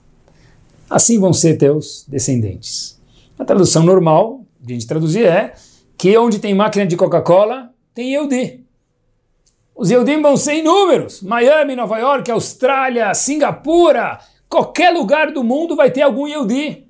Assim 0.90 1.20
vão 1.20 1.32
ser 1.32 1.56
teus 1.56 2.04
descendentes. 2.08 2.98
A 3.38 3.44
tradução 3.44 3.84
normal, 3.84 4.44
de 4.60 4.72
a 4.72 4.74
gente 4.74 4.86
traduzir, 4.86 5.24
é 5.24 5.54
que 6.02 6.18
onde 6.18 6.40
tem 6.40 6.52
máquina 6.52 6.84
de 6.84 6.96
Coca-Cola, 6.96 7.72
tem 7.94 8.14
Yehudi. 8.14 8.66
Os 9.72 9.88
Yehudim 9.88 10.20
vão 10.20 10.36
ser 10.36 10.54
inúmeros. 10.54 11.22
Miami, 11.22 11.76
Nova 11.76 11.96
York, 11.96 12.28
Austrália, 12.28 13.14
Singapura, 13.14 14.18
qualquer 14.48 14.90
lugar 14.90 15.30
do 15.30 15.44
mundo 15.44 15.76
vai 15.76 15.92
ter 15.92 16.02
algum 16.02 16.26
Yehudi. 16.26 16.88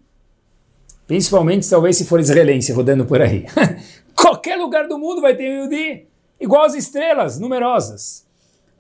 Principalmente, 1.07 1.69
talvez, 1.69 1.99
se 1.99 2.07
for 2.07 2.21
israelense 2.21 2.73
rodando 2.73 3.05
por 3.05 3.21
aí. 3.21 3.45
qualquer 4.17 4.57
lugar 4.57 4.89
do 4.89 4.99
mundo 4.99 5.21
vai 5.21 5.37
ter 5.37 5.43
Yehudi. 5.43 6.07
Igual 6.41 6.65
as 6.65 6.73
estrelas, 6.73 7.39
numerosas. 7.39 8.25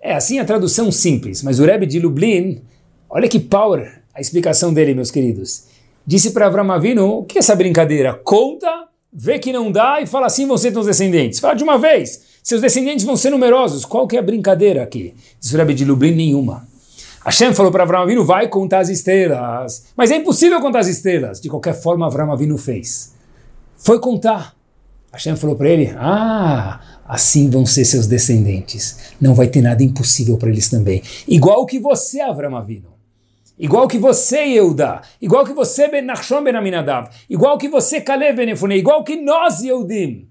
É 0.00 0.14
assim 0.14 0.38
a 0.38 0.46
tradução 0.46 0.90
simples, 0.90 1.42
mas 1.42 1.60
o 1.60 1.66
Rebbe 1.66 1.84
de 1.84 2.00
Lublin, 2.00 2.62
olha 3.10 3.28
que 3.28 3.38
power 3.38 4.00
a 4.14 4.20
explicação 4.22 4.72
dele, 4.72 4.94
meus 4.94 5.10
queridos. 5.10 5.66
Disse 6.06 6.30
para 6.30 6.46
Avram 6.46 6.72
Avinu, 6.72 7.18
o 7.18 7.22
que 7.22 7.36
é 7.36 7.40
essa 7.40 7.54
brincadeira? 7.54 8.14
Conta, 8.14 8.88
vê 9.12 9.38
que 9.38 9.52
não 9.52 9.70
dá 9.70 10.00
e 10.00 10.06
fala 10.06 10.26
assim 10.26 10.46
vão 10.46 10.56
ser 10.56 10.72
teus 10.72 10.86
descendentes. 10.86 11.38
Fala 11.38 11.54
de 11.54 11.62
uma 11.62 11.76
vez, 11.78 12.22
seus 12.42 12.60
descendentes 12.60 13.04
vão 13.04 13.16
ser 13.16 13.30
numerosos. 13.30 13.84
Qual 13.84 14.06
que 14.08 14.16
é 14.16 14.18
a 14.18 14.22
brincadeira 14.22 14.82
aqui? 14.82 15.14
Diz 15.38 15.52
o 15.52 15.64
de 15.66 15.84
Lublin, 15.84 16.14
nenhuma. 16.14 16.66
Hashem 17.24 17.54
falou 17.54 17.70
para 17.70 17.84
Avram 17.84 18.02
Avinu, 18.02 18.24
vai 18.24 18.48
contar 18.48 18.80
as 18.80 18.88
estrelas. 18.88 19.84
Mas 19.96 20.10
é 20.10 20.16
impossível 20.16 20.60
contar 20.60 20.80
as 20.80 20.88
estrelas. 20.88 21.40
De 21.40 21.48
qualquer 21.48 21.74
forma, 21.74 22.06
Avram 22.06 22.32
Avinu 22.32 22.58
fez. 22.58 23.12
Foi 23.76 24.00
contar. 24.00 24.56
Hashem 25.12 25.36
falou 25.36 25.54
para 25.54 25.68
ele, 25.68 25.92
ah, 25.96 26.80
assim 27.06 27.50
vão 27.50 27.66
ser 27.66 27.84
seus 27.84 28.06
descendentes. 28.06 29.14
Não 29.20 29.34
vai 29.34 29.46
ter 29.46 29.60
nada 29.60 29.82
impossível 29.82 30.36
para 30.38 30.48
eles 30.48 30.68
também. 30.68 31.02
Igual 31.28 31.64
que 31.66 31.78
você, 31.78 32.20
Avram 32.20 32.56
Avinu. 32.56 32.91
Igual 33.58 33.86
que 33.86 33.98
você, 33.98 34.38
Yehuda. 34.44 35.02
Igual 35.20 35.44
que 35.44 35.52
você, 35.52 35.88
Ben 35.88 36.02
Nachshon 36.02 36.42
Ben 36.42 36.56
Aminadav. 36.56 37.08
Igual 37.28 37.58
que 37.58 37.68
você, 37.68 38.00
Kaleb 38.00 38.36
Ben 38.36 38.50
Efune. 38.50 38.76
Igual 38.76 39.04
que 39.04 39.16
nós, 39.16 39.62
Yehudim. 39.62 40.28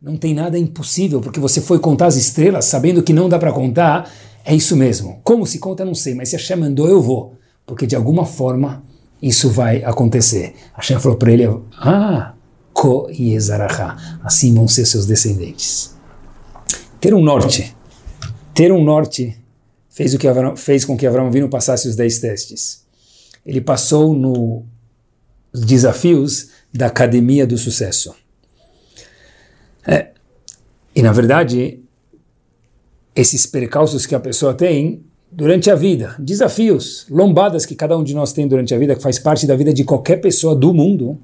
Não 0.00 0.16
tem 0.16 0.34
nada 0.34 0.58
impossível, 0.58 1.20
porque 1.20 1.38
você 1.38 1.60
foi 1.60 1.78
contar 1.78 2.06
as 2.06 2.16
estrelas 2.16 2.64
sabendo 2.64 3.02
que 3.02 3.12
não 3.12 3.28
dá 3.28 3.38
para 3.38 3.52
contar. 3.52 4.10
É 4.44 4.54
isso 4.54 4.76
mesmo. 4.76 5.20
Como 5.22 5.46
se 5.46 5.58
conta, 5.58 5.84
não 5.84 5.94
sei, 5.94 6.14
mas 6.14 6.30
se 6.30 6.36
Hashem 6.36 6.56
mandou, 6.56 6.88
eu 6.88 7.00
vou. 7.00 7.34
Porque 7.66 7.86
de 7.86 7.94
alguma 7.94 8.24
forma 8.24 8.82
isso 9.22 9.50
vai 9.50 9.84
acontecer. 9.84 10.54
Hashem 10.74 10.98
falou 10.98 11.18
para 11.18 11.32
ele, 11.32 11.46
ah, 11.78 12.34
Ko 12.72 13.08
Yezarachá. 13.10 14.20
Assim 14.24 14.54
vão 14.54 14.66
ser 14.66 14.86
seus 14.86 15.06
descendentes. 15.06 15.94
Ter 17.00 17.14
um 17.14 17.22
norte. 17.22 17.76
Ter 18.54 18.72
um 18.72 18.82
norte 18.82 19.39
fez, 19.90 20.14
o 20.14 20.18
que 20.18 20.26
Avram, 20.26 20.56
fez 20.56 20.84
com 20.84 20.96
que 20.96 21.06
Avram 21.06 21.30
Vino 21.30 21.50
passasse 21.50 21.88
os 21.88 21.96
dez 21.96 22.18
testes. 22.20 22.86
Ele 23.44 23.60
passou 23.60 24.14
nos 24.14 24.62
desafios 25.52 26.50
da 26.72 26.86
Academia 26.86 27.46
do 27.46 27.58
Sucesso. 27.58 28.14
É, 29.86 30.10
e 30.94 31.02
na 31.02 31.12
verdade, 31.12 31.80
esses 33.14 33.46
percalços 33.46 34.06
que 34.06 34.14
a 34.14 34.20
pessoa 34.20 34.54
tem 34.54 35.04
durante 35.30 35.70
a 35.70 35.74
vida, 35.74 36.14
desafios, 36.18 37.06
lombadas 37.08 37.64
que 37.64 37.74
cada 37.74 37.96
um 37.96 38.02
de 38.02 38.14
nós 38.14 38.32
tem 38.32 38.48
durante 38.48 38.74
a 38.74 38.78
vida, 38.78 38.96
que 38.96 39.02
faz 39.02 39.18
parte 39.18 39.46
da 39.46 39.56
vida 39.56 39.72
de 39.72 39.84
qualquer 39.84 40.16
pessoa 40.16 40.54
do 40.54 40.74
mundo, 40.74 41.18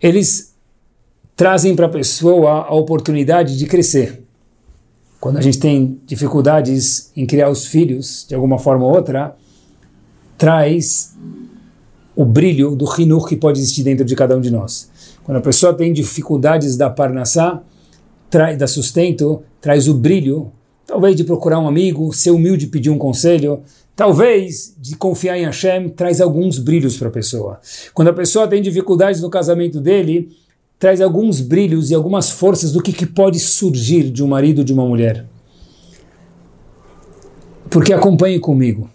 eles 0.00 0.54
trazem 1.36 1.76
para 1.76 1.86
a 1.86 1.90
pessoa 1.90 2.64
a 2.64 2.74
oportunidade 2.74 3.56
de 3.56 3.66
crescer. 3.66 4.25
Quando 5.26 5.38
a 5.38 5.42
gente 5.42 5.58
tem 5.58 6.00
dificuldades 6.06 7.10
em 7.16 7.26
criar 7.26 7.50
os 7.50 7.66
filhos, 7.66 8.24
de 8.28 8.34
alguma 8.36 8.60
forma 8.60 8.84
ou 8.84 8.94
outra, 8.94 9.34
traz 10.38 11.16
o 12.14 12.24
brilho 12.24 12.76
do 12.76 12.84
rinur 12.84 13.26
que 13.26 13.34
pode 13.34 13.58
existir 13.58 13.82
dentro 13.82 14.04
de 14.04 14.14
cada 14.14 14.36
um 14.36 14.40
de 14.40 14.52
nós. 14.52 14.88
Quando 15.24 15.38
a 15.38 15.40
pessoa 15.40 15.74
tem 15.74 15.92
dificuldades 15.92 16.76
da 16.76 16.88
parnassá, 16.88 17.60
da 18.56 18.68
sustento, 18.68 19.42
traz 19.60 19.88
o 19.88 19.94
brilho, 19.94 20.52
talvez 20.86 21.16
de 21.16 21.24
procurar 21.24 21.58
um 21.58 21.66
amigo, 21.66 22.12
ser 22.12 22.30
humilde, 22.30 22.68
pedir 22.68 22.90
um 22.90 22.98
conselho, 22.98 23.64
talvez 23.96 24.76
de 24.78 24.94
confiar 24.94 25.36
em 25.36 25.44
Hashem, 25.44 25.88
traz 25.88 26.20
alguns 26.20 26.60
brilhos 26.60 26.96
para 26.96 27.08
a 27.08 27.10
pessoa. 27.10 27.58
Quando 27.92 28.06
a 28.06 28.12
pessoa 28.12 28.46
tem 28.46 28.62
dificuldades 28.62 29.20
no 29.20 29.28
casamento 29.28 29.80
dele, 29.80 30.28
traz 30.78 31.00
alguns 31.00 31.40
brilhos 31.40 31.90
e 31.90 31.94
algumas 31.94 32.30
forças 32.30 32.72
do 32.72 32.82
que, 32.82 32.92
que 32.92 33.06
pode 33.06 33.38
surgir 33.38 34.10
de 34.10 34.22
um 34.22 34.28
marido 34.28 34.64
de 34.64 34.72
uma 34.72 34.86
mulher. 34.86 35.26
Porque 37.70 37.92
acompanhe 37.92 38.38
comigo. 38.38 38.90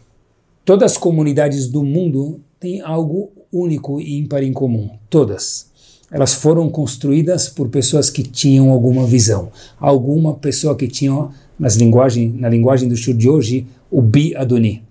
Todas 0.63 0.93
as 0.93 0.97
comunidades 0.97 1.67
do 1.67 1.83
mundo 1.83 2.39
têm 2.59 2.81
algo 2.81 3.31
único 3.51 3.99
e 3.99 4.17
ímpar 4.17 4.43
em 4.43 4.53
comum. 4.53 4.89
Todas. 5.09 5.69
Elas 6.11 6.33
foram 6.33 6.69
construídas 6.69 7.49
por 7.49 7.69
pessoas 7.69 8.09
que 8.09 8.21
tinham 8.21 8.69
alguma 8.69 9.05
visão. 9.05 9.51
Alguma 9.79 10.35
pessoa 10.35 10.75
que 10.75 10.87
tinha, 10.87 11.29
nas 11.57 11.75
linguagem, 11.75 12.29
na 12.37 12.49
linguagem 12.49 12.87
do 12.87 12.95
show 12.95 13.13
de 13.13 13.29
hoje, 13.29 13.65
o 13.89 14.01
Bi 14.01 14.35
Adoni. 14.35 14.83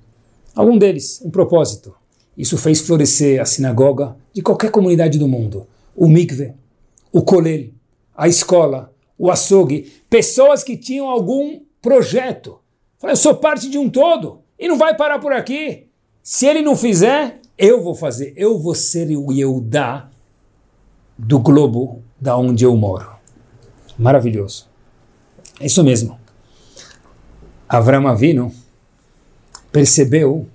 Algum 0.54 0.76
deles, 0.76 1.20
um 1.24 1.30
propósito. 1.30 1.94
Isso 2.36 2.56
fez 2.56 2.80
florescer 2.80 3.40
a 3.40 3.44
sinagoga 3.44 4.16
de 4.32 4.42
qualquer 4.42 4.70
comunidade 4.70 5.18
do 5.18 5.28
mundo. 5.28 5.66
O 5.94 6.08
mikve, 6.08 6.52
o 7.12 7.22
colel, 7.22 7.70
a 8.16 8.28
escola, 8.28 8.92
o 9.18 9.30
açougue, 9.30 9.92
pessoas 10.08 10.62
que 10.62 10.76
tinham 10.76 11.08
algum 11.08 11.60
projeto. 11.82 12.58
Eu 13.02 13.16
sou 13.16 13.34
parte 13.34 13.68
de 13.68 13.78
um 13.78 13.88
todo 13.88 14.40
e 14.58 14.68
não 14.68 14.76
vai 14.76 14.96
parar 14.96 15.18
por 15.18 15.32
aqui. 15.32 15.88
Se 16.22 16.46
ele 16.46 16.62
não 16.62 16.76
fizer, 16.76 17.40
eu 17.56 17.82
vou 17.82 17.94
fazer. 17.94 18.32
Eu 18.36 18.58
vou 18.58 18.74
ser 18.74 19.08
o 19.16 19.32
Yehudá 19.32 20.08
do 21.16 21.38
globo 21.38 22.02
da 22.20 22.36
onde 22.36 22.64
eu 22.64 22.76
moro. 22.76 23.10
Maravilhoso. 23.98 24.68
É 25.58 25.66
isso 25.66 25.82
mesmo. 25.84 26.18
Avram 27.68 28.08
Avinu 28.08 28.52
percebeu 29.70 30.46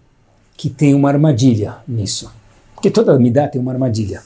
que 0.58 0.70
tem 0.70 0.94
uma 0.94 1.10
armadilha 1.10 1.78
nisso. 1.88 2.32
Porque 2.74 2.90
toda 2.90 3.18
midá 3.20 3.48
tem 3.48 3.62
uma 3.62 3.72
armadilha. 3.72 4.22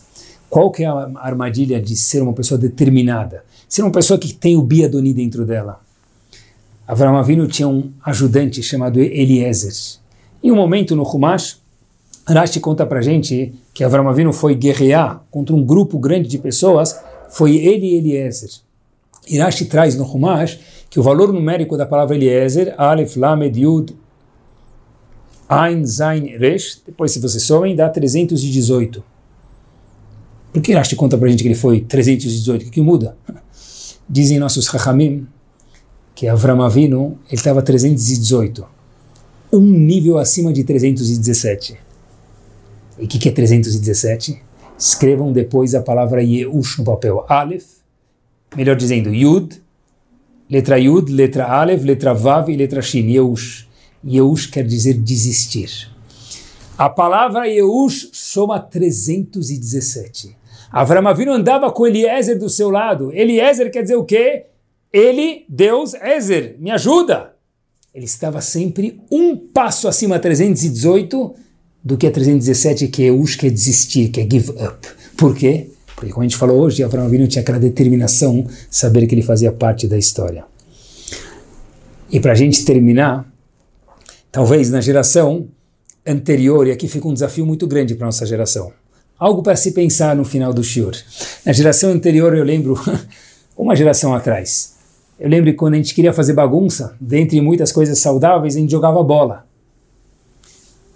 Qual 0.49 0.71
que 0.71 0.83
é 0.83 0.87
a 0.87 1.11
armadilha 1.17 1.79
de 1.79 1.95
ser 1.95 2.23
uma 2.23 2.33
pessoa 2.33 2.57
determinada? 2.57 3.43
Ser 3.67 3.83
uma 3.83 3.91
pessoa 3.91 4.17
que 4.17 4.33
tem 4.33 4.57
o 4.57 4.63
biadoni 4.63 5.13
dentro 5.13 5.45
dela. 5.45 5.79
Avram 6.87 7.15
Avinu 7.17 7.47
tinha 7.47 7.67
um 7.67 7.91
ajudante 8.03 8.63
chamado 8.63 8.99
Eliezer. 8.99 9.99
Em 10.43 10.51
um 10.51 10.55
momento 10.55 10.95
no 10.95 11.03
Humash, 11.03 11.61
Rashi 12.27 12.59
conta 12.59 12.83
pra 12.83 13.01
gente 13.01 13.53
que 13.75 13.83
Avram 13.83 14.09
Avinu 14.09 14.33
foi 14.33 14.55
guerrear 14.55 15.23
contra 15.29 15.55
um 15.55 15.63
grupo 15.63 15.99
grande 15.99 16.27
de 16.27 16.39
pessoas, 16.39 16.99
foi 17.29 17.57
ele 17.57 17.85
e 17.85 17.95
Eliezer. 17.95 18.49
E 19.27 19.37
Rashi 19.37 19.65
traz 19.65 19.95
no 19.95 20.03
Humash 20.03 20.59
que 20.89 20.99
o 20.99 21.03
valor 21.03 21.31
numérico 21.31 21.77
da 21.77 21.85
palavra 21.85 22.15
Eliezer, 22.15 22.73
Aleph, 22.75 23.15
Lamed, 23.15 23.61
Yud, 23.61 23.95
Ein, 25.47 25.85
Zain, 25.85 26.37
Resh, 26.37 26.81
depois 26.85 27.11
se 27.11 27.19
você 27.19 27.39
somem, 27.39 27.75
dá 27.75 27.87
318. 27.87 29.03
Por 30.51 30.61
que 30.61 30.73
Rashi 30.73 30.95
conta 30.95 31.17
pra 31.17 31.27
gente 31.29 31.43
que 31.43 31.47
ele 31.47 31.55
foi 31.55 31.81
318? 31.81 32.67
O 32.67 32.71
que, 32.71 32.81
muda? 32.81 33.15
Dizem 34.09 34.39
nossos 34.39 34.65
Chachamim 34.65 35.27
que 36.15 36.27
Avram 36.27 36.61
Avinu 36.61 37.17
ele 37.27 37.35
estava 37.35 37.61
318, 37.61 38.65
um 39.53 39.61
nível 39.61 40.17
acima 40.17 40.51
de 40.51 40.63
317. 40.63 41.77
E 42.97 43.05
o 43.05 43.07
que, 43.07 43.17
que 43.17 43.29
é 43.29 43.31
317? 43.31 44.41
Escrevam 44.77 45.31
depois 45.31 45.73
a 45.75 45.81
palavra 45.81 46.21
Yeush 46.21 46.79
no 46.79 46.83
papel. 46.83 47.23
Aleph, 47.29 47.67
melhor 48.55 48.75
dizendo, 48.75 49.13
Yud, 49.13 49.61
letra 50.49 50.77
Yud, 50.77 51.11
letra 51.11 51.45
Aleph, 51.45 51.83
letra 51.83 52.13
Vav 52.13 52.49
e 52.49 52.57
letra 52.57 52.81
Shin. 52.81 53.07
Yeush. 53.07 53.67
Yeush 54.03 54.47
quer 54.47 54.65
dizer 54.65 54.95
desistir. 54.95 55.89
A 56.77 56.89
palavra 56.89 57.47
Yeush 57.47 58.09
soma 58.11 58.59
317. 58.59 60.38
Avram 60.71 61.07
Avinu 61.07 61.33
andava 61.33 61.71
com 61.71 61.87
Eliezer 61.87 62.37
do 62.37 62.49
seu 62.49 62.69
lado. 62.69 63.11
Eliezer 63.11 63.71
quer 63.71 63.81
dizer 63.81 63.95
o 63.95 64.03
quê? 64.03 64.45
Ele, 64.93 65.45
Deus, 65.49 65.93
Ezer, 65.93 66.55
me 66.59 66.71
ajuda. 66.71 67.33
Ele 67.93 68.05
estava 68.05 68.39
sempre 68.41 69.01
um 69.11 69.35
passo 69.35 69.87
acima 69.87 70.19
318 70.19 71.35
do 71.83 71.97
que 71.97 72.05
a 72.05 72.11
317, 72.11 72.87
que 72.87 73.05
é 73.05 73.11
Ush, 73.11 73.35
que 73.35 73.47
é 73.47 73.49
desistir, 73.49 74.09
que 74.09 74.21
é 74.21 74.27
give 74.29 74.51
up. 74.51 74.87
Por 75.17 75.35
quê? 75.35 75.69
Porque, 75.95 76.11
como 76.13 76.23
a 76.23 76.27
gente 76.27 76.37
falou 76.37 76.61
hoje, 76.61 76.83
Avram 76.83 77.05
Avinu 77.05 77.27
tinha 77.27 77.41
aquela 77.41 77.59
determinação, 77.59 78.47
saber 78.69 79.05
que 79.07 79.15
ele 79.15 79.21
fazia 79.21 79.51
parte 79.51 79.87
da 79.87 79.97
história. 79.97 80.45
E 82.11 82.19
para 82.19 82.31
a 82.31 82.35
gente 82.35 82.63
terminar, 82.63 83.29
talvez 84.31 84.69
na 84.69 84.81
geração 84.81 85.47
anterior, 86.05 86.67
e 86.67 86.71
aqui 86.71 86.87
fica 86.87 87.07
um 87.07 87.13
desafio 87.13 87.45
muito 87.45 87.67
grande 87.67 87.95
para 87.95 88.05
a 88.05 88.07
nossa 88.07 88.25
geração. 88.25 88.71
Algo 89.19 89.43
para 89.43 89.55
se 89.55 89.73
pensar 89.73 90.15
no 90.15 90.23
final 90.23 90.53
do 90.53 90.63
shiur. 90.63 90.95
Na 91.45 91.51
geração 91.51 91.91
anterior, 91.91 92.33
eu 92.35 92.43
lembro, 92.43 92.79
uma 93.57 93.75
geração 93.75 94.13
atrás, 94.15 94.77
eu 95.19 95.27
lembro 95.27 95.53
quando 95.55 95.73
a 95.73 95.77
gente 95.77 95.93
queria 95.93 96.13
fazer 96.13 96.31
bagunça, 96.31 96.95
dentre 97.01 97.41
muitas 97.41 97.71
coisas 97.73 97.99
saudáveis, 97.99 98.55
a 98.55 98.59
gente 98.59 98.71
jogava 98.71 99.03
bola. 99.03 99.45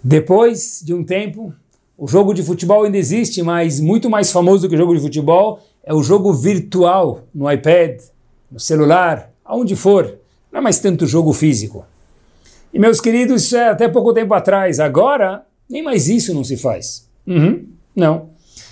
Depois 0.02 0.80
de 0.82 0.94
um 0.94 1.04
tempo, 1.04 1.52
o 1.98 2.08
jogo 2.08 2.32
de 2.32 2.42
futebol 2.42 2.84
ainda 2.84 2.96
existe, 2.96 3.42
mas 3.42 3.78
muito 3.78 4.08
mais 4.08 4.32
famoso 4.32 4.62
do 4.62 4.68
que 4.70 4.74
o 4.74 4.78
jogo 4.78 4.94
de 4.94 5.00
futebol 5.00 5.60
é 5.82 5.92
o 5.92 6.02
jogo 6.02 6.32
virtual 6.32 7.24
no 7.34 7.50
iPad, 7.50 8.00
no 8.50 8.58
celular, 8.58 9.30
aonde 9.44 9.76
for. 9.76 10.18
Não 10.50 10.60
é 10.60 10.62
mais 10.62 10.78
tanto 10.78 11.06
jogo 11.06 11.32
físico. 11.32 11.84
E 12.72 12.78
meus 12.78 13.00
queridos, 13.00 13.44
isso 13.44 13.56
é 13.56 13.68
até 13.68 13.88
pouco 13.88 14.14
tempo 14.14 14.32
atrás. 14.32 14.80
Agora, 14.80 15.44
nem 15.68 15.82
mais 15.82 16.08
isso 16.08 16.32
não 16.32 16.42
se 16.42 16.56
faz. 16.56 17.06
Uhum, 17.26 17.66
não. 17.94 18.30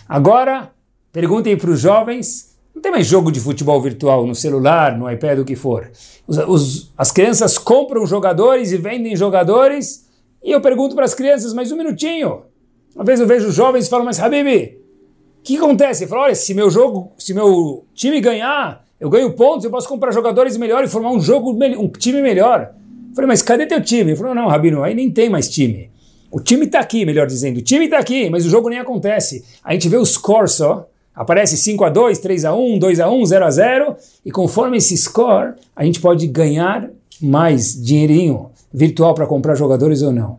Agora, 0.09 0.71
perguntem 1.13 1.57
para 1.57 1.71
os 1.71 1.81
jovens, 1.81 2.57
não 2.75 2.81
tem 2.81 2.91
mais 2.91 3.07
jogo 3.07 3.31
de 3.31 3.41
futebol 3.41 3.81
virtual 3.81 4.27
no 4.27 4.35
celular, 4.35 4.99
no 4.99 5.11
iPad, 5.11 5.39
o 5.39 5.45
que 5.45 5.55
for. 5.55 5.91
Os, 6.27 6.39
os, 6.39 6.93
as 6.97 7.11
crianças 7.11 7.59
compram 7.59 8.07
jogadores 8.07 8.73
e 8.73 8.77
vendem 8.77 9.15
jogadores, 9.15 10.09
e 10.43 10.51
eu 10.51 10.61
pergunto 10.61 10.95
para 10.95 11.05
as 11.05 11.15
crianças, 11.15 11.53
mas 11.53 11.71
um 11.71 11.77
minutinho. 11.77 12.43
Uma 12.95 13.05
vez 13.05 13.21
eu 13.21 13.27
vejo 13.27 13.51
jovens 13.53 13.87
e 13.87 13.91
falo, 13.91 14.05
mas 14.05 14.19
Habibi, 14.19 14.79
o 15.39 15.43
que 15.43 15.57
acontece? 15.57 16.07
Falo, 16.07 16.23
olha, 16.23 16.35
se 16.35 16.55
meu 16.55 16.71
jogo, 16.71 17.13
se 17.19 17.33
meu 17.33 17.85
time 17.95 18.21
ganhar, 18.21 18.85
eu 18.99 19.09
ganho 19.09 19.33
pontos, 19.35 19.65
eu 19.65 19.71
posso 19.71 19.89
comprar 19.89 20.13
jogadores 20.13 20.57
melhores 20.57 20.89
e 20.91 20.93
formar 20.93 21.11
um 21.11 21.21
jogo, 21.21 21.53
um 21.53 21.89
time 21.89 22.21
melhor. 22.23 22.75
Falei, 23.15 23.29
mas 23.29 23.43
cadê 23.43 23.67
teu 23.67 23.83
time? 23.83 24.13
Ele 24.13 24.17
falou, 24.17 24.35
não, 24.35 24.49
Rabino, 24.49 24.83
aí 24.83 24.95
nem 24.95 25.11
tem 25.11 25.29
mais 25.29 25.49
time. 25.49 25.92
O 26.33 26.41
time 26.41 26.65
está 26.65 26.81
aqui, 26.81 27.05
melhor 27.05 27.27
dizendo. 27.27 27.59
O 27.59 27.63
time 27.63 27.85
está 27.85 27.99
aqui, 27.99 28.31
mas 28.31 28.47
o 28.47 28.49
jogo 28.49 28.71
nem 28.71 28.79
acontece. 28.79 29.45
A 29.63 29.75
gente 29.75 29.87
vê 29.87 29.99
os 29.99 30.13
scores 30.13 30.53
só. 30.53 30.89
Aparece 31.15 31.59
5 31.59 31.85
a 31.85 31.91
2 31.91 32.19
3 32.21 32.47
a 32.47 32.55
1 32.55 32.79
2 32.79 33.01
a 33.01 33.11
1 33.11 33.27
0 33.27 33.45
a 33.45 33.51
0 33.51 33.97
E 34.25 34.31
conforme 34.31 34.79
esse 34.79 34.97
score, 34.97 35.53
a 35.77 35.85
gente 35.85 36.01
pode 36.01 36.27
ganhar 36.27 36.89
mais 37.21 37.75
dinheirinho 37.75 38.51
virtual 38.73 39.13
para 39.15 39.27
comprar 39.27 39.55
jogadores 39.57 40.01
ou 40.01 40.11
não. 40.11 40.39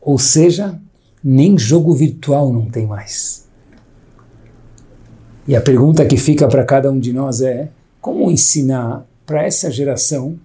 Ou 0.00 0.18
seja, 0.18 0.80
nem 1.22 1.58
jogo 1.58 1.92
virtual 1.94 2.50
não 2.50 2.70
tem 2.70 2.86
mais. 2.86 3.46
E 5.46 5.54
a 5.54 5.60
pergunta 5.60 6.06
que 6.06 6.16
fica 6.16 6.48
para 6.48 6.64
cada 6.64 6.90
um 6.90 6.98
de 6.98 7.12
nós 7.12 7.42
é: 7.42 7.68
como 8.00 8.30
ensinar 8.30 9.06
para 9.26 9.44
essa 9.44 9.70
geração 9.70 10.38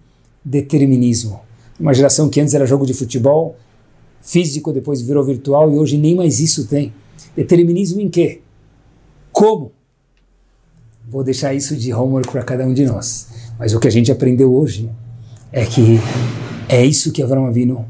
determinismo? 0.44 1.40
Uma 1.80 1.94
geração 1.94 2.28
que 2.28 2.42
antes 2.42 2.54
era 2.54 2.66
jogo 2.66 2.86
de 2.86 2.94
futebol 2.94 3.56
físico, 4.24 4.72
depois 4.72 5.02
virou 5.02 5.24
virtual 5.24 5.72
e 5.72 5.78
hoje 5.78 5.98
nem 5.98 6.16
mais 6.16 6.40
isso 6.40 6.66
tem. 6.66 6.94
Determinismo 7.36 8.00
em 8.00 8.10
quê? 8.10 8.40
Como? 9.32 9.72
Vou 11.08 11.24
deixar 11.24 11.54
isso 11.54 11.76
de 11.76 11.94
homework 11.94 12.32
para 12.32 12.44
cada 12.44 12.66
um 12.66 12.74
de 12.74 12.86
nós. 12.86 13.28
Mas 13.60 13.74
o 13.74 13.80
que 13.80 13.88
a 13.88 13.92
gente 13.92 14.12
aprendeu 14.12 14.54
hoje 14.56 14.90
é 15.52 15.66
que 15.66 16.00
é 16.70 16.84
isso 16.84 17.12
que 17.12 17.22
Avram 17.22 17.46
Avinu 17.46 17.86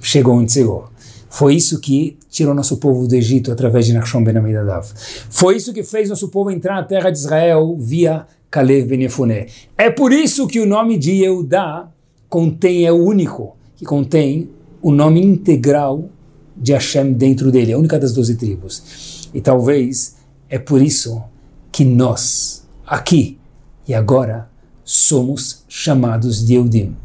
chegou 0.00 0.34
onde 0.34 0.52
chegou. 0.52 0.90
Foi 1.30 1.54
isso 1.54 1.80
que 1.80 2.18
tirou 2.28 2.54
nosso 2.54 2.76
povo 2.76 3.06
do 3.06 3.14
Egito 3.14 3.52
através 3.52 3.86
de 3.86 3.94
Nachshon 3.94 4.22
ben 4.22 4.36
Amidadav. 4.36 4.86
Foi 5.30 5.56
isso 5.56 5.72
que 5.72 5.82
fez 5.82 6.10
nosso 6.10 6.28
povo 6.28 6.50
entrar 6.50 6.74
na 6.74 6.82
terra 6.82 7.10
de 7.10 7.18
Israel 7.18 7.74
via 7.78 8.26
Kalev 8.50 8.88
ben 8.88 9.02
Yefuné. 9.02 9.46
É 9.78 9.88
por 9.88 10.12
isso 10.12 10.46
que 10.46 10.60
o 10.60 10.66
nome 10.66 10.98
de 10.98 11.22
Eudá 11.22 11.88
contém, 12.28 12.84
é 12.84 12.92
o 12.92 13.02
único 13.02 13.56
que 13.76 13.84
contém 13.84 14.50
o 14.82 14.90
nome 14.90 15.24
integral 15.24 16.10
de 16.56 16.72
Hashem 16.72 17.12
dentro 17.12 17.50
dele, 17.50 17.72
a 17.72 17.78
única 17.78 17.98
das 17.98 18.12
doze 18.12 18.34
tribos. 18.34 19.30
E 19.32 19.40
talvez 19.40 20.16
é 20.48 20.58
por 20.58 20.82
isso 20.82 21.22
que 21.70 21.84
nós, 21.84 22.66
aqui 22.86 23.38
e 23.86 23.94
agora, 23.94 24.50
somos 24.84 25.64
chamados 25.68 26.44
de 26.44 26.54
Eudim, 26.54 26.96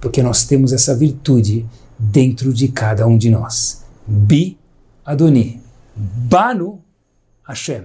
porque 0.00 0.22
nós 0.22 0.44
temos 0.44 0.72
essa 0.72 0.96
virtude 0.96 1.66
dentro 1.98 2.52
de 2.52 2.68
cada 2.68 3.06
um 3.06 3.16
de 3.16 3.30
nós. 3.30 3.84
Bi 4.06 4.58
Adoni, 5.04 5.60
Banu 5.94 6.80
Hashem. 7.46 7.84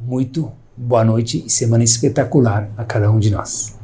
Muito 0.00 0.50
boa 0.76 1.04
noite 1.04 1.44
e 1.46 1.50
semana 1.50 1.84
espetacular 1.84 2.70
a 2.76 2.84
cada 2.84 3.10
um 3.10 3.18
de 3.18 3.30
nós. 3.30 3.79